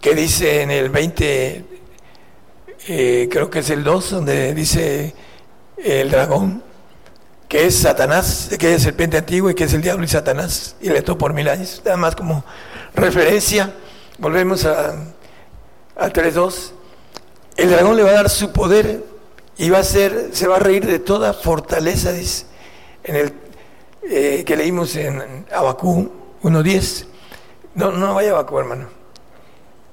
que 0.00 0.14
dice 0.14 0.62
en 0.62 0.70
el 0.70 0.90
20, 0.90 1.64
eh, 2.86 3.28
creo 3.30 3.50
que 3.50 3.60
es 3.60 3.70
el 3.70 3.84
2, 3.84 4.10
donde 4.10 4.54
dice 4.54 5.14
el 5.76 6.10
dragón, 6.10 6.62
que 7.48 7.66
es 7.66 7.76
Satanás, 7.76 8.50
que 8.58 8.74
es 8.74 8.82
serpiente 8.82 9.16
antiguo 9.16 9.50
y 9.50 9.54
que 9.54 9.64
es 9.64 9.72
el 9.72 9.82
diablo 9.82 10.04
y 10.04 10.08
Satanás, 10.08 10.76
y 10.80 10.88
le 10.88 11.02
tocó 11.02 11.18
por 11.18 11.32
mil 11.34 11.48
años, 11.48 11.82
nada 11.84 11.96
más 11.96 12.16
como 12.16 12.44
referencia, 12.94 13.72
volvemos 14.18 14.64
a, 14.64 14.90
al 15.96 16.12
3.2, 16.12 16.72
el 17.56 17.70
dragón 17.70 17.96
le 17.96 18.02
va 18.02 18.10
a 18.10 18.14
dar 18.14 18.30
su 18.30 18.52
poder 18.52 19.04
y 19.56 19.70
va 19.70 19.78
a 19.78 19.84
ser, 19.84 20.30
se 20.32 20.48
va 20.48 20.56
a 20.56 20.60
reír 20.60 20.86
de 20.86 20.98
toda 20.98 21.32
fortaleza, 21.32 22.12
dice, 22.12 22.46
en 23.04 23.16
el 23.16 23.32
eh, 24.10 24.44
que 24.44 24.56
leímos 24.56 24.96
en 24.96 25.46
Abacú 25.52 26.10
1.10. 26.42 27.06
No, 27.74 27.90
no 27.92 28.14
vaya 28.14 28.30
a 28.30 28.32
Abacú, 28.34 28.58
hermano. 28.58 28.88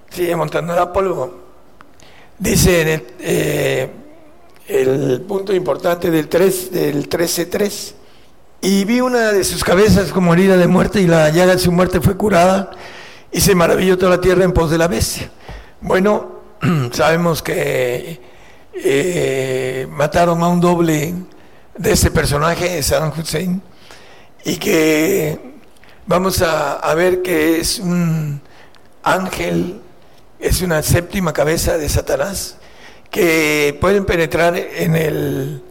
Sigue 0.10 0.36
montando 0.36 0.76
la 0.76 0.92
polvo. 0.92 1.51
Dice 2.42 3.06
eh, 3.20 3.88
el 4.68 5.22
punto 5.28 5.54
importante 5.54 6.10
del 6.10 6.28
3, 6.28 6.72
del 6.72 7.08
13.3. 7.08 7.94
Y 8.62 8.84
vi 8.84 9.00
una 9.00 9.32
de 9.32 9.44
sus 9.44 9.64
cabezas 9.64 10.12
como 10.12 10.34
herida 10.34 10.58
de 10.58 10.66
muerte 10.66 11.02
y 11.02 11.06
la 11.06 11.30
llaga 11.30 11.54
de 11.54 11.60
su 11.60 11.72
muerte 11.72 12.02
fue 12.02 12.18
curada 12.18 12.72
y 13.32 13.42
se 13.42 13.54
maravilló 13.54 13.96
toda 13.96 14.18
la 14.18 14.22
tierra 14.22 14.44
en 14.44 14.54
pos 14.54 14.72
de 14.72 14.80
la 14.80 14.88
bestia. 14.88 15.30
Bueno, 15.82 16.42
sabemos 16.92 17.44
que 17.44 18.20
eh, 18.74 19.88
mataron 19.92 20.42
a 20.42 20.48
un 20.48 20.60
doble 20.60 21.14
de 21.78 21.92
ese 21.92 22.10
personaje, 22.10 22.82
Saddam 22.82 23.14
Hussein, 23.16 23.62
y 24.46 24.58
que 24.58 25.38
vamos 26.08 26.42
a 26.42 26.92
ver 26.96 27.22
que 27.22 27.60
es 27.60 27.78
un 27.78 28.42
ángel, 29.04 29.80
es 30.42 30.62
una 30.64 30.82
séptima 30.82 31.34
cabeza 31.34 31.78
de 31.78 31.88
Satanás, 31.88 32.58
que 33.12 33.78
pueden 33.80 34.06
penetrar 34.06 34.58
en 34.58 34.96
el 34.96 35.62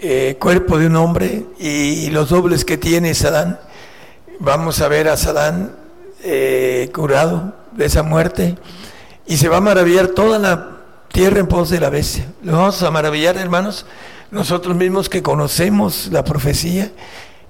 eh, 0.00 0.36
cuerpo 0.38 0.78
de 0.78 0.86
un 0.86 0.96
hombre 0.96 1.44
y, 1.58 2.08
los 2.10 2.28
dobles 2.28 2.64
que 2.64 2.78
tiene 2.78 3.14
Sadán. 3.14 3.58
Vamos 4.38 4.80
a 4.80 4.88
ver 4.88 5.08
a 5.08 5.16
Sadán 5.16 5.74
eh, 6.22 6.88
curado 6.94 7.52
de 7.72 7.86
esa 7.86 8.04
muerte 8.04 8.56
y 9.26 9.38
se 9.38 9.48
va 9.48 9.56
a 9.56 9.60
maravillar 9.60 10.08
toda 10.08 10.38
la 10.38 10.78
tierra 11.12 11.40
en 11.40 11.48
pos 11.48 11.70
de 11.70 11.80
la 11.80 11.90
bestia. 11.90 12.26
Lo 12.42 12.52
vamos 12.52 12.80
a 12.82 12.90
maravillar, 12.92 13.36
hermanos, 13.36 13.86
nosotros 14.30 14.76
mismos 14.76 15.08
que 15.08 15.22
conocemos 15.22 16.08
la 16.12 16.22
profecía, 16.22 16.92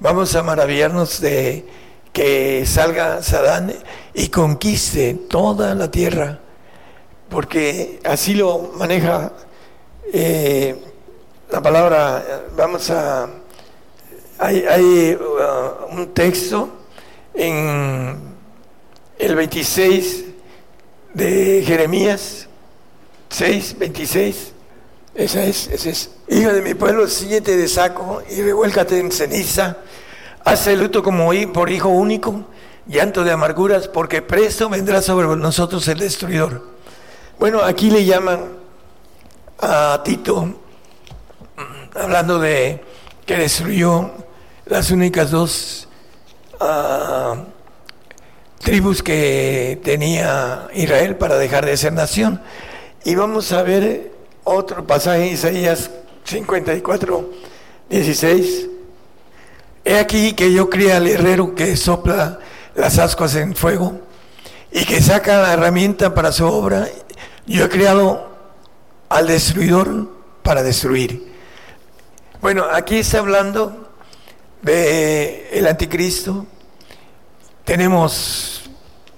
vamos 0.01 0.35
a 0.35 0.43
maravillarnos 0.43 1.21
de 1.21 1.67
que 2.15 2.65
salga 2.65 3.23
Sadán 3.23 3.75
y 4.15 4.29
conquiste 4.29 5.15
toda 5.29 5.75
la 5.75 5.91
tierra, 5.91 6.39
porque 7.29 7.99
así 8.05 8.35
lo 8.35 8.71
maneja 8.77 9.33
eh, 10.13 10.77
la 11.51 11.61
palabra. 11.61 12.25
Vamos 12.57 12.89
a. 12.91 13.29
Hay, 14.39 15.17
uh, 15.21 15.93
un 15.93 16.15
texto 16.15 16.69
en 17.35 18.17
el 19.19 19.35
26 19.35 20.25
de 21.15 21.63
Jeremías 21.67 22.49
6, 23.29 23.77
26. 23.79 24.53
Esa 25.17 25.45
es, 25.45 25.67
esa 25.69 25.91
es. 25.91 26.11
Hijo 26.29 26.53
de 26.53 26.63
mi 26.63 26.75
pueblo, 26.75 27.09
síguete 27.09 27.57
de 27.57 27.67
saco 27.67 28.23
y 28.31 28.41
revuélcate 28.41 29.01
en 29.01 29.11
ceniza 29.11 29.79
Hace 30.45 30.77
luto 30.77 31.03
como 31.03 31.31
por 31.55 31.71
hijo 31.71 31.89
único, 31.89 32.45
llanto 32.87 33.25
de 33.25 33.33
amarguras, 33.33 33.89
porque 33.89 34.21
presto 34.21 34.69
vendrá 34.69 35.01
sobre 35.01 35.27
nosotros 35.37 35.89
el 35.89 35.99
destruidor. 35.99 36.63
Bueno, 37.39 37.63
aquí 37.63 37.91
le 37.91 38.05
llaman 38.05 38.41
a 39.59 40.03
Tito, 40.05 40.55
hablando 41.95 42.39
de 42.39 42.85
que 43.25 43.39
destruyó 43.39 44.11
las 44.67 44.91
únicas 44.91 45.31
dos 45.31 45.89
ah, 46.61 47.37
tribus 48.59 49.03
que 49.03 49.81
tenía 49.83 50.69
Israel 50.75 51.17
para 51.17 51.39
dejar 51.39 51.65
de 51.65 51.75
ser 51.79 51.95
nación. 51.95 52.43
Y 53.03 53.15
vamos 53.15 53.51
a 53.53 53.63
ver 53.63 54.13
otro 54.45 54.87
pasaje, 54.87 55.29
Isaías 55.29 55.91
54, 56.25 57.31
16 57.89 58.74
He 59.85 59.99
aquí 59.99 60.33
que 60.33 60.53
yo 60.53 60.71
cría 60.71 60.97
al 60.97 61.07
herrero 61.07 61.55
que 61.55 61.77
sopla 61.77 62.39
las 62.75 62.99
ascuas 62.99 63.35
en 63.35 63.55
fuego 63.55 64.01
y 64.73 64.85
que 64.85 65.03
saca 65.03 65.43
la 65.43 65.53
herramienta 65.53 66.15
para 66.15 66.33
su 66.33 66.47
obra. 66.47 66.89
Yo 67.47 67.67
he 67.67 67.69
creado 67.69 68.31
al 69.11 69.27
destruidor 69.27 70.09
para 70.43 70.63
destruir. 70.63 71.33
Bueno, 72.41 72.65
aquí 72.73 72.97
está 72.97 73.19
hablando 73.19 73.93
de 74.63 75.51
el 75.53 75.67
anticristo. 75.67 76.47
Tenemos 77.65 78.71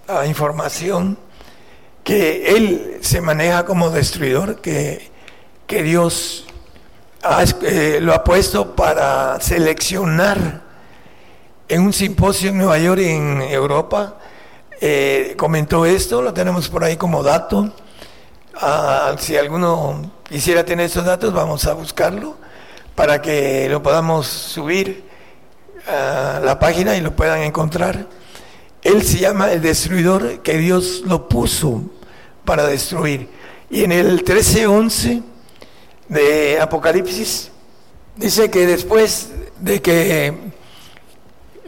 la 0.08 0.26
información 0.26 1.16
que 2.02 2.56
él 2.56 2.98
se 3.00 3.20
maneja 3.20 3.64
como 3.64 3.90
destruidor, 3.90 4.60
que, 4.60 5.10
que 5.66 5.82
Dios 5.82 6.46
eh, 7.62 7.98
lo 8.00 8.14
ha 8.14 8.22
puesto 8.22 8.74
para 8.74 9.40
seleccionar 9.40 10.62
en 11.68 11.82
un 11.82 11.92
simposio 11.92 12.50
en 12.50 12.58
Nueva 12.58 12.78
York, 12.78 13.00
en 13.00 13.42
Europa. 13.42 14.16
Eh, 14.80 15.34
comentó 15.36 15.84
esto, 15.86 16.22
lo 16.22 16.32
tenemos 16.32 16.68
por 16.68 16.84
ahí 16.84 16.96
como 16.96 17.22
dato. 17.22 17.72
Ah, 18.54 19.16
si 19.18 19.36
alguno 19.36 20.12
quisiera 20.28 20.64
tener 20.64 20.86
estos 20.86 21.04
datos, 21.04 21.32
vamos 21.32 21.66
a 21.66 21.74
buscarlo 21.74 22.36
para 22.94 23.20
que 23.20 23.68
lo 23.68 23.82
podamos 23.82 24.26
subir 24.26 25.04
a 25.88 26.40
la 26.42 26.58
página 26.58 26.96
y 26.96 27.00
lo 27.00 27.14
puedan 27.16 27.42
encontrar. 27.42 28.06
Él 28.82 29.02
se 29.02 29.18
llama 29.18 29.50
el 29.50 29.62
destruidor 29.62 30.42
que 30.42 30.58
Dios 30.58 31.02
lo 31.06 31.28
puso 31.28 31.82
para 32.44 32.66
destruir. 32.66 33.28
Y 33.68 33.82
en 33.82 33.92
el 33.92 34.12
1311 34.14 35.22
de 36.08 36.60
Apocalipsis, 36.60 37.50
dice 38.16 38.50
que 38.50 38.66
después 38.66 39.30
de 39.60 39.80
que 39.82 40.34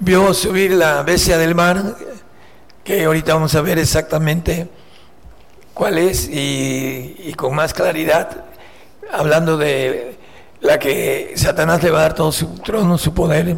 vio 0.00 0.32
subir 0.34 0.72
la 0.72 1.02
bestia 1.02 1.38
del 1.38 1.54
mar, 1.54 1.96
que 2.84 3.04
ahorita 3.04 3.34
vamos 3.34 3.54
a 3.54 3.60
ver 3.60 3.78
exactamente 3.78 4.68
cuál 5.74 5.98
es 5.98 6.28
y, 6.30 7.32
con 7.36 7.54
más 7.54 7.74
claridad, 7.74 8.44
hablando 9.12 9.56
de 9.56 10.16
la 10.60 10.78
que 10.78 11.32
Satanás 11.36 11.82
le 11.82 11.90
va 11.90 12.00
a 12.00 12.02
dar 12.02 12.14
todo 12.14 12.32
su 12.32 12.54
trono, 12.58 12.98
su 12.98 13.14
poder. 13.14 13.56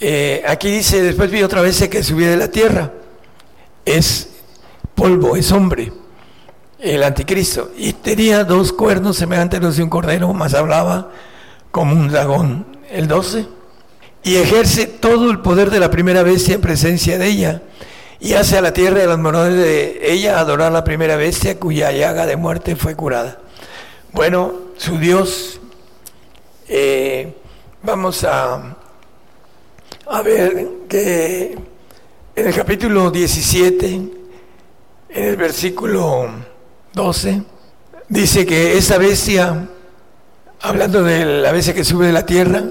Eh, 0.00 0.42
aquí 0.46 0.70
dice, 0.70 1.02
después 1.02 1.30
vi 1.30 1.42
otra 1.42 1.62
vez 1.62 1.88
que 1.88 2.02
subía 2.02 2.30
de 2.30 2.36
la 2.36 2.48
tierra, 2.48 2.92
es 3.84 4.28
polvo, 4.94 5.36
es 5.36 5.50
hombre 5.52 5.92
el 6.78 7.02
anticristo, 7.02 7.70
y 7.76 7.92
tenía 7.94 8.44
dos 8.44 8.72
cuernos 8.72 9.16
semejantes 9.16 9.60
a 9.60 9.62
los 9.62 9.76
de 9.76 9.82
un 9.82 9.90
cordero, 9.90 10.32
más 10.32 10.54
hablaba 10.54 11.10
como 11.70 11.92
un 11.92 12.08
dragón, 12.08 12.66
el 12.90 13.08
12, 13.08 13.46
y 14.22 14.36
ejerce 14.36 14.86
todo 14.86 15.30
el 15.30 15.40
poder 15.40 15.70
de 15.70 15.80
la 15.80 15.90
primera 15.90 16.22
bestia 16.22 16.54
en 16.54 16.60
presencia 16.60 17.18
de 17.18 17.26
ella, 17.28 17.62
y 18.20 18.34
hace 18.34 18.56
a 18.56 18.62
la 18.62 18.72
tierra 18.72 19.00
y 19.00 19.02
a 19.02 19.06
los 19.06 19.18
moradores 19.18 19.56
de 19.56 20.12
ella 20.12 20.38
adorar 20.38 20.68
a 20.68 20.74
la 20.74 20.84
primera 20.84 21.16
bestia 21.16 21.58
cuya 21.58 21.92
llaga 21.92 22.26
de 22.26 22.36
muerte 22.36 22.76
fue 22.76 22.94
curada. 22.94 23.38
Bueno, 24.12 24.52
su 24.76 24.98
Dios, 24.98 25.60
eh, 26.68 27.34
vamos 27.82 28.24
a, 28.24 28.76
a 30.06 30.22
ver 30.22 30.68
que 30.88 31.58
en 32.34 32.46
el 32.46 32.54
capítulo 32.54 33.10
17, 33.10 33.86
en 33.94 34.12
el 35.10 35.36
versículo 35.36 36.28
12, 36.96 37.42
dice 38.08 38.46
que 38.46 38.78
esa 38.78 38.96
bestia, 38.96 39.68
hablando 40.62 41.02
de 41.02 41.26
la 41.26 41.52
bestia 41.52 41.74
que 41.74 41.84
sube 41.84 42.06
de 42.06 42.12
la 42.14 42.24
tierra, 42.24 42.64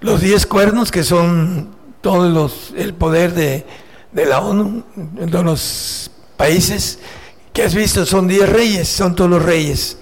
los 0.00 0.20
diez 0.20 0.46
cuernos 0.46 0.92
que 0.92 1.02
son 1.02 1.74
todos 2.00 2.32
los, 2.32 2.72
el 2.76 2.94
poder 2.94 3.34
de, 3.34 3.66
la 4.12 4.38
ONU, 4.38 4.84
de 4.94 5.26
todos 5.26 5.44
los 5.44 6.10
países 6.36 7.00
que 7.52 7.64
has 7.64 7.74
visto, 7.74 8.06
son 8.06 8.28
diez 8.28 8.48
reyes, 8.48 8.86
son 8.86 9.16
todos 9.16 9.28
los 9.28 9.42
reyes 9.42 9.98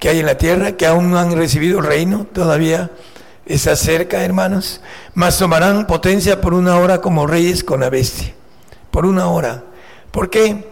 que 0.00 0.08
hay 0.08 0.18
en 0.18 0.26
la 0.26 0.36
tierra, 0.36 0.72
que 0.72 0.84
aún 0.84 1.12
no 1.12 1.20
han 1.20 1.36
recibido 1.36 1.80
reino, 1.80 2.26
todavía 2.32 2.90
está 3.46 3.76
cerca, 3.76 4.24
hermanos, 4.24 4.80
mas 5.14 5.38
tomarán 5.38 5.86
potencia 5.86 6.40
por 6.40 6.54
una 6.54 6.76
hora 6.76 7.00
como 7.00 7.28
reyes 7.28 7.62
con 7.62 7.78
la 7.78 7.88
bestia, 7.88 8.34
por 8.90 9.06
una 9.06 9.28
hora. 9.28 9.62
¿Por 10.10 10.28
qué? 10.28 10.64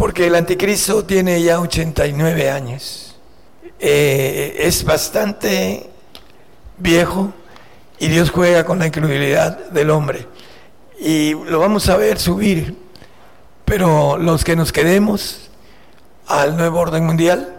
Porque 0.00 0.28
el 0.28 0.34
anticristo 0.34 1.04
tiene 1.04 1.42
ya 1.42 1.60
89 1.60 2.50
años. 2.50 3.14
Eh, 3.78 4.56
es 4.60 4.82
bastante 4.82 5.90
viejo 6.78 7.34
y 7.98 8.08
Dios 8.08 8.30
juega 8.30 8.64
con 8.64 8.78
la 8.78 8.86
incredulidad 8.86 9.68
del 9.68 9.90
hombre. 9.90 10.26
Y 10.98 11.34
lo 11.34 11.58
vamos 11.58 11.90
a 11.90 11.98
ver 11.98 12.18
subir, 12.18 12.78
pero 13.66 14.16
los 14.16 14.42
que 14.42 14.56
nos 14.56 14.72
quedemos 14.72 15.50
al 16.26 16.56
nuevo 16.56 16.80
orden 16.80 17.04
mundial 17.04 17.58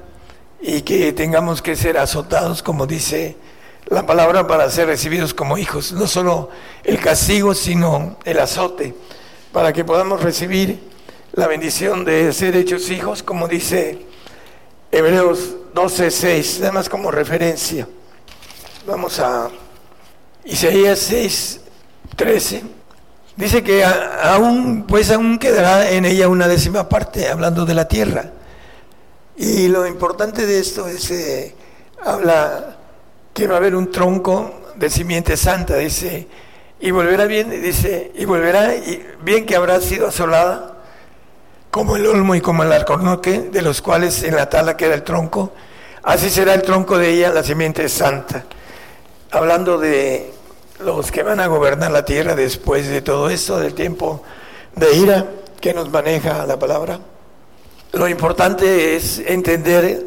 y 0.59 0.81
que 0.81 1.13
tengamos 1.13 1.61
que 1.61 1.75
ser 1.75 1.99
azotados, 1.99 2.63
como 2.63 2.87
dice 2.87 3.37
la 3.85 4.07
palabra, 4.07 4.47
para 4.47 4.67
ser 4.71 4.87
recibidos 4.87 5.35
como 5.35 5.59
hijos, 5.59 5.91
no 5.93 6.07
solo 6.07 6.49
el 6.83 6.99
castigo, 6.99 7.53
sino 7.53 8.17
el 8.25 8.39
azote, 8.39 8.95
para 9.51 9.71
que 9.71 9.83
podamos 9.83 10.23
recibir 10.23 10.90
la 11.33 11.47
bendición 11.47 12.03
de 12.03 12.33
ser 12.33 12.55
hechos 12.55 12.89
hijos, 12.89 13.23
como 13.23 13.47
dice 13.47 13.99
Hebreos 14.91 15.55
12:6, 15.73 16.59
nada 16.59 16.71
más 16.73 16.89
como 16.89 17.11
referencia. 17.11 17.87
Vamos 18.85 19.19
a 19.19 19.49
Isaías 20.43 20.99
6:13. 20.99 22.63
Dice 23.37 23.63
que 23.63 23.83
aún, 23.83 24.85
pues 24.87 25.09
aún 25.09 25.39
quedará 25.39 25.89
en 25.91 26.05
ella 26.05 26.27
una 26.27 26.47
décima 26.47 26.89
parte, 26.89 27.29
hablando 27.29 27.65
de 27.65 27.73
la 27.73 27.87
tierra. 27.87 28.31
Y 29.37 29.69
lo 29.69 29.87
importante 29.87 30.45
de 30.45 30.59
esto 30.59 30.87
es, 30.87 31.09
eh, 31.11 31.55
habla 32.03 32.77
que 33.33 33.47
va 33.47 33.55
a 33.55 33.57
haber 33.57 33.75
un 33.75 33.89
tronco 33.89 34.53
de 34.75 34.89
simiente 34.89 35.37
santa, 35.37 35.77
dice, 35.77 36.27
y 36.81 36.91
volverá 36.91 37.25
bien, 37.25 37.49
dice, 37.49 38.11
y 38.15 38.25
volverá 38.25 38.75
y 38.75 39.01
bien 39.23 39.45
que 39.45 39.55
habrá 39.55 39.79
sido 39.79 40.07
asolada, 40.07 40.70
como 41.71 41.95
el 41.95 42.05
olmo 42.05 42.35
y 42.35 42.41
como 42.41 42.63
el 42.63 42.71
alcornoque, 42.71 43.49
de 43.51 43.61
los 43.61 43.81
cuales 43.81 44.23
en 44.23 44.35
la 44.35 44.49
tala 44.49 44.75
queda 44.77 44.93
el 44.93 45.03
tronco, 45.03 45.53
así 46.03 46.29
será 46.29 46.53
el 46.53 46.61
tronco 46.61 46.97
de 46.97 47.09
ella, 47.09 47.31
la 47.31 47.43
simiente 47.43 47.87
santa. 47.87 48.43
Hablando 49.31 49.77
de 49.77 50.33
los 50.79 51.11
que 51.11 51.23
van 51.23 51.39
a 51.39 51.47
gobernar 51.47 51.91
la 51.91 52.03
tierra 52.03 52.35
después 52.35 52.89
de 52.89 53.01
todo 53.01 53.29
esto, 53.29 53.57
del 53.59 53.73
tiempo 53.73 54.21
de 54.75 54.93
ira 54.93 55.25
que 55.61 55.73
nos 55.73 55.89
maneja 55.89 56.45
la 56.45 56.59
palabra. 56.59 56.99
Lo 57.93 58.07
importante 58.07 58.95
es 58.95 59.19
entender 59.19 60.05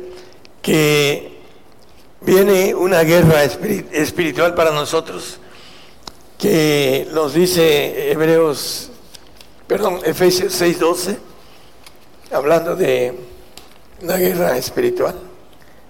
que 0.60 1.40
viene 2.20 2.74
una 2.74 3.02
guerra 3.02 3.44
espiritual 3.44 4.54
para 4.54 4.70
nosotros, 4.70 5.38
que 6.38 7.08
nos 7.12 7.34
dice 7.34 8.10
Hebreos, 8.10 8.90
perdón, 9.66 10.00
Efesios 10.04 10.60
6:12, 10.60 11.16
hablando 12.34 12.74
de 12.74 13.16
una 14.02 14.16
guerra 14.16 14.56
espiritual. 14.56 15.14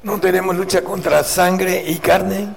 No 0.02 0.20
tenemos 0.20 0.54
lucha 0.54 0.82
contra 0.82 1.24
sangre 1.24 1.82
y 1.86 1.96
carne, 1.96 2.54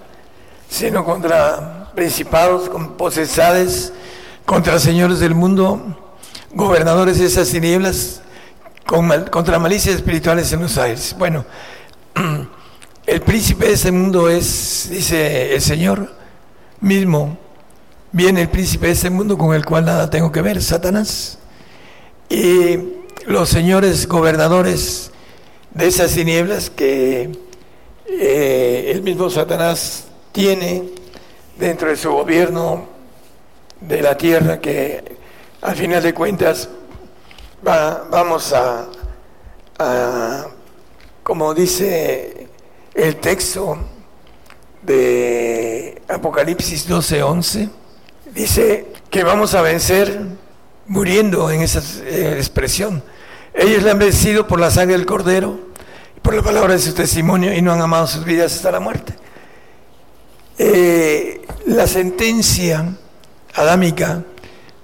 sino 0.70 1.06
contra 1.06 1.90
principados, 1.96 2.70
con 2.70 2.98
posesades, 2.98 3.94
contra 4.46 4.78
señores 4.78 5.20
del 5.20 5.34
mundo, 5.34 5.98
gobernadores 6.54 7.20
de 7.20 7.26
esas 7.26 7.50
tinieblas, 7.50 8.22
contra 8.86 9.58
malicias 9.58 9.96
espirituales 9.96 10.52
en 10.52 10.62
los 10.62 10.78
aires. 10.78 11.16
Bueno, 11.18 11.46
el 13.06 13.22
príncipe 13.22 13.68
de 13.68 13.74
ese 13.74 13.92
mundo 13.92 14.30
es, 14.30 14.90
dice 14.92 15.56
el 15.56 15.62
Señor 15.62 16.14
mismo, 16.82 17.38
viene 18.12 18.42
el 18.42 18.50
príncipe 18.50 18.88
de 18.88 18.94
ese 18.94 19.10
mundo 19.10 19.38
con 19.38 19.56
el 19.56 19.64
cual 19.66 19.86
nada 19.86 20.10
tengo 20.10 20.30
que 20.30 20.42
ver, 20.42 20.62
Satanás. 20.62 21.40
Y 22.30 22.97
los 23.28 23.50
señores 23.50 24.08
gobernadores 24.08 25.12
de 25.72 25.88
esas 25.88 26.14
tinieblas 26.14 26.70
que 26.70 27.30
eh, 28.06 28.92
el 28.96 29.02
mismo 29.02 29.30
Satanás 29.30 30.06
tiene 30.32 30.86
dentro 31.60 31.90
de 31.90 31.98
su 31.98 32.10
gobierno 32.10 32.86
de 33.82 34.02
la 34.02 34.16
tierra 34.16 34.62
que 34.62 35.18
al 35.60 35.76
final 35.76 36.02
de 36.04 36.14
cuentas 36.14 36.70
vamos 37.62 38.54
a, 38.54 38.88
como 41.22 41.54
dice 41.54 42.48
el 42.94 43.18
texto 43.18 43.78
de 44.84 46.02
Apocalipsis 46.08 46.88
12:11, 46.88 47.70
dice 48.34 48.94
que 49.10 49.26
vamos 49.26 49.54
a 49.54 49.62
vencer 49.62 50.18
muriendo 50.86 51.52
en 51.52 51.62
esa 51.62 51.82
eh, 52.06 52.36
expresión. 52.38 53.04
Ellos 53.58 53.82
le 53.82 53.90
han 53.90 53.98
vencido 53.98 54.46
por 54.46 54.60
la 54.60 54.70
sangre 54.70 54.96
del 54.96 55.08
cordero, 55.08 55.60
por 56.22 56.36
la 56.36 56.44
palabra 56.44 56.74
de 56.74 56.80
su 56.80 56.94
testimonio 56.94 57.52
y 57.54 57.62
no 57.62 57.74
han 57.74 57.82
amado 57.82 58.06
sus 58.06 58.24
vidas 58.24 58.56
hasta 58.56 58.72
la 58.72 58.80
muerte. 58.80 59.16
Eh, 60.60 61.42
la 61.66 61.88
sentencia 61.88 62.86
adámica 63.56 64.24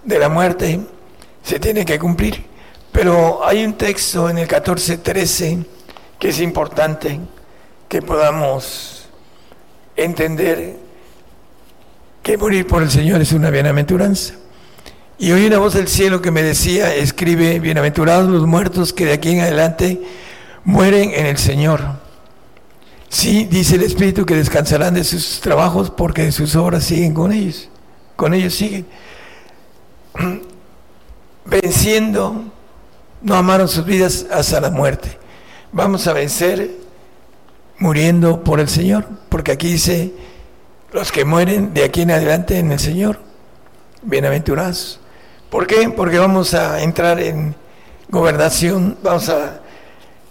de 0.03 0.17
la 0.19 0.27
muerte 0.27 0.79
se 1.43 1.59
tiene 1.59 1.85
que 1.85 1.99
cumplir. 1.99 2.45
Pero 2.91 3.45
hay 3.45 3.63
un 3.63 3.73
texto 3.73 4.27
en 4.29 4.39
el 4.39 4.47
14.13 4.47 5.65
que 6.17 6.29
es 6.29 6.39
importante 6.39 7.19
que 7.87 8.01
podamos 8.01 9.07
entender 9.95 10.77
que 12.23 12.37
morir 12.37 12.65
por 12.65 12.81
el 12.81 12.89
Señor 12.89 13.21
es 13.21 13.33
una 13.33 13.51
bienaventuranza. 13.51 14.35
Y 15.17 15.31
oí 15.31 15.45
una 15.45 15.59
voz 15.59 15.73
del 15.73 15.87
cielo 15.87 16.21
que 16.21 16.31
me 16.31 16.41
decía, 16.41 16.93
escribe, 16.95 17.59
bienaventurados 17.59 18.29
los 18.29 18.47
muertos 18.47 18.93
que 18.93 19.05
de 19.05 19.13
aquí 19.13 19.31
en 19.31 19.41
adelante 19.41 20.01
mueren 20.63 21.11
en 21.13 21.27
el 21.27 21.37
Señor. 21.37 21.81
Sí, 23.09 23.45
dice 23.45 23.75
el 23.75 23.83
Espíritu 23.83 24.25
que 24.25 24.35
descansarán 24.35 24.95
de 24.95 25.03
sus 25.03 25.39
trabajos 25.39 25.91
porque 25.91 26.31
sus 26.31 26.55
obras 26.55 26.83
siguen 26.83 27.13
con 27.13 27.31
ellos, 27.31 27.69
con 28.15 28.33
ellos 28.33 28.55
siguen. 28.55 28.87
Venciendo 31.45 32.45
no 33.21 33.35
amaron 33.35 33.67
sus 33.67 33.85
vidas 33.85 34.25
hasta 34.31 34.59
la 34.59 34.71
muerte. 34.71 35.19
Vamos 35.71 36.07
a 36.07 36.13
vencer 36.13 36.71
muriendo 37.77 38.43
por 38.43 38.59
el 38.59 38.67
Señor, 38.67 39.05
porque 39.29 39.51
aquí 39.51 39.73
dice, 39.73 40.11
los 40.91 41.11
que 41.11 41.23
mueren 41.23 41.73
de 41.73 41.83
aquí 41.83 42.01
en 42.01 42.11
adelante 42.11 42.57
en 42.57 42.71
el 42.71 42.79
Señor, 42.79 43.19
bienaventurados. 44.01 44.99
¿Por 45.53 45.67
qué? 45.67 45.87
Porque 45.87 46.17
vamos 46.17 46.55
a 46.55 46.81
entrar 46.81 47.19
en 47.19 47.53
gobernación, 48.09 48.97
vamos 49.03 49.29
a, 49.29 49.61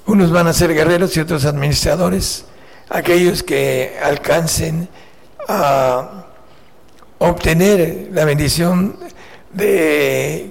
unos 0.06 0.32
van 0.32 0.48
a 0.48 0.52
ser 0.52 0.74
guerreros 0.74 1.16
y 1.16 1.20
otros 1.20 1.44
administradores, 1.44 2.44
aquellos 2.88 3.44
que 3.44 4.00
alcancen 4.02 4.88
a 5.46 6.24
obtener 7.18 8.08
la 8.10 8.24
bendición 8.24 8.96
de 9.52 10.50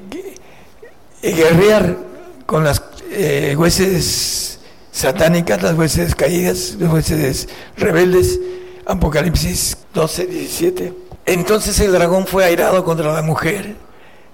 guerrear 1.21 1.97
con 2.45 2.63
las 2.63 2.81
eh, 3.11 3.57
hueses 3.57 4.61
satánicas, 4.89 5.61
las 5.61 5.77
hueses 5.77 6.15
caídas, 6.15 6.77
las 6.79 6.93
hueses 6.93 7.49
rebeldes, 7.75 8.39
Apocalipsis 8.85 9.75
12, 9.93 10.27
17. 10.27 10.93
Entonces 11.25 11.77
el 11.81 11.91
dragón 11.91 12.25
fue 12.25 12.45
airado 12.45 12.85
contra 12.85 13.11
la 13.11 13.21
mujer 13.21 13.90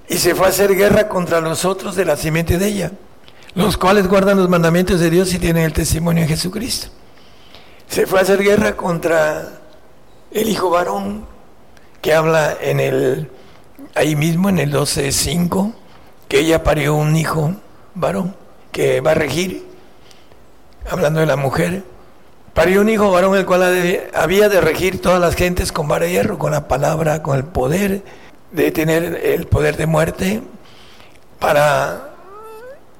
y 0.09 0.17
se 0.17 0.35
fue 0.35 0.45
a 0.45 0.49
hacer 0.49 0.75
guerra 0.75 1.07
contra 1.09 1.41
los 1.41 1.65
otros 1.65 1.95
de 1.95 2.05
la 2.05 2.17
simiente 2.17 2.57
de 2.57 2.67
ella, 2.67 2.91
los 3.55 3.77
cuales 3.77 4.07
guardan 4.07 4.37
los 4.37 4.49
mandamientos 4.49 4.99
de 4.99 5.09
Dios 5.09 5.33
y 5.33 5.39
tienen 5.39 5.63
el 5.63 5.73
testimonio 5.73 6.23
de 6.23 6.29
Jesucristo. 6.29 6.87
Se 7.87 8.05
fue 8.05 8.19
a 8.19 8.21
hacer 8.23 8.43
guerra 8.43 8.75
contra 8.75 9.59
el 10.31 10.49
hijo 10.49 10.69
varón 10.69 11.25
que 12.01 12.13
habla 12.13 12.57
en 12.61 12.79
el 12.79 13.29
ahí 13.95 14.15
mismo 14.15 14.49
en 14.49 14.59
el 14.59 14.71
12:5 14.71 15.73
que 16.27 16.39
ella 16.39 16.63
parió 16.63 16.95
un 16.95 17.15
hijo 17.15 17.53
varón 17.95 18.35
que 18.71 19.01
va 19.01 19.11
a 19.11 19.15
regir, 19.15 19.65
hablando 20.89 21.19
de 21.21 21.25
la 21.25 21.37
mujer, 21.37 21.83
parió 22.53 22.81
un 22.81 22.89
hijo 22.89 23.11
varón 23.11 23.35
el 23.37 23.45
cual 23.45 23.63
había 24.13 24.49
de 24.49 24.61
regir 24.61 25.01
todas 25.01 25.19
las 25.19 25.35
gentes 25.35 25.71
con 25.71 25.87
vara 25.87 26.05
de 26.05 26.11
hierro, 26.11 26.37
con 26.37 26.51
la 26.51 26.67
palabra, 26.67 27.23
con 27.23 27.37
el 27.37 27.45
poder 27.45 28.03
de 28.51 28.71
tener 28.71 29.21
el 29.23 29.47
poder 29.47 29.77
de 29.77 29.85
muerte 29.85 30.41
para 31.39 32.13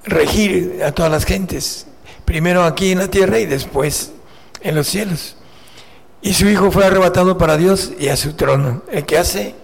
regir 0.03 0.82
a 0.86 0.91
todas 0.91 1.11
las 1.11 1.26
gentes, 1.26 1.88
primero 2.26 2.64
aquí 2.64 2.91
en 2.91 2.99
la 2.99 3.10
tierra 3.10 3.40
y 3.40 3.45
después 3.45 4.11
en 4.61 4.76
los 4.76 4.88
cielos. 4.88 5.36
Y 6.22 6.34
su 6.34 6.48
hijo 6.48 6.72
fue 6.72 6.86
arrebatado 6.86 7.38
para 7.38 7.57
Dios 7.57 7.94
y 7.99 8.10
a 8.10 8.18
su 8.18 8.34
trono, 8.34 8.84
el 8.91 9.06
que 9.06 9.18
hace 9.18 9.56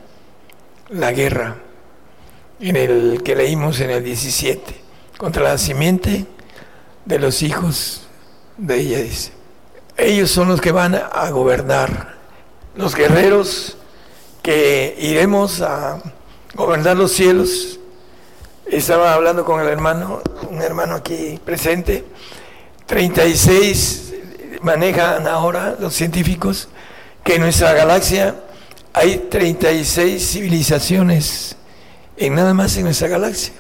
la 0.90 1.12
guerra, 1.12 1.58
en 2.60 2.76
el 2.76 3.22
que 3.24 3.36
leímos 3.36 3.80
en 3.80 3.90
el 3.90 4.04
17 4.04 4.76
contra 5.18 5.44
la 5.44 5.58
simiente 5.58 6.26
de 7.06 7.20
los 7.20 7.42
hijos 7.42 8.08
de 8.58 8.80
ella, 8.80 9.00
dice. 9.00 9.32
Ellos 9.98 10.32
son 10.32 10.48
los 10.48 10.62
que 10.62 10.72
van 10.72 10.96
a 10.96 11.30
gobernar, 11.30 12.16
los 12.76 12.96
guerreros 12.96 13.78
que 14.44 14.96
iremos 15.00 15.62
a 15.62 16.00
gobernar 16.54 16.98
los 16.98 17.14
cielos. 17.14 17.80
Estaba 18.70 19.14
hablando 19.14 19.46
con 19.46 19.62
el 19.62 19.68
hermano, 19.68 20.22
un 20.52 20.62
hermano 20.62 20.96
aquí 20.96 21.40
presente, 21.44 22.06
36 22.86 24.14
manejan 24.62 25.28
ahora 25.28 25.76
los 25.80 25.94
científicos 25.94 26.70
que 27.24 27.36
en 27.36 27.42
nuestra 27.42 27.74
galaxia 27.74 28.36
hay 28.94 29.28
36 29.30 30.22
civilizaciones, 30.22 31.56
en 32.18 32.36
nada 32.36 32.54
más 32.54 32.76
en 32.78 32.84
nuestra 32.84 33.08
galaxia. 33.08 33.54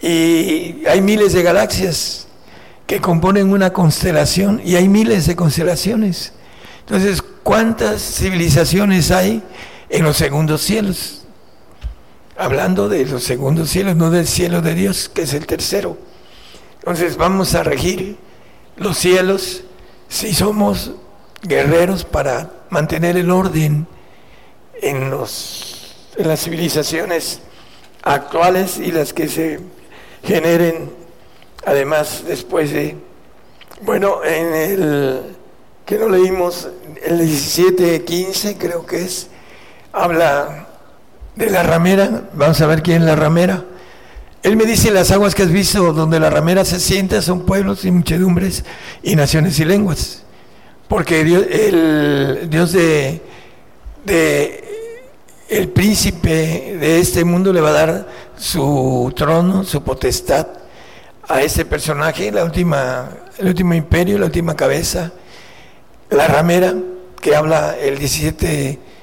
Y 0.00 0.86
hay 0.86 1.00
miles 1.00 1.32
de 1.32 1.42
galaxias 1.42 2.28
que 2.86 3.00
componen 3.00 3.52
una 3.52 3.72
constelación 3.72 4.60
y 4.64 4.76
hay 4.76 4.88
miles 4.88 5.26
de 5.26 5.36
constelaciones. 5.36 6.32
Entonces, 6.80 7.22
¿cuántas 7.42 8.00
civilizaciones 8.00 9.10
hay 9.10 9.42
en 9.92 10.04
los 10.04 10.16
segundos 10.16 10.62
cielos? 10.62 11.24
Hablando 12.36 12.88
de 12.88 13.04
los 13.06 13.22
segundos 13.22 13.68
cielos, 13.70 13.94
no 13.94 14.10
del 14.10 14.26
cielo 14.26 14.62
de 14.62 14.74
Dios, 14.74 15.08
que 15.08 15.22
es 15.22 15.34
el 15.34 15.46
tercero. 15.46 15.96
Entonces 16.78 17.16
vamos 17.16 17.54
a 17.54 17.62
regir 17.62 18.16
los 18.76 18.98
cielos 18.98 19.62
si 20.08 20.34
somos 20.34 20.92
guerreros 21.42 22.04
para 22.04 22.50
mantener 22.70 23.16
el 23.16 23.30
orden 23.30 23.86
en, 24.80 25.10
los, 25.10 26.10
en 26.16 26.26
las 26.26 26.40
civilizaciones 26.40 27.40
actuales 28.02 28.78
y 28.78 28.92
las 28.92 29.12
que 29.12 29.28
se 29.28 29.60
generen, 30.24 30.90
además, 31.64 32.24
después 32.26 32.72
de, 32.72 32.96
bueno, 33.82 34.24
en 34.24 34.54
el 34.54 35.36
que 35.84 35.98
no 35.98 36.08
leímos, 36.08 36.68
el 37.04 37.20
17-15 37.20 38.56
creo 38.58 38.86
que 38.86 39.04
es, 39.04 39.28
habla 39.92 40.66
de 41.36 41.50
la 41.50 41.62
ramera, 41.62 42.24
vamos 42.34 42.60
a 42.60 42.66
ver 42.66 42.82
quién 42.82 43.02
es 43.02 43.06
la 43.08 43.16
ramera. 43.16 43.64
Él 44.42 44.56
me 44.56 44.64
dice, 44.64 44.90
las 44.90 45.10
aguas 45.10 45.34
que 45.34 45.44
has 45.44 45.52
visto 45.52 45.92
donde 45.92 46.18
la 46.18 46.28
ramera 46.28 46.64
se 46.64 46.80
sienta 46.80 47.22
son 47.22 47.46
pueblos 47.46 47.84
y 47.84 47.90
muchedumbres 47.90 48.64
y 49.02 49.14
naciones 49.14 49.58
y 49.60 49.64
lenguas. 49.64 50.24
Porque 50.88 51.22
Dios, 51.22 51.44
el 51.48 52.48
Dios 52.50 52.72
de, 52.72 53.22
de 54.04 54.64
el 55.48 55.68
príncipe 55.68 56.76
de 56.80 56.98
este 56.98 57.24
mundo 57.24 57.52
le 57.52 57.60
va 57.60 57.68
a 57.68 57.72
dar 57.72 58.08
su 58.36 59.12
trono, 59.14 59.64
su 59.64 59.82
potestad 59.82 60.46
a 61.28 61.40
ese 61.40 61.64
personaje, 61.64 62.32
la 62.32 62.44
última, 62.44 63.10
el 63.38 63.46
último 63.46 63.74
imperio, 63.74 64.18
la 64.18 64.26
última 64.26 64.56
cabeza, 64.56 65.12
la 66.10 66.26
ramera, 66.26 66.74
que 67.20 67.36
habla 67.36 67.76
el 67.78 67.98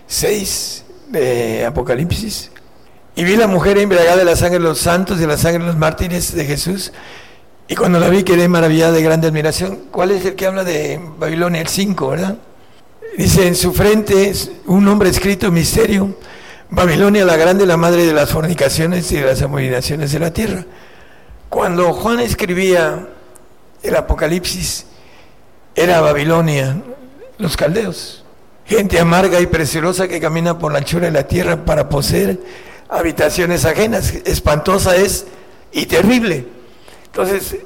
17.6 0.09 0.81
de 1.09 1.65
Apocalipsis. 1.65 2.51
Y 3.15 3.23
vi 3.23 3.35
la 3.35 3.47
mujer 3.47 3.77
embriagada 3.77 4.17
de 4.17 4.25
la 4.25 4.35
sangre 4.35 4.57
de 4.57 4.63
los 4.63 4.79
santos 4.79 5.17
y 5.17 5.21
de 5.21 5.27
la 5.27 5.37
sangre 5.37 5.59
de 5.59 5.67
los 5.67 5.77
mártires 5.77 6.33
de 6.33 6.45
Jesús. 6.45 6.91
Y 7.67 7.75
cuando 7.75 7.99
la 7.99 8.09
vi 8.09 8.23
quedé 8.23 8.47
maravillada 8.47 8.91
de 8.93 9.03
grande 9.03 9.27
admiración. 9.27 9.81
¿Cuál 9.91 10.11
es 10.11 10.25
el 10.25 10.35
que 10.35 10.47
habla 10.47 10.63
de 10.63 10.99
Babilonia? 11.17 11.61
El 11.61 11.67
5, 11.67 12.07
¿verdad? 12.09 12.37
Dice, 13.17 13.47
en 13.47 13.55
su 13.55 13.73
frente 13.73 14.33
un 14.65 14.85
nombre 14.85 15.09
escrito, 15.09 15.51
misterio, 15.51 16.15
Babilonia 16.71 17.25
la 17.25 17.35
grande, 17.35 17.65
la 17.65 17.77
madre 17.77 18.05
de 18.05 18.13
las 18.13 18.31
fornicaciones 18.31 19.11
y 19.11 19.17
de 19.17 19.25
las 19.25 19.41
abominaciones 19.41 20.11
de 20.11 20.19
la 20.19 20.31
tierra. 20.31 20.65
Cuando 21.49 21.93
Juan 21.93 22.19
escribía 22.19 23.07
el 23.81 23.95
Apocalipsis, 23.95 24.85
era 25.75 26.01
Babilonia, 26.01 26.81
los 27.37 27.57
caldeos, 27.57 28.23
gente 28.69 28.99
amarga 28.99 29.41
y 29.41 29.47
preciosa 29.47 30.07
que 30.07 30.21
camina 30.21 30.59
por 30.59 30.71
la 30.71 30.77
anchura 30.77 31.07
de 31.07 31.11
la 31.11 31.27
tierra 31.27 31.65
para 31.65 31.89
poseer 31.89 32.39
habitaciones 32.87 33.65
ajenas. 33.65 34.13
Espantosa 34.25 34.95
es 34.95 35.25
y 35.71 35.87
terrible. 35.87 36.45
Entonces, 37.07 37.57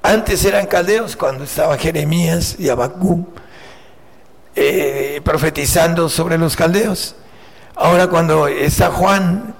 antes 0.00 0.44
eran 0.44 0.66
caldeos 0.66 1.16
cuando 1.16 1.42
estaba 1.42 1.76
Jeremías 1.76 2.54
y 2.56 2.68
Abacú 2.68 3.26
eh, 4.54 5.20
profetizando 5.24 6.08
sobre 6.08 6.38
los 6.38 6.54
caldeos. 6.54 7.16
Ahora 7.74 8.06
cuando 8.06 8.46
está 8.46 8.90
Juan 8.90 9.56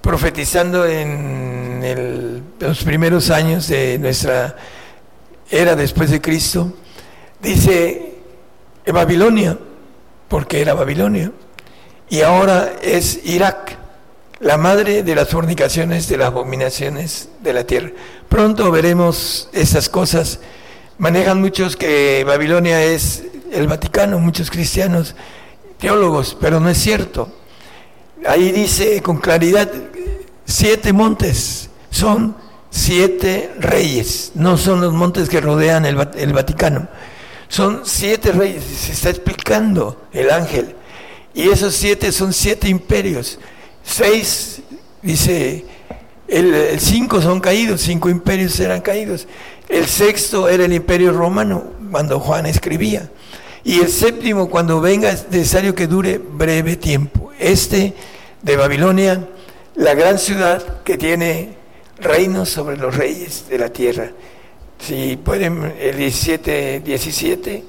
profetizando 0.00 0.84
en 0.84 2.42
los 2.58 2.82
primeros 2.82 3.30
años 3.30 3.68
de 3.68 4.00
nuestra 4.00 4.56
era 5.48 5.76
después 5.76 6.10
de 6.10 6.20
Cristo, 6.20 6.72
dice 7.40 8.14
Babilonia, 8.86 9.56
porque 10.32 10.62
era 10.62 10.72
Babilonia, 10.72 11.30
y 12.08 12.22
ahora 12.22 12.76
es 12.80 13.20
Irak, 13.24 13.76
la 14.40 14.56
madre 14.56 15.02
de 15.02 15.14
las 15.14 15.28
fornicaciones, 15.28 16.08
de 16.08 16.16
las 16.16 16.28
abominaciones 16.28 17.28
de 17.42 17.52
la 17.52 17.64
tierra. 17.64 17.90
Pronto 18.30 18.70
veremos 18.70 19.50
esas 19.52 19.90
cosas. 19.90 20.40
Manejan 20.96 21.38
muchos 21.38 21.76
que 21.76 22.24
Babilonia 22.26 22.82
es 22.82 23.24
el 23.52 23.66
Vaticano, 23.66 24.18
muchos 24.20 24.50
cristianos, 24.50 25.14
teólogos, 25.78 26.34
pero 26.40 26.60
no 26.60 26.70
es 26.70 26.78
cierto. 26.78 27.28
Ahí 28.26 28.52
dice 28.52 29.02
con 29.02 29.18
claridad, 29.18 29.70
siete 30.46 30.94
montes 30.94 31.68
son 31.90 32.36
siete 32.70 33.52
reyes, 33.58 34.32
no 34.34 34.56
son 34.56 34.80
los 34.80 34.94
montes 34.94 35.28
que 35.28 35.42
rodean 35.42 35.84
el, 35.84 36.32
Vaticano, 36.32 36.88
son 37.52 37.82
siete 37.84 38.32
reyes, 38.32 38.64
se 38.64 38.92
está 38.92 39.10
explicando 39.10 40.06
el 40.10 40.30
ángel. 40.30 40.74
Y 41.34 41.50
esos 41.50 41.74
siete 41.74 42.10
son 42.10 42.32
siete 42.32 42.66
imperios. 42.66 43.38
Seis, 43.84 44.62
dice, 45.02 45.66
el, 46.28 46.80
cinco 46.80 47.20
son 47.20 47.40
caídos, 47.40 47.82
cinco 47.82 48.08
imperios 48.08 48.58
eran 48.58 48.80
caídos. 48.80 49.28
El 49.68 49.84
sexto 49.84 50.48
era 50.48 50.64
el 50.64 50.72
imperio 50.72 51.12
romano, 51.12 51.64
cuando 51.90 52.18
Juan 52.20 52.46
escribía. 52.46 53.10
Y 53.64 53.80
el 53.80 53.88
séptimo, 53.88 54.48
cuando 54.48 54.80
venga, 54.80 55.10
es 55.10 55.28
necesario 55.30 55.74
que 55.74 55.86
dure 55.86 56.16
breve 56.16 56.76
tiempo. 56.76 57.32
Este 57.38 57.92
de 58.40 58.56
Babilonia, 58.56 59.28
la 59.74 59.92
gran 59.92 60.18
ciudad 60.18 60.82
que 60.84 60.96
tiene 60.96 61.50
reinos 61.98 62.48
sobre 62.48 62.78
los 62.78 62.96
reyes 62.96 63.44
de 63.50 63.58
la 63.58 63.68
tierra. 63.68 64.10
Si 64.86 65.16
pueden, 65.16 65.76
el 65.78 65.96
17, 65.96 66.80
17, 66.80 67.64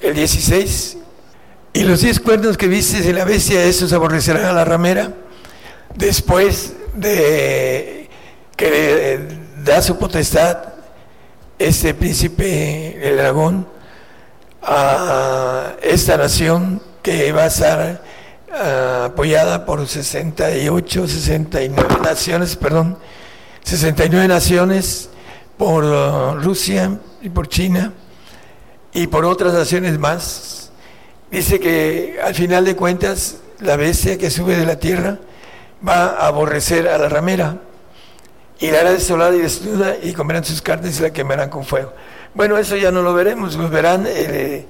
el 0.00 0.14
16. 0.14 0.96
Y 1.74 1.82
los 1.82 2.00
diez 2.00 2.18
cuernos 2.18 2.56
que 2.56 2.66
viste 2.66 3.02
de 3.02 3.12
la 3.12 3.26
bestia, 3.26 3.62
esos 3.62 3.92
aborrecerán 3.92 4.46
a 4.46 4.52
la 4.52 4.64
ramera. 4.64 5.12
Después 5.94 6.72
de 6.94 8.08
que 8.56 9.20
da 9.62 9.82
su 9.82 9.98
potestad 9.98 10.58
este 11.58 11.92
príncipe, 11.92 13.06
el 13.06 13.18
dragón, 13.18 13.68
a 14.62 15.74
esta 15.82 16.16
nación 16.16 16.80
que 17.02 17.32
va 17.32 17.44
a 17.44 17.46
estar 17.46 18.02
ah, 18.50 19.08
apoyada 19.10 19.66
por 19.66 19.86
68, 19.86 21.06
69 21.06 21.96
naciones, 22.02 22.56
perdón, 22.56 22.96
69 23.62 24.26
naciones 24.26 25.10
por 25.60 25.84
ah, 25.84 26.38
Rusia 26.40 26.98
y 27.20 27.28
por 27.28 27.46
China 27.46 27.92
y 28.94 29.08
por 29.08 29.26
otras 29.26 29.52
naciones 29.52 29.98
más. 29.98 30.70
Dice 31.30 31.60
que 31.60 32.18
al 32.24 32.34
final 32.34 32.64
de 32.64 32.74
cuentas 32.74 33.36
la 33.58 33.76
bestia 33.76 34.16
que 34.16 34.30
sube 34.30 34.56
de 34.56 34.64
la 34.64 34.76
tierra 34.76 35.18
va 35.86 36.16
a 36.16 36.28
aborrecer 36.28 36.88
a 36.88 36.96
la 36.96 37.10
ramera 37.10 37.58
y 38.58 38.70
la 38.70 38.80
hará 38.80 38.92
desolada 38.92 39.36
y 39.36 39.40
desnuda 39.40 39.96
y 40.02 40.14
comerán 40.14 40.46
sus 40.46 40.62
carnes 40.62 40.98
y 40.98 41.02
la 41.02 41.12
quemarán 41.12 41.50
con 41.50 41.62
fuego. 41.62 41.92
Bueno, 42.32 42.56
eso 42.56 42.74
ya 42.78 42.90
no 42.90 43.02
lo 43.02 43.12
veremos, 43.12 43.54
lo 43.56 43.68
verán 43.68 44.06
el, 44.06 44.64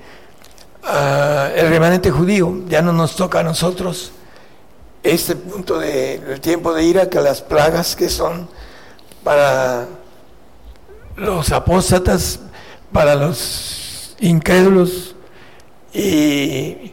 uh, 0.83 1.57
el 1.57 1.69
remanente 1.69 2.11
judío, 2.11 2.65
ya 2.67 2.83
no 2.83 2.93
nos 2.93 3.15
toca 3.15 3.39
a 3.39 3.43
nosotros 3.45 4.11
este 5.05 5.37
punto 5.37 5.79
del 5.79 6.41
tiempo 6.41 6.75
de 6.75 6.83
ira, 6.83 7.09
que 7.09 7.21
las 7.21 7.43
plagas 7.43 7.95
que 7.95 8.09
son 8.09 8.49
para 9.23 9.87
los 11.21 11.53
apóstatas, 11.53 12.41
para 12.93 13.15
los 13.15 14.17
incrédulos 14.21 15.15
y 15.93 16.93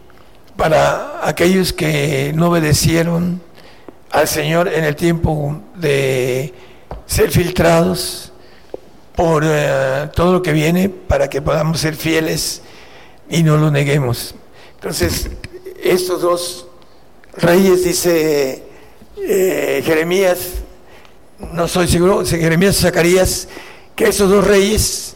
para 0.57 1.27
aquellos 1.27 1.71
que 1.71 2.33
no 2.35 2.49
obedecieron 2.49 3.41
al 4.11 4.27
Señor 4.27 4.67
en 4.67 4.83
el 4.83 4.95
tiempo 4.95 5.61
de 5.75 6.53
ser 7.05 7.31
filtrados 7.31 8.33
por 9.15 9.43
eh, 9.45 10.09
todo 10.13 10.33
lo 10.33 10.41
que 10.41 10.51
viene 10.51 10.89
para 10.89 11.29
que 11.29 11.41
podamos 11.41 11.79
ser 11.79 11.95
fieles 11.95 12.61
y 13.29 13.43
no 13.43 13.57
lo 13.57 13.71
neguemos. 13.71 14.35
Entonces, 14.75 15.29
estos 15.81 16.21
dos 16.21 16.67
reyes, 17.37 17.85
dice 17.85 18.63
eh, 19.17 19.81
Jeremías, 19.85 20.55
no 21.53 21.67
soy 21.67 21.87
seguro, 21.87 22.25
Jeremías 22.25 22.77
Zacarías, 22.77 23.47
que 23.97 24.09
esos 24.09 24.29
dos 24.29 24.45
reyes 24.45 25.15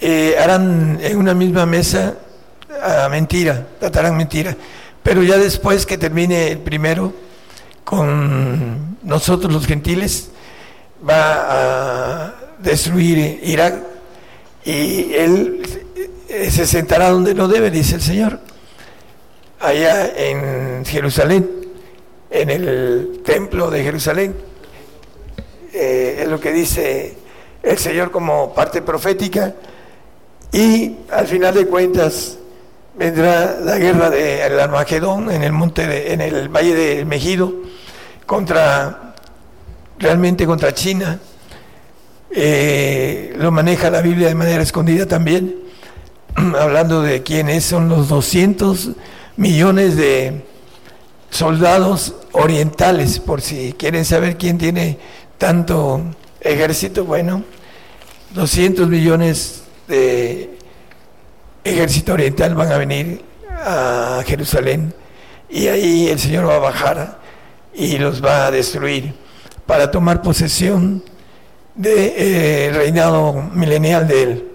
eh, 0.00 0.34
harán 0.40 0.98
en 1.02 1.18
una 1.18 1.34
misma 1.34 1.66
mesa 1.66 2.16
a 2.82 3.06
mentira, 3.10 3.66
tratarán 3.78 4.16
mentira. 4.16 4.56
Pero 5.02 5.22
ya 5.22 5.36
después 5.36 5.84
que 5.84 5.98
termine 5.98 6.48
el 6.48 6.58
primero, 6.58 7.12
con 7.84 8.96
nosotros 9.02 9.52
los 9.52 9.66
gentiles, 9.66 10.30
va 11.06 12.28
a 12.28 12.34
destruir 12.58 13.40
Irak 13.42 13.74
y 14.64 15.12
él 15.12 15.62
se 16.50 16.66
sentará 16.66 17.10
donde 17.10 17.34
no 17.34 17.46
debe, 17.46 17.70
dice 17.70 17.96
el 17.96 18.02
Señor, 18.02 18.40
allá 19.60 20.10
en 20.16 20.82
Jerusalén, 20.86 21.46
en 22.30 22.48
el 22.48 23.20
templo 23.22 23.70
de 23.70 23.82
Jerusalén. 23.82 24.34
Eh, 25.74 26.20
es 26.22 26.28
lo 26.28 26.40
que 26.40 26.52
dice 26.52 27.27
el 27.62 27.78
Señor 27.78 28.10
como 28.10 28.54
parte 28.54 28.82
profética 28.82 29.54
y 30.52 30.96
al 31.10 31.26
final 31.26 31.54
de 31.54 31.66
cuentas 31.66 32.38
vendrá 32.96 33.58
la 33.60 33.78
guerra 33.78 34.10
del 34.10 34.58
Armagedón 34.58 35.30
en 35.30 35.42
el 35.42 35.52
monte 35.52 36.12
en 36.12 36.20
el 36.20 36.48
valle 36.48 36.74
de 36.74 37.04
Mejido 37.04 37.52
contra 38.26 39.14
realmente 39.98 40.46
contra 40.46 40.72
China. 40.74 41.18
Eh, 42.30 43.34
lo 43.38 43.50
maneja 43.50 43.90
la 43.90 44.02
Biblia 44.02 44.28
de 44.28 44.34
manera 44.34 44.62
escondida 44.62 45.06
también, 45.06 45.56
hablando 46.58 47.02
de 47.02 47.22
quiénes 47.22 47.64
son 47.64 47.88
los 47.88 48.08
200 48.08 48.90
millones 49.36 49.96
de 49.96 50.44
soldados 51.30 52.14
orientales, 52.32 53.18
por 53.18 53.40
si 53.40 53.72
quieren 53.72 54.04
saber 54.04 54.36
quién 54.36 54.58
tiene 54.58 54.98
tanto 55.38 56.02
ejército, 56.40 57.04
bueno, 57.04 57.44
200 58.34 58.88
millones 58.88 59.62
de 59.86 60.58
ejército 61.64 62.12
oriental 62.12 62.54
van 62.54 62.72
a 62.72 62.78
venir 62.78 63.22
a 63.50 64.22
Jerusalén 64.26 64.94
y 65.48 65.66
ahí 65.68 66.08
el 66.08 66.18
Señor 66.18 66.48
va 66.48 66.56
a 66.56 66.60
bajar 66.60 67.18
y 67.74 67.98
los 67.98 68.24
va 68.24 68.46
a 68.46 68.50
destruir 68.50 69.14
para 69.66 69.90
tomar 69.90 70.22
posesión 70.22 71.02
del 71.74 71.94
de, 71.94 72.66
eh, 72.66 72.72
reinado 72.72 73.34
milenial 73.54 74.08
de 74.08 74.22
Él. 74.22 74.48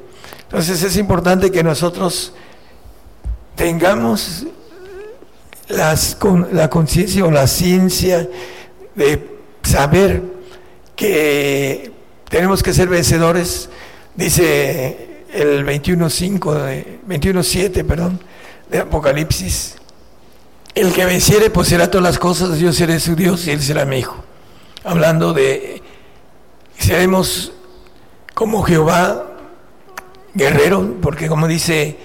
Entonces 0.44 0.84
es 0.84 0.98
importante 0.98 1.52
que 1.52 1.64
nosotros 1.64 2.34
tengamos 3.56 4.46
la 5.68 6.70
conciencia 6.70 7.26
o 7.26 7.32
la 7.32 7.48
ciencia 7.48 8.30
de 8.96 9.40
saber 9.64 10.33
que 10.96 11.92
tenemos 12.30 12.64
que 12.64 12.74
ser 12.74 12.88
vencedores, 12.88 13.70
dice 14.16 15.26
el 15.34 15.66
21.5, 15.66 16.40
21.7, 17.08 17.86
perdón, 17.86 18.20
de 18.70 18.80
Apocalipsis. 18.80 19.76
El 20.76 20.92
que 20.94 21.06
venciere 21.06 21.50
poseerá 21.50 21.90
todas 21.92 22.04
las 22.04 22.20
cosas, 22.20 22.58
yo 22.60 22.74
seré 22.74 23.00
su 23.00 23.16
Dios 23.16 23.46
y 23.48 23.52
él 23.52 23.62
será 23.62 23.86
mi 23.86 24.00
hijo. 24.00 24.24
Hablando 24.84 25.34
de 25.34 25.82
seremos 26.78 27.54
como 28.34 28.64
Jehová 28.64 29.26
guerrero, 30.34 30.96
porque 31.02 31.28
como 31.28 31.48
dice 31.48 31.98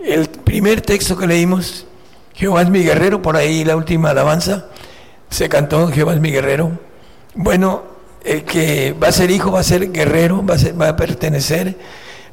el 0.00 0.28
primer 0.28 0.80
texto 0.80 1.16
que 1.16 1.26
leímos, 1.26 1.86
Jehová 2.34 2.62
es 2.62 2.70
mi 2.70 2.82
guerrero, 2.82 3.22
por 3.22 3.36
ahí 3.36 3.64
la 3.64 3.76
última 3.76 4.10
alabanza 4.10 4.66
se 5.30 5.48
cantó, 5.48 5.88
Jehová 5.88 6.14
es 6.14 6.20
mi 6.20 6.30
guerrero. 6.30 6.72
Bueno, 7.34 7.82
el 8.24 8.44
que 8.44 8.92
va 8.92 9.08
a 9.08 9.12
ser 9.12 9.30
hijo 9.30 9.52
va 9.52 9.60
a 9.60 9.64
ser 9.64 9.92
guerrero, 9.92 10.44
va 10.44 10.54
a, 10.54 10.72
va 10.72 10.88
a 10.88 10.96
pertenecer 10.96 11.76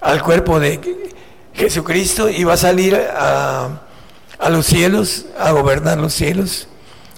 al 0.02 0.22
cuerpo 0.22 0.60
de 0.60 0.80
Jesucristo 1.54 2.30
y 2.30 2.44
va 2.44 2.54
a 2.54 2.58
salir 2.58 2.96
a, 2.96 3.82
a 4.40 4.50
los 4.50 4.66
cielos, 4.66 5.26
a 5.38 5.52
gobernar 5.52 5.98
los 5.98 6.14
cielos. 6.14 6.68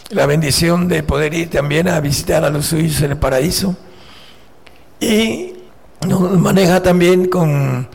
La 0.09 0.25
bendición 0.25 0.87
de 0.87 1.03
poder 1.03 1.33
ir 1.33 1.49
también 1.49 1.87
a 1.87 1.99
visitar 1.99 2.45
a 2.45 2.49
los 2.49 2.67
suyos 2.67 3.01
en 3.01 3.11
el 3.11 3.17
paraíso. 3.17 3.75
Y 4.99 5.53
nos 6.07 6.21
maneja 6.39 6.81
también 6.81 7.27
con 7.27 7.87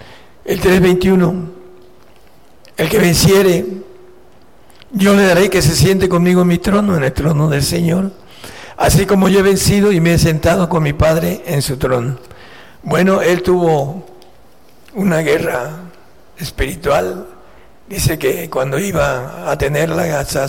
el 0.44 0.60
321. 0.60 1.50
El 2.76 2.88
que 2.88 2.98
venciere, 2.98 3.66
yo 4.92 5.14
le 5.14 5.22
daré 5.22 5.48
que 5.48 5.62
se 5.62 5.74
siente 5.74 6.08
conmigo 6.08 6.42
en 6.42 6.48
mi 6.48 6.58
trono, 6.58 6.96
en 6.96 7.04
el 7.04 7.12
trono 7.12 7.48
del 7.48 7.62
Señor, 7.62 8.12
así 8.76 9.06
como 9.06 9.28
yo 9.28 9.40
he 9.40 9.42
vencido 9.42 9.92
y 9.92 10.00
me 10.00 10.14
he 10.14 10.18
sentado 10.18 10.68
con 10.68 10.82
mi 10.82 10.92
Padre 10.92 11.42
en 11.46 11.62
su 11.62 11.76
trono. 11.76 12.18
Bueno, 12.82 13.22
él 13.22 13.42
tuvo 13.42 14.04
una 14.94 15.18
guerra 15.18 15.70
espiritual. 16.38 17.26
Dice 17.88 18.18
que 18.18 18.48
cuando 18.50 18.78
iba 18.78 19.50
a 19.50 19.56
tenerla 19.56 20.20
hasta, 20.20 20.48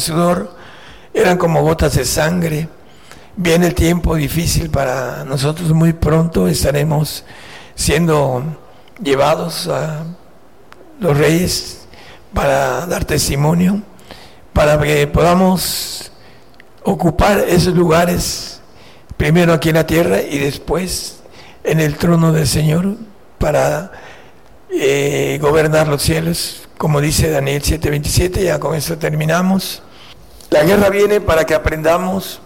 sudor, 0.00 0.54
eran 1.12 1.38
como 1.38 1.62
gotas 1.62 1.94
de 1.94 2.04
sangre. 2.04 2.68
Viene 3.36 3.66
el 3.66 3.74
tiempo 3.74 4.14
difícil 4.14 4.70
para 4.70 5.24
nosotros, 5.24 5.70
muy 5.72 5.92
pronto 5.92 6.48
estaremos 6.48 7.24
siendo 7.74 8.42
llevados 9.02 9.68
a 9.68 10.04
los 10.98 11.18
reyes 11.18 11.86
para 12.32 12.86
dar 12.86 13.04
testimonio, 13.04 13.82
para 14.54 14.80
que 14.80 15.06
podamos 15.06 16.10
ocupar 16.86 17.40
esos 17.48 17.74
lugares, 17.74 18.60
primero 19.16 19.52
aquí 19.52 19.70
en 19.70 19.74
la 19.74 19.86
tierra 19.86 20.22
y 20.22 20.38
después 20.38 21.20
en 21.64 21.80
el 21.80 21.96
trono 21.96 22.32
del 22.32 22.46
Señor, 22.46 22.94
para 23.38 23.90
eh, 24.70 25.38
gobernar 25.42 25.88
los 25.88 26.02
cielos, 26.02 26.68
como 26.78 27.00
dice 27.00 27.28
Daniel 27.28 27.60
7:27, 27.60 28.44
ya 28.44 28.60
con 28.60 28.76
eso 28.76 28.96
terminamos. 28.98 29.82
La 30.50 30.62
guerra 30.62 30.88
viene 30.88 31.20
para 31.20 31.44
que 31.44 31.54
aprendamos 31.54 32.40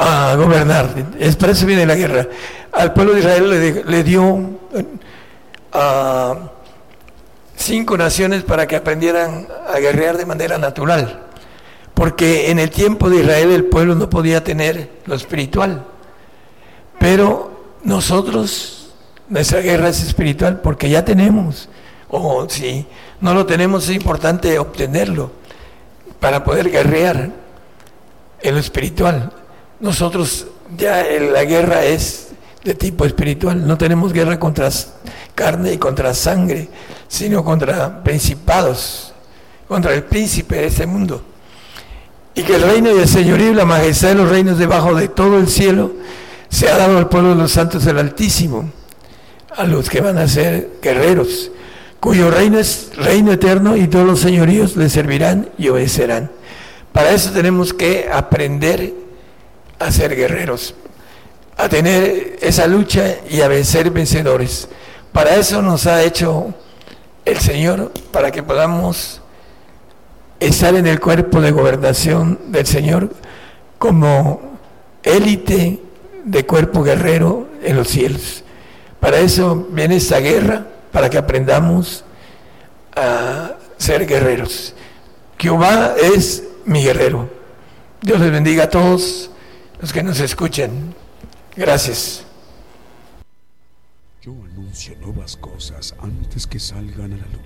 a 0.00 0.34
gobernar, 0.36 0.92
es 1.20 1.36
para 1.36 1.52
eso 1.52 1.64
viene 1.64 1.86
la 1.86 1.94
guerra. 1.94 2.26
Al 2.72 2.92
pueblo 2.92 3.14
de 3.14 3.20
Israel 3.20 3.48
le, 3.48 3.84
le 3.84 4.02
dio 4.02 4.58
a 5.72 6.50
cinco 7.54 7.96
naciones 7.96 8.42
para 8.42 8.66
que 8.66 8.74
aprendieran 8.74 9.46
a 9.72 9.78
guerrear 9.78 10.16
de 10.16 10.26
manera 10.26 10.58
natural. 10.58 11.25
Porque 11.96 12.50
en 12.50 12.58
el 12.58 12.68
tiempo 12.68 13.08
de 13.08 13.20
Israel 13.20 13.52
el 13.52 13.64
pueblo 13.64 13.94
no 13.94 14.10
podía 14.10 14.44
tener 14.44 14.90
lo 15.06 15.14
espiritual. 15.14 15.82
Pero 16.98 17.78
nosotros, 17.84 18.90
nuestra 19.30 19.60
guerra 19.60 19.88
es 19.88 20.02
espiritual 20.02 20.60
porque 20.60 20.90
ya 20.90 21.06
tenemos. 21.06 21.70
O 22.10 22.46
si 22.50 22.84
no 23.22 23.32
lo 23.32 23.46
tenemos 23.46 23.88
es 23.88 23.96
importante 23.96 24.58
obtenerlo 24.58 25.30
para 26.20 26.44
poder 26.44 26.70
guerrear 26.70 27.30
en 28.42 28.54
lo 28.54 28.60
espiritual. 28.60 29.32
Nosotros 29.80 30.48
ya 30.76 31.02
la 31.02 31.44
guerra 31.44 31.82
es 31.82 32.28
de 32.62 32.74
tipo 32.74 33.06
espiritual. 33.06 33.66
No 33.66 33.78
tenemos 33.78 34.12
guerra 34.12 34.38
contra 34.38 34.68
carne 35.34 35.72
y 35.72 35.78
contra 35.78 36.12
sangre, 36.12 36.68
sino 37.08 37.42
contra 37.42 38.04
principados, 38.04 39.14
contra 39.66 39.94
el 39.94 40.04
príncipe 40.04 40.56
de 40.56 40.66
este 40.66 40.86
mundo. 40.86 41.22
Y 42.36 42.42
que 42.42 42.54
el 42.54 42.62
reino 42.62 42.94
y 42.94 43.00
el 43.00 43.08
señorío 43.08 43.50
y 43.50 43.54
la 43.54 43.64
majestad 43.64 44.10
de 44.10 44.14
los 44.16 44.28
reinos 44.28 44.58
debajo 44.58 44.94
de 44.94 45.08
todo 45.08 45.38
el 45.38 45.48
cielo 45.48 45.92
se 46.50 46.68
ha 46.68 46.76
dado 46.76 46.98
al 46.98 47.08
pueblo 47.08 47.30
de 47.30 47.36
los 47.36 47.50
santos 47.50 47.84
del 47.84 47.98
Altísimo, 47.98 48.70
a 49.56 49.64
los 49.64 49.88
que 49.88 50.02
van 50.02 50.18
a 50.18 50.28
ser 50.28 50.72
guerreros, 50.82 51.50
cuyo 51.98 52.30
reino 52.30 52.58
es 52.58 52.90
reino 52.94 53.32
eterno 53.32 53.74
y 53.74 53.88
todos 53.88 54.06
los 54.06 54.20
señoríos 54.20 54.76
le 54.76 54.90
servirán 54.90 55.48
y 55.56 55.68
obedecerán. 55.70 56.30
Para 56.92 57.10
eso 57.10 57.30
tenemos 57.30 57.72
que 57.72 58.08
aprender 58.12 58.92
a 59.78 59.90
ser 59.90 60.14
guerreros, 60.14 60.74
a 61.56 61.70
tener 61.70 62.36
esa 62.42 62.66
lucha 62.66 63.16
y 63.30 63.40
a 63.40 63.48
vencer 63.48 63.90
vencedores. 63.90 64.68
Para 65.10 65.36
eso 65.36 65.62
nos 65.62 65.86
ha 65.86 66.02
hecho 66.02 66.54
el 67.24 67.38
Señor, 67.38 67.92
para 68.12 68.30
que 68.30 68.42
podamos 68.42 69.22
estar 70.40 70.74
en 70.74 70.86
el 70.86 71.00
cuerpo 71.00 71.40
de 71.40 71.50
gobernación 71.50 72.38
del 72.48 72.66
Señor 72.66 73.10
como 73.78 74.40
élite 75.02 75.80
de 76.24 76.46
cuerpo 76.46 76.82
guerrero 76.82 77.48
en 77.62 77.76
los 77.76 77.88
cielos. 77.88 78.44
Para 79.00 79.18
eso 79.18 79.68
viene 79.70 79.96
esta 79.96 80.18
guerra, 80.18 80.66
para 80.90 81.10
que 81.10 81.18
aprendamos 81.18 82.04
a 82.94 83.56
ser 83.76 84.06
guerreros. 84.06 84.74
Jehová 85.38 85.94
es 86.02 86.44
mi 86.64 86.82
guerrero. 86.82 87.28
Dios 88.00 88.20
les 88.20 88.30
bendiga 88.30 88.64
a 88.64 88.70
todos 88.70 89.30
los 89.80 89.92
que 89.92 90.02
nos 90.02 90.18
escuchen. 90.20 90.94
Gracias. 91.54 92.24
Yo 94.22 94.32
anuncio 94.32 94.96
nuevas 95.00 95.36
cosas 95.36 95.94
antes 96.00 96.46
que 96.46 96.58
salgan 96.58 97.12
a 97.12 97.16
la 97.16 97.26
luz. 97.26 97.45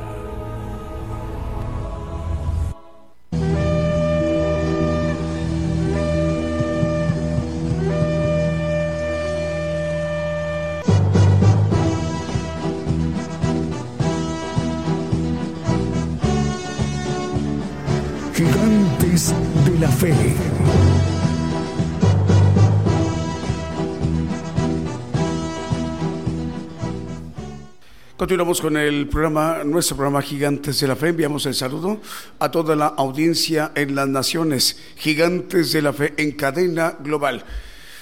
Continuamos 28.17 28.61
con 28.61 28.77
el 28.77 29.07
programa, 29.09 29.63
nuestro 29.63 29.95
programa 29.95 30.23
Gigantes 30.23 30.79
de 30.79 30.87
la 30.87 30.95
Fe. 30.95 31.09
Enviamos 31.09 31.45
el 31.45 31.53
saludo 31.53 32.01
a 32.39 32.49
toda 32.49 32.75
la 32.75 32.87
audiencia 32.87 33.73
en 33.75 33.93
las 33.93 34.07
naciones, 34.07 34.81
Gigantes 34.95 35.71
de 35.71 35.83
la 35.83 35.93
Fe 35.93 36.15
en 36.17 36.31
cadena 36.31 36.95
global. 36.99 37.45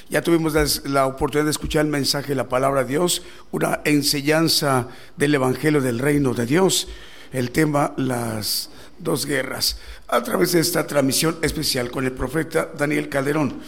Ya 0.09 0.21
tuvimos 0.21 0.53
la 0.85 1.05
oportunidad 1.05 1.45
de 1.45 1.51
escuchar 1.51 1.83
el 1.83 1.91
mensaje, 1.91 2.33
la 2.33 2.47
palabra 2.47 2.85
de 2.85 2.91
Dios, 2.91 3.23
una 3.51 3.81
enseñanza 3.83 4.87
del 5.17 5.35
Evangelio 5.35 5.81
del 5.81 5.99
Reino 5.99 6.33
de 6.33 6.45
Dios. 6.45 6.87
el 7.31 7.51
tema 7.51 7.93
las 7.97 8.69
dos 8.99 9.25
guerras 9.25 9.77
a 10.07 10.21
través 10.23 10.51
de 10.51 10.59
esta 10.59 10.85
transmisión 10.87 11.37
especial 11.41 11.91
con 11.91 12.05
el 12.05 12.11
profeta 12.11 12.69
Daniel 12.77 13.09
Calderón. 13.09 13.61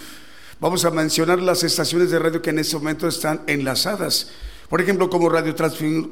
Vamos 0.60 0.86
a 0.86 0.92
mencionar 0.92 1.40
las 1.40 1.64
estaciones 1.64 2.12
de 2.12 2.20
radio 2.20 2.42
que 2.42 2.52
en 2.52 2.60
este 2.60 2.76
momento 2.78 3.08
están 3.08 3.42
enlazadas. 3.48 4.30
Por 4.70 4.80
ejemplo, 4.80 5.10
como 5.10 5.28
Radio 5.28 5.56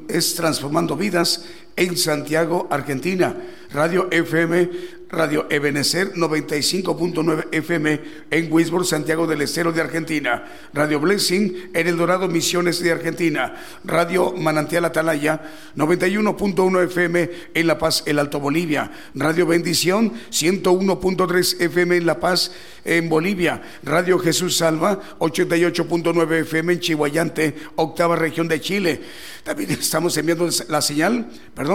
es 0.09 0.35
Transformando 0.35 0.97
Vidas 0.97 1.45
en 1.80 1.97
Santiago, 1.97 2.68
Argentina. 2.69 3.35
Radio 3.72 4.07
FM 4.11 4.69
Radio 5.11 5.47
Ebenecer 5.49 6.14
95.9 6.14 7.47
FM 7.51 7.99
en 8.30 8.53
Wisborne, 8.53 8.85
Santiago 8.85 9.26
del 9.26 9.41
Estero 9.41 9.72
de 9.72 9.81
Argentina. 9.81 10.43
Radio 10.72 10.99
Blessing 10.99 11.72
en 11.73 11.88
El 11.88 11.97
Dorado, 11.97 12.27
Misiones 12.27 12.80
de 12.80 12.91
Argentina. 12.91 13.56
Radio 13.84 14.34
Manantial 14.34 14.85
Atalaya 14.85 15.41
91.1 15.76 16.84
FM 16.85 17.30
en 17.56 17.68
La 17.68 17.80
Paz, 17.80 18.03
El 18.06 18.19
Alto 18.19 18.39
Bolivia. 18.39 18.91
Radio 19.15 19.47
Bendición 19.47 20.14
101.3 20.30 21.60
FM 21.60 21.97
en 21.97 22.06
La 22.06 22.19
Paz, 22.19 22.51
en 22.85 23.10
Bolivia. 23.10 23.64
Radio 23.81 24.19
Jesús 24.19 24.57
Salva 24.57 25.18
88.9 25.18 26.41
FM 26.41 26.73
en 26.73 26.80
Chihuayante, 26.81 27.56
octava 27.77 28.15
región 28.15 28.47
de 28.47 28.61
Chile. 28.61 29.01
También 29.43 29.72
estamos 29.72 30.15
enviando 30.18 30.47
la 30.68 30.84
señal, 30.84 31.27
perdón 31.56 31.68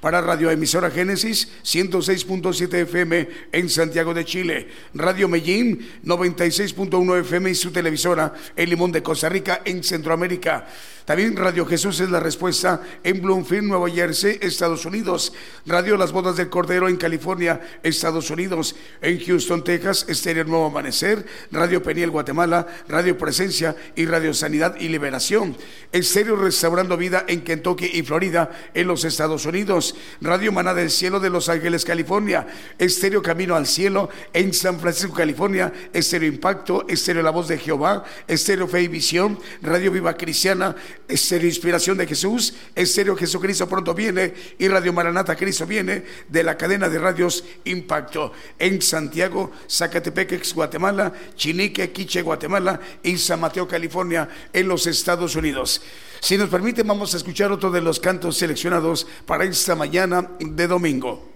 para 0.00 0.20
Radio 0.20 0.50
Emisora 0.50 0.90
Génesis 0.90 1.48
106.7 1.62 2.74
FM 2.74 3.28
en 3.52 3.68
Santiago 3.68 4.12
de 4.12 4.24
Chile, 4.24 4.68
Radio 4.94 5.28
Medellín 5.28 5.88
96.1 6.04 7.20
FM 7.20 7.50
y 7.50 7.54
su 7.54 7.70
televisora 7.70 8.34
El 8.56 8.70
Limón 8.70 8.90
de 8.90 9.02
Costa 9.02 9.28
Rica 9.28 9.62
en 9.64 9.84
Centroamérica. 9.84 10.66
También 11.04 11.36
Radio 11.36 11.66
Jesús 11.66 11.98
es 12.00 12.10
la 12.10 12.20
respuesta 12.20 12.80
en 13.02 13.20
Bloomfield, 13.20 13.64
Nueva 13.64 13.90
Jersey, 13.90 14.38
Estados 14.40 14.84
Unidos. 14.84 15.32
Radio 15.66 15.96
Las 15.96 16.12
Bodas 16.12 16.36
del 16.36 16.48
Cordero 16.48 16.88
en 16.88 16.96
California, 16.96 17.60
Estados 17.82 18.30
Unidos. 18.30 18.76
En 19.00 19.18
Houston, 19.18 19.64
Texas, 19.64 20.06
Estéreo 20.08 20.44
Nuevo 20.44 20.66
Amanecer. 20.66 21.26
Radio 21.50 21.82
Peniel, 21.82 22.10
Guatemala. 22.10 22.66
Radio 22.88 23.18
Presencia 23.18 23.74
y 23.96 24.06
Radio 24.06 24.32
Sanidad 24.32 24.76
y 24.78 24.88
Liberación. 24.88 25.56
Estéreo 25.90 26.36
Restaurando 26.36 26.96
Vida 26.96 27.24
en 27.26 27.42
Kentucky 27.42 27.90
y 27.92 28.02
Florida, 28.02 28.50
en 28.72 28.86
los 28.86 29.04
Estados 29.04 29.44
Unidos. 29.44 29.96
Radio 30.20 30.52
Maná 30.52 30.72
del 30.72 30.90
Cielo 30.90 31.18
de 31.18 31.30
Los 31.30 31.48
Ángeles, 31.48 31.84
California. 31.84 32.46
Estéreo 32.78 33.22
Camino 33.22 33.56
al 33.56 33.66
Cielo 33.66 34.08
en 34.32 34.54
San 34.54 34.78
Francisco, 34.78 35.14
California. 35.14 35.72
Estéreo 35.92 36.28
Impacto. 36.28 36.86
Estéreo 36.88 37.22
La 37.22 37.30
Voz 37.30 37.48
de 37.48 37.58
Jehová. 37.58 38.04
Estéreo 38.28 38.68
Fe 38.68 38.82
y 38.82 38.88
Visión. 38.88 39.38
Radio 39.62 39.90
Viva 39.90 40.16
Cristiana 40.16 40.76
Estéreo 41.08 41.48
Inspiración 41.48 41.96
de 41.98 42.06
Jesús, 42.06 42.54
Estéreo 42.74 43.16
Jesucristo 43.16 43.68
pronto 43.68 43.94
viene 43.94 44.34
y 44.58 44.68
Radio 44.68 44.92
Maranata 44.92 45.36
Cristo 45.36 45.66
viene 45.66 46.04
de 46.28 46.42
la 46.42 46.56
cadena 46.56 46.88
de 46.88 46.98
radios 46.98 47.44
Impacto 47.64 48.32
en 48.58 48.80
Santiago, 48.82 49.50
Zacatepec, 49.68 50.52
Guatemala, 50.54 51.12
Chinique, 51.34 51.92
Quiche, 51.92 52.22
Guatemala 52.22 52.80
y 53.02 53.16
San 53.18 53.40
Mateo, 53.40 53.66
California 53.66 54.28
en 54.52 54.68
los 54.68 54.86
Estados 54.86 55.36
Unidos. 55.36 55.82
Si 56.20 56.38
nos 56.38 56.48
permite, 56.48 56.82
vamos 56.82 57.14
a 57.14 57.16
escuchar 57.16 57.50
otro 57.50 57.70
de 57.70 57.80
los 57.80 57.98
cantos 57.98 58.36
seleccionados 58.36 59.06
para 59.26 59.44
esta 59.44 59.74
mañana 59.74 60.30
de 60.38 60.66
domingo. 60.66 61.31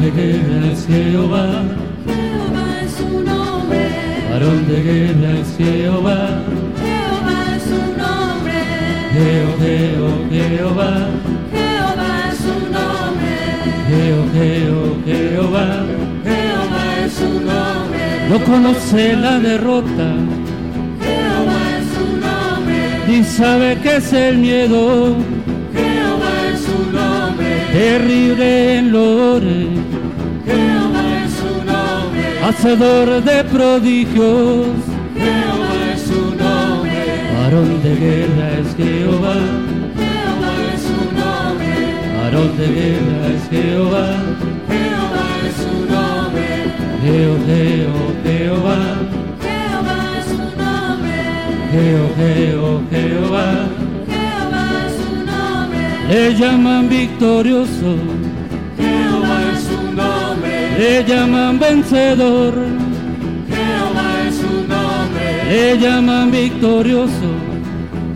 De 0.00 0.10
guerra 0.12 0.72
es 0.72 0.86
Jehová. 0.86 1.46
Jehová 2.06 2.66
es 2.84 2.92
su 2.92 3.20
nombre. 3.20 3.88
Varón 4.30 4.66
de 4.66 4.82
guerra 4.82 5.30
es 5.40 5.56
Jehová. 5.58 6.20
Jehová 6.84 7.38
es 7.56 7.62
su 7.70 7.80
nombre. 8.04 8.60
Jeo, 9.12 9.48
Jeo, 9.60 10.08
Jehová. 10.30 10.92
Jehová 11.52 12.12
es 12.30 12.38
su 12.46 12.56
nombre. 12.76 13.36
Jeo, 13.90 14.20
Jeo, 14.32 14.80
Jehová. 15.04 15.68
Jehová 16.24 16.84
es 17.04 17.12
su 17.12 17.30
nombre. 17.40 18.28
No 18.30 18.44
conoce 18.44 19.16
la 19.16 19.38
derrota. 19.38 20.08
Jehová 21.04 21.60
es 21.78 21.86
su 21.94 22.06
nombre. 22.26 22.80
Ni 23.06 23.22
sabe 23.24 23.78
qué 23.82 23.96
es 23.96 24.12
el 24.14 24.38
miedo. 24.38 25.14
Jehová. 25.74 25.99
Terrible 27.72 28.78
en 28.78 28.92
lores 28.92 30.00
hacedor 32.50 33.22
de 33.22 33.44
prodigios. 33.44 34.66
Jehová 35.16 35.72
es 35.94 36.02
su 36.02 36.34
nombre. 36.34 36.98
Varón 37.36 37.82
de 37.82 37.94
guerra 37.96 38.46
es 38.60 38.68
Jehová. 38.76 39.36
Jehová 40.02 40.54
es 40.74 40.82
su 40.90 41.00
nombre. 41.20 41.74
Varón 42.18 42.50
de 42.58 42.66
guerra 42.78 43.26
es 43.36 43.44
Jehová. 43.50 44.08
Jehová 44.72 45.28
es 45.46 45.54
su 45.62 45.74
nombre. 45.94 46.48
Jeo, 47.02 47.34
Jeo, 47.46 47.98
Jehová. 48.24 48.80
Jehová 49.46 49.98
es 50.18 50.26
su 50.32 50.42
nombre. 50.62 51.18
Jeo, 51.72 52.04
Jeo, 52.18 52.82
Jehová. 52.90 53.48
Jehová 53.50 53.68
es 53.68 53.76
su 53.76 53.78
nombre. 53.78 53.89
Le 56.10 56.34
llaman 56.34 56.88
victorioso. 56.88 57.96
Le 60.80 61.04
llaman 61.04 61.58
vencedor, 61.58 62.54
Jehová 63.48 64.08
es 64.26 64.34
su 64.36 64.66
nombre, 64.66 65.44
le 65.50 65.78
llaman 65.78 66.30
victorioso, 66.30 67.28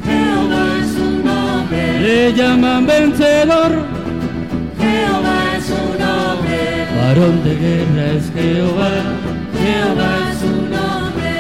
Jehová 0.03 0.65
es 0.81 0.89
su 0.97 1.09
nombre, 1.29 2.01
le 2.01 2.33
llaman 2.33 2.87
vencedor, 2.87 3.71
Jehová 4.81 5.37
es 5.59 5.65
su 5.67 5.83
nombre, 6.05 6.87
varón 6.97 7.45
de 7.45 7.55
guerra 7.55 8.05
es 8.17 8.33
Jehová, 8.33 8.93
Jehová 9.61 10.11
es 10.31 10.39
su 10.39 10.55
nombre, 10.77 11.33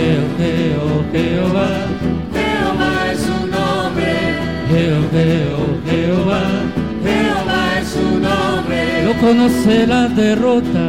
Jehová, 0.05 1.03
Jehová, 1.11 1.69
Jehová 2.33 3.11
es 3.11 3.19
su 3.21 3.47
nombre, 3.47 4.13
Jehová, 4.69 5.61
Jehová, 5.89 6.43
Jehová 7.03 7.79
es 7.79 7.87
su 7.87 8.19
nombre, 8.19 9.03
no 9.03 9.13
conoce 9.19 9.87
la 9.87 10.07
derrota, 10.09 10.85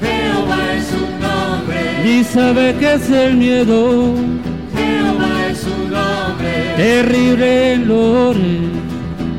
Jehová 0.00 0.74
es 0.76 0.84
su 0.86 1.02
nombre, 1.26 1.80
ni 2.04 2.22
sabe 2.22 2.76
qué 2.78 2.94
es 2.94 3.10
el 3.10 3.34
miedo, 3.34 4.14
Jehová 4.76 5.48
es 5.50 5.58
su 5.58 5.76
nombre, 5.88 6.74
terrible 6.76 7.72
en 7.72 7.88
lores, 7.88 8.62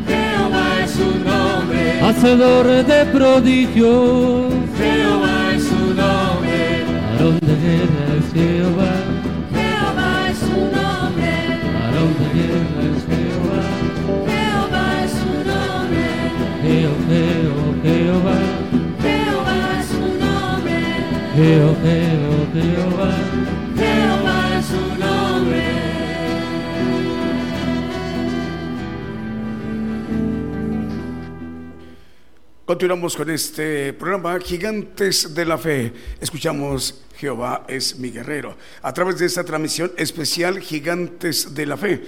Jehová 0.05 0.83
es 0.83 0.91
su 0.91 1.09
nombre, 1.29 2.01
hacedor 2.01 2.67
de 2.85 3.05
prodigios, 3.05 4.53
Jehová 4.77 5.30
varón 7.21 7.39
de 7.41 7.55
guerra 7.55 8.05
es 8.17 8.33
Jehová, 8.33 8.93
Jehová 9.53 10.29
es 10.29 10.37
su 10.39 10.57
nombre, 10.57 11.33
varón 11.75 12.11
de 12.19 12.27
guerra 12.33 12.81
es 12.95 13.01
Jehová. 13.05 13.61
Jehová, 16.63 17.01
Jehová, 17.83 18.37
Jehová 19.01 19.57
es 19.79 19.87
su 19.87 20.05
nombre. 20.23 20.79
Jehová, 21.35 21.93
Jehová, 22.53 23.11
Jehová 23.77 24.10
Continuamos 32.71 33.17
con 33.17 33.29
este 33.29 33.91
programa 33.91 34.39
Gigantes 34.39 35.35
de 35.35 35.43
la 35.43 35.57
Fe. 35.57 35.91
Escuchamos 36.21 37.03
Jehová 37.17 37.65
es 37.67 37.99
mi 37.99 38.11
guerrero. 38.11 38.55
A 38.81 38.93
través 38.93 39.19
de 39.19 39.25
esta 39.25 39.43
transmisión 39.43 39.91
especial 39.97 40.57
Gigantes 40.57 41.53
de 41.53 41.65
la 41.65 41.75
Fe. 41.75 42.01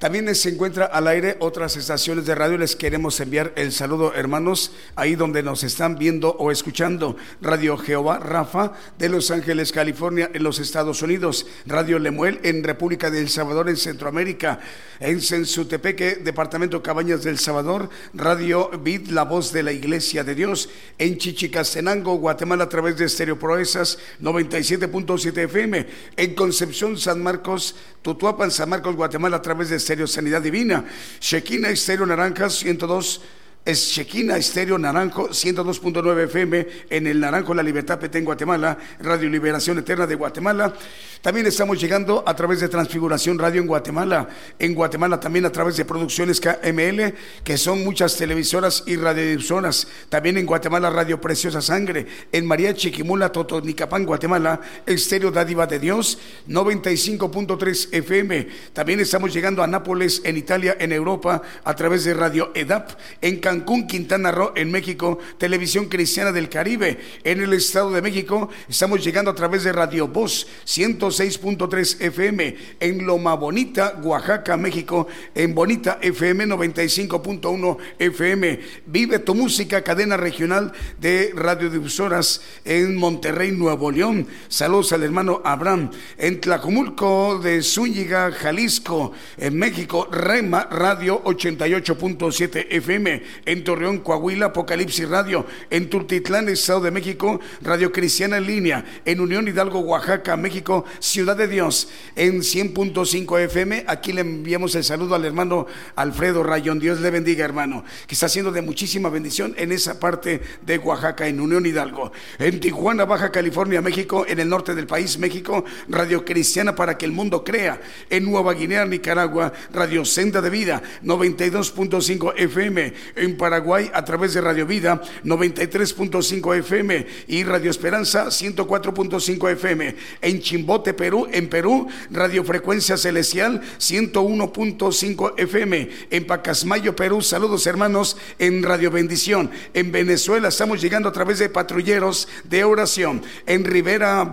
También 0.00 0.34
se 0.34 0.48
encuentra 0.48 0.86
al 0.86 1.08
aire 1.08 1.36
otras 1.40 1.76
estaciones 1.76 2.24
de 2.24 2.34
radio. 2.34 2.56
Les 2.56 2.74
queremos 2.74 3.20
enviar 3.20 3.52
el 3.54 3.70
saludo, 3.70 4.14
hermanos, 4.14 4.72
ahí 4.96 5.14
donde 5.14 5.42
nos 5.42 5.62
están 5.62 5.98
viendo 5.98 6.30
o 6.38 6.50
escuchando. 6.50 7.18
Radio 7.42 7.76
Jehová 7.76 8.18
Rafa 8.18 8.72
de 8.96 9.10
Los 9.10 9.30
Ángeles, 9.30 9.72
California, 9.72 10.30
en 10.32 10.42
los 10.42 10.58
Estados 10.58 11.02
Unidos. 11.02 11.46
Radio 11.66 11.98
Lemuel 11.98 12.40
en 12.44 12.64
República 12.64 13.10
del 13.10 13.28
Salvador, 13.28 13.68
en 13.68 13.76
Centroamérica. 13.76 14.60
En 15.00 15.20
Sensutepeque, 15.20 16.16
Departamento 16.16 16.82
Cabañas 16.82 17.22
del 17.22 17.38
Salvador. 17.38 17.90
Radio 18.14 18.70
Vid, 18.82 19.08
la 19.08 19.24
voz 19.24 19.52
de 19.52 19.62
la 19.62 19.72
Iglesia 19.72 20.24
de 20.24 20.34
Dios. 20.34 20.70
En 20.96 21.18
Chichicastenango, 21.18 22.14
Guatemala, 22.14 22.64
a 22.64 22.68
través 22.70 22.96
de 22.96 23.04
Estéreo 23.04 23.38
Proezas 23.38 23.98
97.7 24.22 25.44
FM. 25.44 25.86
En 26.16 26.34
Concepción, 26.34 26.96
San 26.96 27.22
Marcos, 27.22 27.76
Tutuapan, 28.00 28.50
San 28.50 28.70
Marcos, 28.70 28.96
Guatemala, 28.96 29.36
a 29.36 29.42
través 29.42 29.68
de 29.68 29.89
Estéreo 29.90 30.06
Sanidad 30.06 30.40
Divina. 30.40 30.84
Shequina 31.18 31.68
Estéreo 31.68 32.06
Naranjas 32.06 32.60
102 32.62 33.20
es 33.64 33.90
Chequina 33.92 34.36
Estéreo 34.36 34.78
Naranjo 34.78 35.28
102.9 35.28 36.24
FM 36.24 36.66
en 36.88 37.06
el 37.06 37.20
Naranjo 37.20 37.54
La 37.54 37.62
Libertad 37.62 37.98
Petén 37.98 38.24
Guatemala, 38.24 38.76
Radio 39.00 39.28
Liberación 39.28 39.78
Eterna 39.78 40.06
de 40.06 40.14
Guatemala. 40.14 40.72
También 41.20 41.46
estamos 41.46 41.78
llegando 41.78 42.24
a 42.26 42.34
través 42.34 42.60
de 42.60 42.68
Transfiguración 42.68 43.38
Radio 43.38 43.60
en 43.60 43.66
Guatemala, 43.66 44.26
en 44.58 44.74
Guatemala 44.74 45.20
también 45.20 45.44
a 45.44 45.52
través 45.52 45.76
de 45.76 45.84
Producciones 45.84 46.40
KML, 46.40 47.14
que 47.44 47.58
son 47.58 47.84
muchas 47.84 48.16
televisoras 48.16 48.84
y 48.86 48.96
radiodifusoras. 48.96 49.86
También 50.08 50.38
en 50.38 50.46
Guatemala 50.46 50.88
Radio 50.88 51.20
Preciosa 51.20 51.60
Sangre, 51.60 52.06
en 52.32 52.46
María 52.46 52.72
Chiquimula, 52.72 53.30
Totonicapán, 53.30 54.06
Guatemala, 54.06 54.62
Estéreo 54.86 55.30
Dádiva 55.30 55.66
de 55.66 55.78
Dios 55.78 56.18
95.3 56.48 57.88
FM. 57.92 58.48
También 58.72 59.00
estamos 59.00 59.34
llegando 59.34 59.62
a 59.62 59.66
Nápoles, 59.66 60.22
en 60.24 60.38
Italia, 60.38 60.78
en 60.80 60.92
Europa, 60.92 61.42
a 61.62 61.76
través 61.76 62.04
de 62.04 62.14
Radio 62.14 62.50
EDAP, 62.54 62.92
en 63.20 63.40
Cancún, 63.40 63.59
Quintana 63.64 64.30
Roo, 64.30 64.52
en 64.54 64.70
México, 64.70 65.18
Televisión 65.38 65.86
Cristiana 65.86 66.32
del 66.32 66.48
Caribe, 66.48 66.98
en 67.24 67.40
el 67.40 67.52
Estado 67.52 67.90
de 67.90 68.02
México, 68.02 68.48
estamos 68.68 69.04
llegando 69.04 69.30
a 69.30 69.34
través 69.34 69.64
de 69.64 69.72
Radio 69.72 70.08
Voz 70.08 70.46
106.3 70.66 72.00
FM, 72.00 72.56
en 72.80 73.06
Loma 73.06 73.34
Bonita, 73.34 74.00
Oaxaca, 74.02 74.56
México, 74.56 75.06
en 75.34 75.54
Bonita 75.54 75.98
FM 76.00 76.46
95.1 76.46 77.76
FM. 77.98 78.60
Vive 78.86 79.18
tu 79.20 79.34
música, 79.34 79.82
cadena 79.82 80.16
regional 80.16 80.72
de 81.00 81.32
radiodifusoras 81.34 82.42
en 82.64 82.96
Monterrey, 82.96 83.52
Nuevo 83.52 83.90
León. 83.90 84.26
Saludos 84.48 84.92
al 84.92 85.02
hermano 85.02 85.40
Abraham. 85.44 85.90
En 86.18 86.40
Tlacomulco 86.40 87.38
de 87.38 87.62
Zúñiga, 87.62 88.30
Jalisco, 88.32 89.12
en 89.36 89.58
México, 89.58 90.08
Rema 90.10 90.64
Radio 90.70 91.22
88.7 91.24 92.66
FM 92.70 93.22
en 93.46 93.64
Torreón, 93.64 93.98
Coahuila, 93.98 94.46
Apocalipsis 94.46 95.08
Radio, 95.08 95.46
en 95.70 95.90
Tultitlán, 95.90 96.48
Estado 96.48 96.80
de 96.80 96.90
México, 96.90 97.40
Radio 97.62 97.92
Cristiana 97.92 98.38
en 98.38 98.46
línea, 98.46 98.84
en 99.04 99.20
Unión 99.20 99.48
Hidalgo, 99.48 99.80
Oaxaca, 99.80 100.36
México, 100.36 100.84
Ciudad 100.98 101.36
de 101.36 101.48
Dios, 101.48 101.88
en 102.16 102.40
100.5 102.40 103.40
FM. 103.40 103.84
Aquí 103.86 104.12
le 104.12 104.22
enviamos 104.22 104.74
el 104.74 104.84
saludo 104.84 105.14
al 105.14 105.24
hermano 105.24 105.66
Alfredo 105.96 106.42
Rayón. 106.42 106.80
Dios 106.80 107.00
le 107.00 107.10
bendiga, 107.10 107.44
hermano, 107.44 107.84
que 108.06 108.14
está 108.14 108.26
haciendo 108.26 108.52
de 108.52 108.62
muchísima 108.62 109.08
bendición 109.08 109.54
en 109.56 109.72
esa 109.72 109.98
parte 109.98 110.40
de 110.62 110.78
Oaxaca, 110.78 111.26
en 111.26 111.40
Unión 111.40 111.66
Hidalgo. 111.66 112.12
En 112.38 112.60
Tijuana, 112.60 113.04
Baja 113.04 113.30
California, 113.30 113.80
México, 113.80 114.24
en 114.28 114.40
el 114.40 114.48
norte 114.48 114.74
del 114.74 114.86
país, 114.86 115.18
México, 115.18 115.64
Radio 115.88 116.24
Cristiana 116.24 116.74
para 116.74 116.96
que 116.96 117.06
el 117.06 117.12
mundo 117.12 117.44
crea. 117.44 117.80
En 118.08 118.24
Nueva 118.24 118.54
Guinea, 118.54 118.84
Nicaragua, 118.84 119.52
Radio 119.72 120.04
Senda 120.04 120.40
de 120.40 120.50
Vida, 120.50 120.82
92.5 121.02 122.34
FM. 122.36 122.92
En 123.16 123.29
Paraguay 123.36 123.90
a 123.92 124.04
través 124.04 124.34
de 124.34 124.40
Radio 124.40 124.66
Vida 124.66 125.00
93.5 125.24 126.58
FM 126.58 127.06
y 127.28 127.44
Radio 127.44 127.70
Esperanza 127.70 128.26
104.5 128.26 129.50
FM. 129.52 129.96
En 130.22 130.40
Chimbote, 130.40 130.94
Perú, 130.94 131.28
en 131.30 131.48
Perú, 131.48 131.88
Radio 132.10 132.44
Frecuencia 132.44 132.96
Celestial 132.96 133.60
101.5 133.78 135.34
FM. 135.36 135.90
En 136.10 136.26
Pacasmayo, 136.26 136.96
Perú, 136.96 137.22
saludos 137.22 137.66
hermanos 137.66 138.16
en 138.38 138.62
Radio 138.62 138.90
Bendición. 138.90 139.50
En 139.74 139.92
Venezuela 139.92 140.48
estamos 140.48 140.80
llegando 140.80 141.08
a 141.08 141.12
través 141.12 141.38
de 141.38 141.48
patrulleros 141.48 142.28
de 142.44 142.64
oración. 142.64 143.22
En 143.46 143.64
Rivera, 143.64 144.30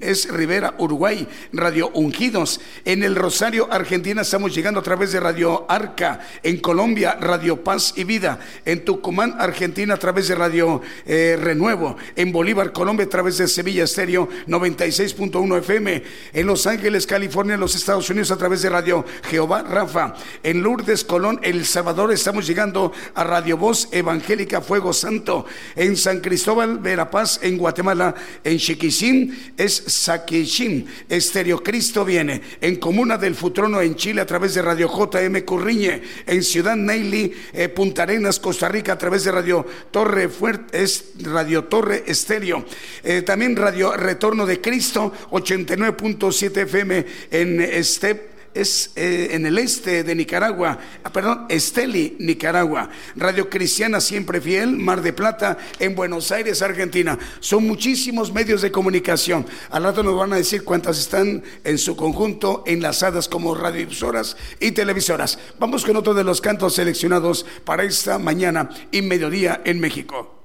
es 0.00 0.28
Rivera, 0.30 0.74
Uruguay, 0.78 1.26
Radio 1.52 1.90
Ungidos. 1.94 2.60
En 2.84 3.02
el 3.02 3.14
Rosario, 3.14 3.68
Argentina, 3.70 4.22
estamos 4.22 4.54
llegando 4.54 4.80
a 4.80 4.82
través 4.82 5.12
de 5.12 5.20
Radio 5.20 5.66
Arca. 5.68 6.20
En 6.42 6.58
Colombia, 6.58 7.16
Radio 7.20 7.62
Paz 7.62 7.94
y 7.96 8.04
Vida 8.04 8.39
en 8.64 8.84
Tucumán, 8.84 9.36
Argentina, 9.38 9.94
a 9.94 9.98
través 9.98 10.28
de 10.28 10.34
Radio 10.34 10.80
eh, 11.06 11.38
Renuevo, 11.40 11.96
en 12.16 12.32
Bolívar, 12.32 12.72
Colombia, 12.72 13.06
a 13.06 13.08
través 13.08 13.38
de 13.38 13.48
Sevilla 13.48 13.84
Estéreo 13.84 14.28
96.1 14.46 15.58
FM, 15.58 16.02
en 16.32 16.46
Los 16.46 16.66
Ángeles, 16.66 17.06
California, 17.06 17.54
en 17.54 17.60
los 17.60 17.74
Estados 17.74 18.08
Unidos, 18.10 18.30
a 18.30 18.36
través 18.36 18.62
de 18.62 18.70
Radio 18.70 19.04
Jehová 19.28 19.62
Rafa, 19.62 20.14
en 20.42 20.62
Lourdes, 20.62 21.04
Colón, 21.04 21.40
El 21.42 21.64
Salvador, 21.64 22.12
estamos 22.12 22.46
llegando 22.46 22.92
a 23.14 23.24
Radio 23.24 23.56
Voz 23.56 23.88
Evangélica 23.92 24.60
Fuego 24.60 24.92
Santo, 24.92 25.46
en 25.76 25.96
San 25.96 26.20
Cristóbal, 26.20 26.78
Verapaz, 26.78 27.40
en 27.42 27.58
Guatemala, 27.58 28.14
en 28.44 28.58
Chiquisín, 28.58 29.52
es 29.56 29.82
Saquishín, 29.86 30.86
Estéreo 31.08 31.62
Cristo 31.62 32.04
viene, 32.04 32.40
en 32.60 32.76
Comuna 32.76 33.16
del 33.16 33.34
Futrono, 33.34 33.80
en 33.80 33.94
Chile, 33.96 34.20
a 34.20 34.26
través 34.26 34.54
de 34.54 34.62
Radio 34.62 34.88
JM 34.88 35.40
Curriñe, 35.42 36.02
en 36.26 36.42
Ciudad 36.42 36.76
Neily, 36.76 37.32
eh, 37.52 37.68
Punta 37.68 38.02
Arenas, 38.02 38.29
Costa 38.38 38.68
Rica, 38.68 38.92
a 38.92 38.98
través 38.98 39.24
de 39.24 39.32
Radio 39.32 39.66
Torre 39.90 40.28
Fuerte, 40.28 40.82
es 40.82 41.12
Radio 41.22 41.64
Torre 41.64 42.04
Estéreo. 42.06 42.64
Eh, 43.02 43.22
también 43.22 43.56
Radio 43.56 43.96
Retorno 43.96 44.46
de 44.46 44.60
Cristo, 44.60 45.12
89.7 45.30 46.56
FM 46.58 47.06
en 47.30 47.60
Estep 47.60 48.29
es 48.54 48.92
eh, 48.96 49.28
en 49.32 49.46
el 49.46 49.58
este 49.58 50.02
de 50.04 50.14
Nicaragua, 50.14 50.78
ah, 51.04 51.12
perdón, 51.12 51.46
Esteli, 51.48 52.16
Nicaragua. 52.18 52.90
Radio 53.16 53.48
Cristiana 53.48 54.00
Siempre 54.00 54.40
Fiel, 54.40 54.76
Mar 54.76 55.02
de 55.02 55.12
Plata, 55.12 55.58
en 55.78 55.94
Buenos 55.94 56.32
Aires, 56.32 56.62
Argentina. 56.62 57.18
Son 57.40 57.66
muchísimos 57.66 58.32
medios 58.32 58.62
de 58.62 58.72
comunicación. 58.72 59.46
Al 59.70 59.84
rato 59.84 60.02
nos 60.02 60.16
van 60.16 60.32
a 60.32 60.36
decir 60.36 60.64
cuántas 60.64 60.98
están 60.98 61.42
en 61.64 61.78
su 61.78 61.96
conjunto 61.96 62.64
enlazadas 62.66 63.28
como 63.28 63.54
radiodifusoras 63.54 64.36
y 64.58 64.72
televisoras. 64.72 65.38
Vamos 65.58 65.84
con 65.84 65.96
otro 65.96 66.14
de 66.14 66.24
los 66.24 66.40
cantos 66.40 66.74
seleccionados 66.74 67.46
para 67.64 67.84
esta 67.84 68.18
mañana 68.18 68.70
y 68.90 69.02
mediodía 69.02 69.60
en 69.64 69.80
México. 69.80 70.36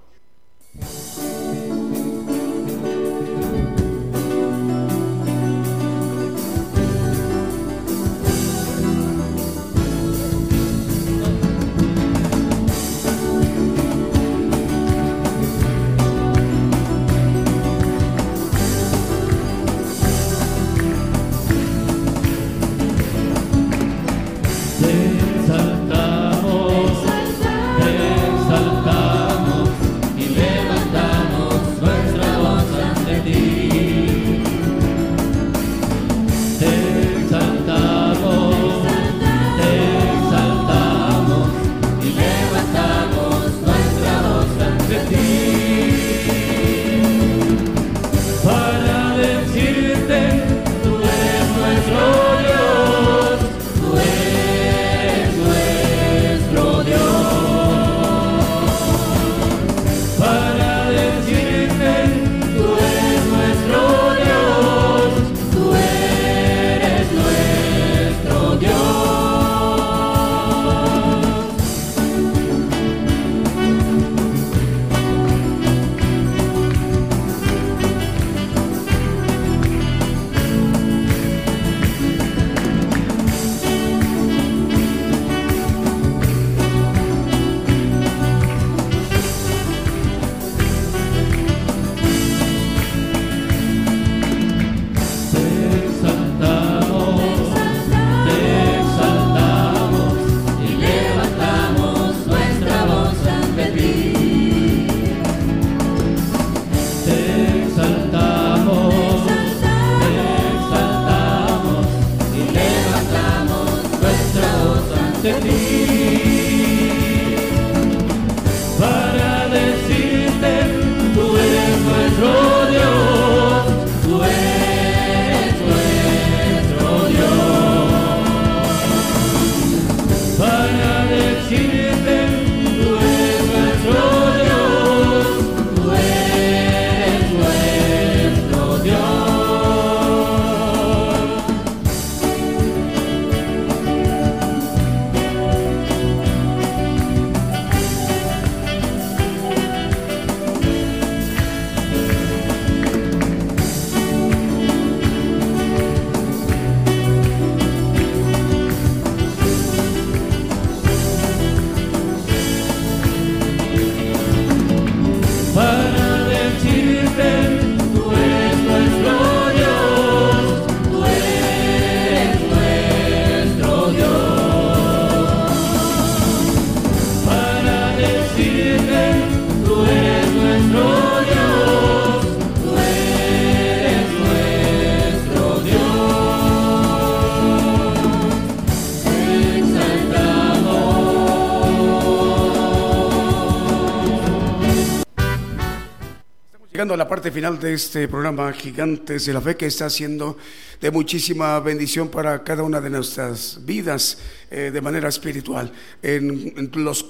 Llegando 196.86 197.02
a 197.02 197.03
la 197.03 197.10
parte 197.10 197.32
final 197.32 197.60
de 197.60 197.74
este 197.74 198.07
programa 198.07 198.53
Gigantes 198.53 199.26
de 199.26 199.34
la 199.34 199.41
Fe 199.41 199.57
que 199.57 199.66
está 199.66 199.90
siendo 199.90 200.38
de 200.80 200.91
muchísima 200.91 201.60
bendición 201.60 202.10
para 202.10 202.44
cada 202.44 202.62
una 202.62 202.80
de 202.80 202.91
nuestras 202.91 203.66
vidas 203.66 204.20
eh, 204.52 204.70
de 204.72 204.82
manera 204.82 205.10
espiritual. 205.10 205.72
En, 206.03 206.53
en 206.56 206.84
los 206.84 207.03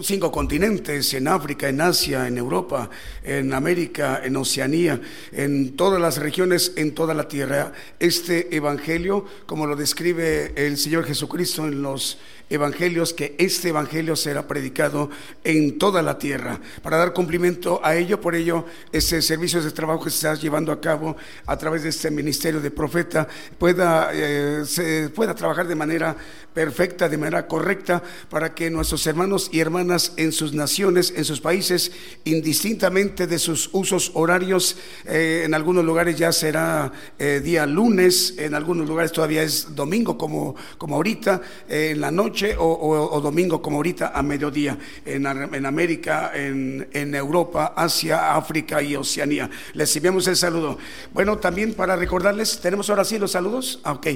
cinco 0.00 0.32
continentes, 0.32 1.12
en 1.12 1.28
África, 1.28 1.68
en 1.68 1.82
Asia, 1.82 2.28
en 2.28 2.38
Europa, 2.38 2.88
en 3.22 3.52
América, 3.52 4.22
en 4.24 4.36
Oceanía, 4.36 4.98
en 5.32 5.76
todas 5.76 6.00
las 6.00 6.16
regiones, 6.16 6.72
en 6.76 6.94
toda 6.94 7.12
la 7.12 7.28
tierra. 7.28 7.74
Este 7.98 8.56
Evangelio, 8.56 9.26
como 9.44 9.66
lo 9.66 9.76
describe 9.76 10.54
el 10.56 10.78
Señor 10.78 11.04
Jesucristo 11.04 11.68
en 11.68 11.82
los 11.82 12.16
evangelios, 12.50 13.14
que 13.14 13.36
este 13.38 13.68
evangelio 13.68 14.16
será 14.16 14.46
predicado 14.46 15.08
en 15.44 15.78
toda 15.78 16.02
la 16.02 16.18
tierra. 16.18 16.60
Para 16.82 16.98
dar 16.98 17.12
cumplimiento 17.12 17.80
a 17.82 17.94
ello, 17.94 18.20
por 18.20 18.34
ello, 18.34 18.66
ese 18.92 19.22
servicio 19.22 19.62
de 19.62 19.70
trabajo 19.70 20.04
que 20.04 20.10
se 20.10 20.16
está 20.16 20.34
llevando 20.34 20.72
a 20.72 20.80
cabo 20.80 21.16
a 21.46 21.56
través 21.56 21.84
de 21.84 21.90
este 21.90 22.10
ministerio 22.10 22.60
de 22.60 22.72
profeta 22.72 23.28
pueda, 23.56 24.10
eh, 24.12 24.64
se 24.66 25.08
pueda 25.10 25.34
trabajar 25.34 25.68
de 25.68 25.76
manera 25.76 26.16
perfecta, 26.52 27.08
de 27.08 27.16
manera 27.16 27.46
correcta, 27.46 28.02
para 28.28 28.52
que 28.52 28.68
nuestros 28.68 29.06
hermanos 29.06 29.48
y 29.52 29.60
hermanas 29.60 30.12
en 30.16 30.32
sus 30.32 30.52
naciones, 30.52 31.14
en 31.16 31.24
sus 31.24 31.40
países, 31.40 31.92
indistintamente 32.24 33.28
de 33.28 33.38
sus 33.38 33.70
usos 33.72 34.10
horarios, 34.14 34.76
eh, 35.06 35.42
en 35.44 35.54
algunos 35.54 35.84
lugares 35.84 36.16
ya 36.16 36.32
será 36.32 36.92
eh, 37.18 37.40
día 37.42 37.64
lunes, 37.66 38.34
en 38.38 38.54
algunos 38.54 38.88
lugares 38.88 39.12
todavía 39.12 39.44
es 39.44 39.76
domingo, 39.76 40.18
como, 40.18 40.56
como 40.76 40.96
ahorita, 40.96 41.40
en 41.68 42.00
la 42.00 42.10
noche 42.10 42.39
o, 42.58 43.20
domingo, 43.20 43.60
como 43.62 43.76
ahorita 43.76 44.12
a 44.14 44.22
mediodía, 44.22 44.78
en, 45.04 45.26
en 45.26 45.66
América, 45.66 46.32
en, 46.34 46.88
en 46.92 47.14
Europa, 47.14 47.74
Asia, 47.76 48.34
África 48.34 48.82
y 48.82 48.96
Oceanía. 48.96 49.50
Les 49.74 49.94
enviamos 49.96 50.26
el 50.28 50.36
saludo. 50.36 50.78
Bueno, 51.12 51.38
también 51.38 51.74
para 51.74 51.96
recordarles, 51.96 52.60
tenemos 52.60 52.88
ahora 52.90 53.04
sí 53.04 53.18
los 53.18 53.32
saludos. 53.32 53.80
Ah, 53.84 53.92
ok. 53.92 54.06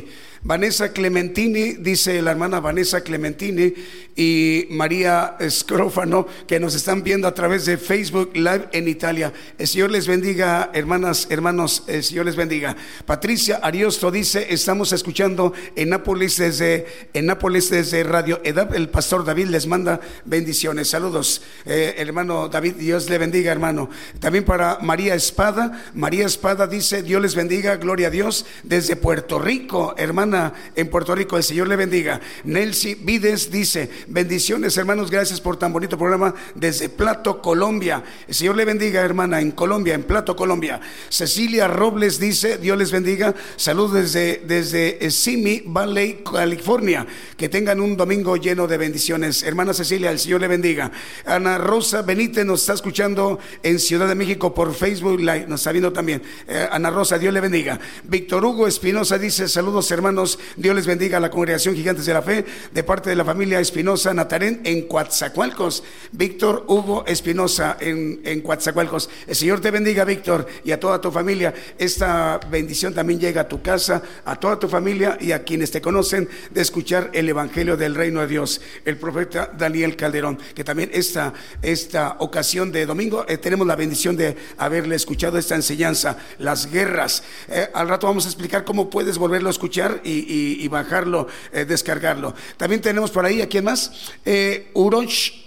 Vanessa 0.43 0.93
Clementini, 0.93 1.75
dice 1.75 2.21
la 2.21 2.33
hermana 2.33 2.61
Vanessa 2.61 3.03
Clementini 3.03 3.73
y 4.15 4.67
María 4.71 5.37
Scrofano, 5.49 6.27
que 6.47 6.61
nos 6.61 6.75
están 6.75 7.03
viendo 7.03 7.27
a 7.27 7.35
través 7.35 7.65
de 7.65 7.79
Facebook 7.79 8.31
Live 8.35 8.69
en 8.73 8.89
Italia. 8.89 9.33
El 9.59 9.67
Señor 9.67 9.91
les 9.91 10.07
bendiga, 10.07 10.71
hermanas, 10.75 11.29
hermanos, 11.31 11.85
el 11.87 12.05
Señor 12.05 12.27
les 12.27 12.37
bendiga. 12.37 12.77
Patricia 13.07 13.57
Ariosto 13.63 14.11
dice, 14.11 14.47
estamos 14.51 14.93
escuchando 14.93 15.53
en 15.77 15.89
Nápoles 15.91 16.37
desde, 16.37 16.87
en 17.15 17.27
Nápoles 17.27 17.71
desde 17.71 18.03
Radio 18.15 18.41
EDAP. 18.45 18.75
El 18.75 18.89
pastor 18.91 19.25
David 19.25 19.49
les 19.49 19.67
manda 19.67 19.99
bendiciones. 20.25 20.89
Saludos, 20.89 21.43
eh, 21.65 21.97
hermano 21.99 22.49
David, 22.49 22.77
Dios 22.77 23.11
le 23.11 23.19
bendiga, 23.19 23.51
hermano. 23.51 23.91
También 24.21 24.45
para 24.45 24.79
María 24.83 25.17
Espada, 25.17 25.83
María 25.95 26.25
Espada 26.25 26.69
dice, 26.69 27.03
Dios 27.03 27.21
les 27.21 27.35
bendiga, 27.35 27.75
gloria 27.75 28.07
a 28.07 28.11
Dios, 28.11 28.47
desde 28.63 28.95
Puerto 28.95 29.41
Rico, 29.41 29.97
hermana, 29.99 30.53
en 30.77 30.89
Puerto 30.91 31.13
Rico, 31.17 31.37
el 31.37 31.43
Señor 31.43 31.67
le 31.67 31.75
bendiga. 31.75 32.21
Nelcy 32.45 32.95
Vides 32.95 33.51
dice, 33.51 33.91
bendiciones, 34.07 34.77
hermanos, 34.77 35.11
gracias 35.11 35.41
por 35.41 35.57
tan 35.57 35.73
bonito 35.73 35.99
programa 35.99 36.37
desde 36.55 36.89
Plato, 36.89 37.43
Colombia. 37.43 38.05
El 38.29 38.35
Señor 38.37 38.55
le 38.55 38.65
bendiga, 38.65 39.01
hermana, 39.01 39.41
en 39.41 39.51
Colombia, 39.51 39.95
en 39.95 40.05
Plato, 40.05 40.37
Colombia. 40.37 40.81
Cecilia 41.09 41.67
Robles 41.67 42.21
dice, 42.21 42.59
Dios 42.59 42.79
les 42.79 42.93
bendiga, 42.93 43.35
saludos 43.57 43.95
desde, 43.95 44.45
desde 44.47 45.11
Simi 45.11 45.65
Valley, 45.67 46.23
California. 46.23 47.05
Que 47.37 47.49
tengan 47.49 47.81
un 47.81 47.97
domingo 48.05 48.37
lleno 48.37 48.67
de 48.67 48.77
bendiciones. 48.77 49.43
Hermana 49.45 49.73
Cecilia, 49.73 50.11
el 50.11 50.19
Señor 50.19 50.43
le 50.43 50.47
bendiga. 50.47 50.93
Ana 51.25 51.57
Rosa 51.57 52.03
Benítez 52.03 52.45
nos 52.45 52.61
está 52.61 52.75
escuchando 52.75 53.39
en 53.63 53.79
Ciudad 53.79 54.07
de 54.07 54.15
México 54.15 54.53
por 54.53 54.75
Facebook 54.75 55.23
nos 55.23 55.61
está 55.61 55.73
viendo 55.73 55.91
también. 55.91 56.21
Eh, 56.47 56.69
Ana 56.71 56.91
Rosa, 56.91 57.19
Dios 57.19 57.33
le 57.33 57.41
bendiga. 57.41 57.81
Víctor 58.03 58.45
Hugo 58.45 58.67
Espinosa 58.67 59.17
dice, 59.17 59.49
saludos 59.49 59.91
hermanos, 59.91 60.39
Dios 60.55 60.77
les 60.77 60.87
bendiga 60.87 61.17
a 61.17 61.21
la 61.21 61.31
congregación 61.31 61.75
Gigantes 61.75 62.05
de 62.05 62.13
la 62.13 62.21
Fe 62.21 62.45
de 62.75 62.83
parte 62.83 63.09
de 63.09 63.17
la 63.17 63.25
familia 63.25 63.59
Espinosa 63.59 64.13
Natarén 64.13 64.61
en 64.65 64.83
Coatzacoalcos. 64.87 65.83
Víctor 66.13 66.67
Hugo 66.69 67.07
Espinosa 67.07 67.79
en, 67.81 68.21
en 68.23 68.43
Coatzacoalcos. 68.43 69.09
El 69.27 69.35
Señor 69.35 69.63
te 69.63 69.71
bendiga, 69.71 70.05
Víctor, 70.05 70.47
y 70.63 70.73
a 70.73 70.79
toda 70.79 71.01
tu 71.01 71.11
familia. 71.11 71.55
Esta 71.79 72.39
bendición 72.51 72.93
también 72.93 73.19
llega 73.19 73.41
a 73.41 73.49
tu 73.49 73.63
casa, 73.63 74.03
a 74.27 74.39
toda 74.39 74.59
tu 74.59 74.69
familia 74.69 75.17
y 75.19 75.33
a 75.33 75.43
quienes 75.43 75.71
te 75.71 75.81
conocen 75.81 76.29
de 76.51 76.61
escuchar 76.61 77.11
el 77.15 77.31
Evangelio 77.31 77.79
del 77.85 77.95
Reino 77.95 78.21
de 78.21 78.27
Dios. 78.27 78.61
El 78.85 78.97
profeta 78.97 79.51
Daniel 79.57 79.97
Calderón, 79.97 80.39
que 80.55 80.65
también 80.65 80.91
esta, 80.93 81.33
esta 81.63 82.17
ocasión 82.19 82.73
de 82.73 82.87
domingo 82.87 83.25
eh, 83.29 83.39
tenemos 83.39 83.67
la 83.67 83.77
bendición 83.77 84.17
de 84.17 84.37
haberle 84.59 84.97
escuchado 84.97 85.39
esta 85.39 85.55
enseñanza, 85.55 86.17
las 86.39 86.71
guerras. 86.71 87.23
Eh, 87.49 87.69
al 87.75 87.89
rato 87.89 88.07
vamos 88.07 88.27
a 88.27 88.29
explicar 88.29 88.65
cómo 88.65 88.91
puedes 88.91 89.19
volverlo 89.19 89.49
a 89.49 89.51
escuchar 89.51 90.01
y, 90.05 90.67
bajarlo, 90.69 91.29
eh, 91.53 91.65
descargarlo. 91.65 92.35
También 92.57 92.81
tenemos 92.81 93.11
por 93.11 93.25
ahí, 93.25 93.43
¿a 93.43 93.49
quién 93.49 93.65
más? 93.65 93.93
Eh, 94.25 94.73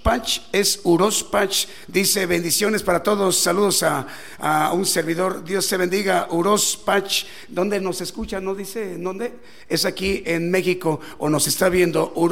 Pach, 0.08 0.40
es 0.54 0.80
Urosh 0.84 1.26
Pach, 1.26 1.68
dice 1.88 2.26
bendiciones 2.26 2.82
para 2.82 3.04
todos, 3.04 3.36
saludos 3.36 3.84
a, 3.84 4.08
un 4.72 4.86
servidor, 4.86 5.44
Dios 5.44 5.68
te 5.68 5.76
bendiga, 5.76 6.28
Urosh 6.32 6.78
Pach, 6.86 7.26
¿dónde 7.50 7.82
nos 7.82 8.00
escucha? 8.00 8.40
¿No 8.40 8.56
dice 8.56 8.98
dónde? 8.98 9.34
Es 9.68 9.84
aquí 9.84 10.24
en 10.26 10.50
México 10.50 11.02
o 11.18 11.28
nos 11.28 11.48
está 11.48 11.68
viendo, 11.68 12.14
Urosh 12.16 12.27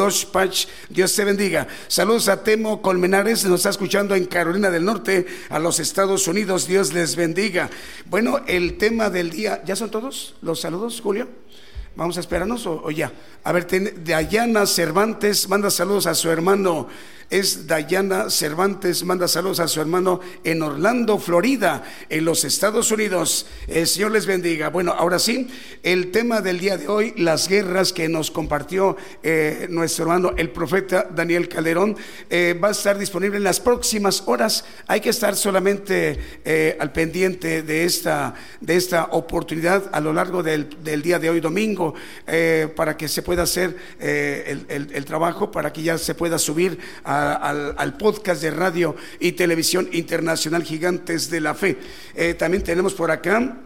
Dios 0.89 1.15
te 1.15 1.23
bendiga. 1.23 1.67
Saludos 1.87 2.27
a 2.27 2.43
Temo 2.43 2.81
Colmenares, 2.81 3.45
nos 3.45 3.61
está 3.61 3.69
escuchando 3.69 4.13
en 4.13 4.25
Carolina 4.25 4.69
del 4.69 4.83
Norte, 4.83 5.25
a 5.49 5.57
los 5.59 5.79
Estados 5.79 6.27
Unidos, 6.27 6.67
Dios 6.67 6.93
les 6.93 7.15
bendiga. 7.15 7.69
Bueno, 8.05 8.41
el 8.47 8.77
tema 8.77 9.09
del 9.09 9.29
día, 9.29 9.63
¿ya 9.65 9.75
son 9.75 9.89
todos 9.89 10.35
los 10.41 10.59
saludos, 10.59 10.99
Julio? 11.01 11.27
Vamos 11.95 12.17
a 12.17 12.19
esperarnos 12.19 12.65
o, 12.67 12.81
o 12.83 12.91
ya. 12.91 13.11
A 13.43 13.51
ver, 13.53 13.63
ten- 13.63 14.03
Dayana 14.03 14.65
Cervantes 14.65 15.47
manda 15.47 15.69
saludos 15.69 16.07
a 16.07 16.13
su 16.13 16.29
hermano 16.29 16.87
es 17.29 17.67
Dayana 17.67 18.29
Cervantes, 18.29 19.03
manda 19.03 19.27
saludos 19.27 19.59
a 19.59 19.67
su 19.67 19.81
hermano 19.81 20.19
en 20.43 20.61
Orlando, 20.61 21.17
Florida, 21.17 21.83
en 22.09 22.25
los 22.25 22.43
Estados 22.43 22.91
Unidos. 22.91 23.47
El 23.67 23.87
Señor 23.87 24.11
les 24.11 24.25
bendiga. 24.25 24.69
Bueno, 24.69 24.91
ahora 24.91 25.19
sí, 25.19 25.47
el 25.83 26.11
tema 26.11 26.41
del 26.41 26.59
día 26.59 26.77
de 26.77 26.87
hoy, 26.87 27.13
las 27.17 27.47
guerras 27.47 27.93
que 27.93 28.07
nos 28.07 28.31
compartió 28.31 28.95
eh, 29.23 29.67
nuestro 29.69 30.05
hermano 30.05 30.33
el 30.37 30.49
profeta 30.49 31.07
Daniel 31.13 31.49
Calderón, 31.49 31.97
eh, 32.29 32.59
va 32.61 32.69
a 32.69 32.71
estar 32.71 32.97
disponible 32.97 33.37
en 33.37 33.43
las 33.43 33.59
próximas 33.59 34.23
horas. 34.27 34.65
Hay 34.87 35.01
que 35.01 35.09
estar 35.09 35.35
solamente 35.35 36.19
eh, 36.43 36.77
al 36.79 36.91
pendiente 36.91 37.63
de 37.63 37.85
esta, 37.85 38.35
de 38.61 38.75
esta 38.75 39.05
oportunidad 39.11 39.89
a 39.91 39.99
lo 39.99 40.13
largo 40.13 40.43
del, 40.43 40.69
día 41.01 41.19
de 41.19 41.29
hoy, 41.29 41.39
domingo, 41.39 41.93
para 42.75 42.97
que 42.97 43.07
se 43.07 43.21
pueda 43.21 43.43
hacer 43.43 43.75
el, 43.99 45.05
trabajo, 45.05 45.51
para 45.51 45.71
que 45.71 45.83
ya 45.83 45.97
se 45.97 46.15
pueda 46.15 46.37
subir 46.39 46.79
al, 47.15 47.97
podcast 47.97 48.41
de 48.41 48.51
radio 48.51 48.95
y 49.19 49.33
televisión 49.33 49.89
internacional 49.91 50.63
Gigantes 50.63 51.29
de 51.29 51.41
la 51.41 51.53
Fe. 51.53 51.77
también 52.37 52.63
tenemos 52.63 52.93
por 52.93 53.11
acá 53.11 53.57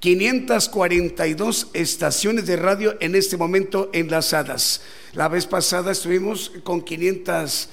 542 0.00 1.68
estaciones 1.72 2.46
de 2.46 2.56
radio 2.56 2.96
en 3.00 3.14
este 3.14 3.36
momento 3.36 3.90
enlazadas. 3.92 4.82
La 5.14 5.28
vez 5.28 5.46
pasada 5.46 5.92
estuvimos 5.92 6.52
con 6.62 6.82
500, 6.82 7.68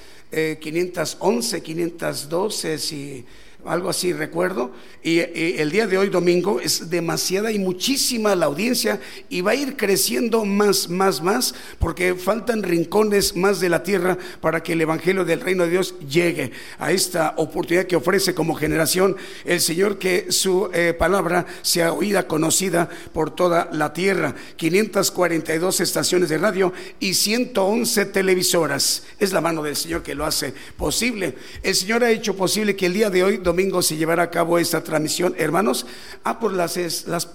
511, 0.59 1.61
512, 1.61 2.77
si 2.79 3.25
algo 3.65 3.89
así 3.89 4.13
recuerdo, 4.13 4.71
y, 5.01 5.19
el 5.19 5.71
día 5.71 5.87
de 5.87 5.97
hoy 5.97 6.09
domingo 6.09 6.59
es 6.59 6.89
demasiada 6.89 7.51
y 7.51 7.59
muchísima 7.59 8.35
la 8.35 8.45
audiencia 8.45 8.99
y 9.29 9.41
va 9.41 9.51
a 9.51 9.55
ir 9.55 9.75
creciendo 9.75 10.45
más, 10.45 10.89
más, 10.89 11.21
más, 11.21 11.55
porque 11.79 12.15
faltan 12.15 12.63
rincones 12.63 13.35
más 13.35 13.59
de 13.59 13.69
la 13.69 13.83
tierra 13.83 14.17
para 14.41 14.61
que 14.61 14.73
el 14.73 14.81
Evangelio 14.81 15.25
del 15.25 15.41
Reino 15.41 15.63
de 15.63 15.71
Dios 15.71 15.95
llegue 15.99 16.51
a 16.77 16.91
esta 16.91 17.33
oportunidad 17.37 17.85
que 17.85 17.95
ofrece 17.95 18.33
como 18.33 18.55
generación 18.55 19.15
el 19.45 19.61
Señor, 19.61 19.97
que 19.97 20.31
su 20.31 20.69
eh, 20.73 20.93
palabra 20.93 21.45
sea 21.61 21.93
oída, 21.93 22.27
conocida 22.27 22.89
por 23.13 23.31
toda 23.31 23.69
la 23.71 23.93
tierra. 23.93 24.35
542 24.57 25.79
estaciones 25.79 26.29
de 26.29 26.37
radio 26.37 26.73
y 26.99 27.13
111 27.13 28.05
televisoras. 28.05 29.03
Es 29.19 29.33
la 29.33 29.41
mano 29.41 29.63
del 29.63 29.75
Señor 29.75 30.03
que 30.03 30.15
lo 30.15 30.25
hace 30.25 30.53
posible. 30.77 31.35
El 31.61 31.75
Señor 31.75 32.03
ha 32.03 32.11
hecho 32.11 32.35
posible 32.35 32.75
que 32.75 32.87
el 32.87 32.93
día 32.93 33.09
de 33.09 33.23
hoy, 33.23 33.37
domingo 33.37 33.52
se 33.81 33.97
llevará 33.97 34.23
a 34.23 34.29
cabo 34.29 34.59
esta 34.59 34.83
transmisión, 34.83 35.33
hermanos. 35.37 35.85
Ah, 36.23 36.39
por 36.39 36.53
las, 36.53 36.77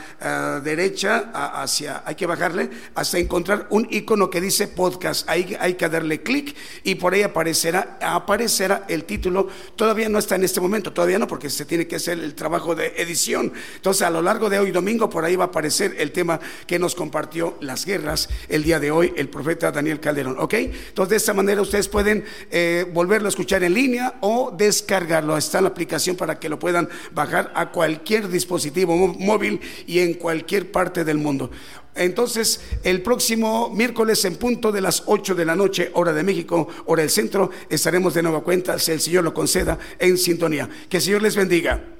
Derecha, 0.62 1.30
hacia, 1.34 2.02
hay 2.04 2.14
que 2.14 2.26
bajarle 2.26 2.70
hasta 2.94 3.18
encontrar 3.18 3.66
un 3.70 3.86
icono 3.90 4.30
que 4.30 4.40
dice 4.40 4.68
podcast. 4.68 5.28
Ahí 5.28 5.56
hay 5.60 5.74
que 5.74 5.88
darle 5.88 6.22
clic 6.22 6.54
y 6.84 6.96
por 6.96 7.14
ahí 7.14 7.22
aparecerá, 7.22 7.98
aparecerá 8.00 8.84
el 8.88 9.04
título. 9.04 9.48
Todavía 9.76 10.08
no 10.08 10.18
está 10.18 10.36
en 10.36 10.44
este 10.44 10.60
momento, 10.60 10.92
todavía 10.92 11.18
no, 11.18 11.26
porque 11.26 11.50
se 11.50 11.64
tiene 11.64 11.86
que 11.86 11.96
hacer 11.96 12.18
el 12.18 12.34
trabajo 12.34 12.74
de 12.74 12.94
edición. 12.96 13.52
Entonces, 13.76 14.02
a 14.02 14.10
lo 14.10 14.22
largo 14.22 14.50
de 14.50 14.58
hoy 14.58 14.70
domingo, 14.70 15.08
por 15.10 15.24
ahí 15.24 15.36
va 15.36 15.44
a 15.44 15.48
aparecer 15.48 15.96
el 15.98 16.12
tema 16.12 16.40
que 16.66 16.78
nos 16.78 16.94
compartió 16.94 17.56
las 17.60 17.84
guerras 17.84 18.28
el 18.48 18.62
día 18.62 18.80
de 18.80 18.90
hoy 18.90 19.12
el 19.16 19.28
profeta 19.28 19.70
Daniel 19.70 20.00
Calderón. 20.00 20.36
¿Ok? 20.38 20.54
Entonces, 20.54 21.10
de 21.10 21.16
esta 21.16 21.34
manera 21.34 21.62
ustedes 21.62 21.88
pueden 21.88 22.24
eh, 22.50 22.86
volverlo 22.92 23.28
a 23.28 23.30
escuchar 23.30 23.62
en 23.62 23.74
línea 23.74 24.14
o 24.20 24.54
descargarlo. 24.56 25.36
Está 25.36 25.60
la 25.60 25.68
aplicación 25.68 26.16
para 26.16 26.38
que 26.38 26.48
lo 26.48 26.58
puedan 26.58 26.88
bajar 27.12 27.52
a 27.54 27.70
cualquier 27.70 28.28
dispositivo 28.28 28.96
móvil 28.96 29.60
y 29.86 30.00
en 30.00 30.14
cualquier 30.14 30.29
parte 30.70 31.04
del 31.04 31.18
mundo. 31.18 31.50
Entonces, 31.94 32.60
el 32.84 33.02
próximo 33.02 33.70
miércoles 33.70 34.24
en 34.24 34.36
punto 34.36 34.72
de 34.72 34.80
las 34.80 35.02
8 35.06 35.34
de 35.34 35.44
la 35.44 35.56
noche, 35.56 35.90
hora 35.94 36.12
de 36.12 36.22
México, 36.22 36.68
hora 36.86 37.02
del 37.02 37.10
centro, 37.10 37.50
estaremos 37.68 38.14
de 38.14 38.22
nueva 38.22 38.42
cuenta, 38.42 38.78
si 38.78 38.92
el 38.92 39.00
Señor 39.00 39.24
lo 39.24 39.34
conceda, 39.34 39.78
en 39.98 40.16
sintonía. 40.16 40.68
Que 40.88 40.98
el 40.98 41.02
Señor 41.02 41.22
les 41.22 41.36
bendiga. 41.36 41.99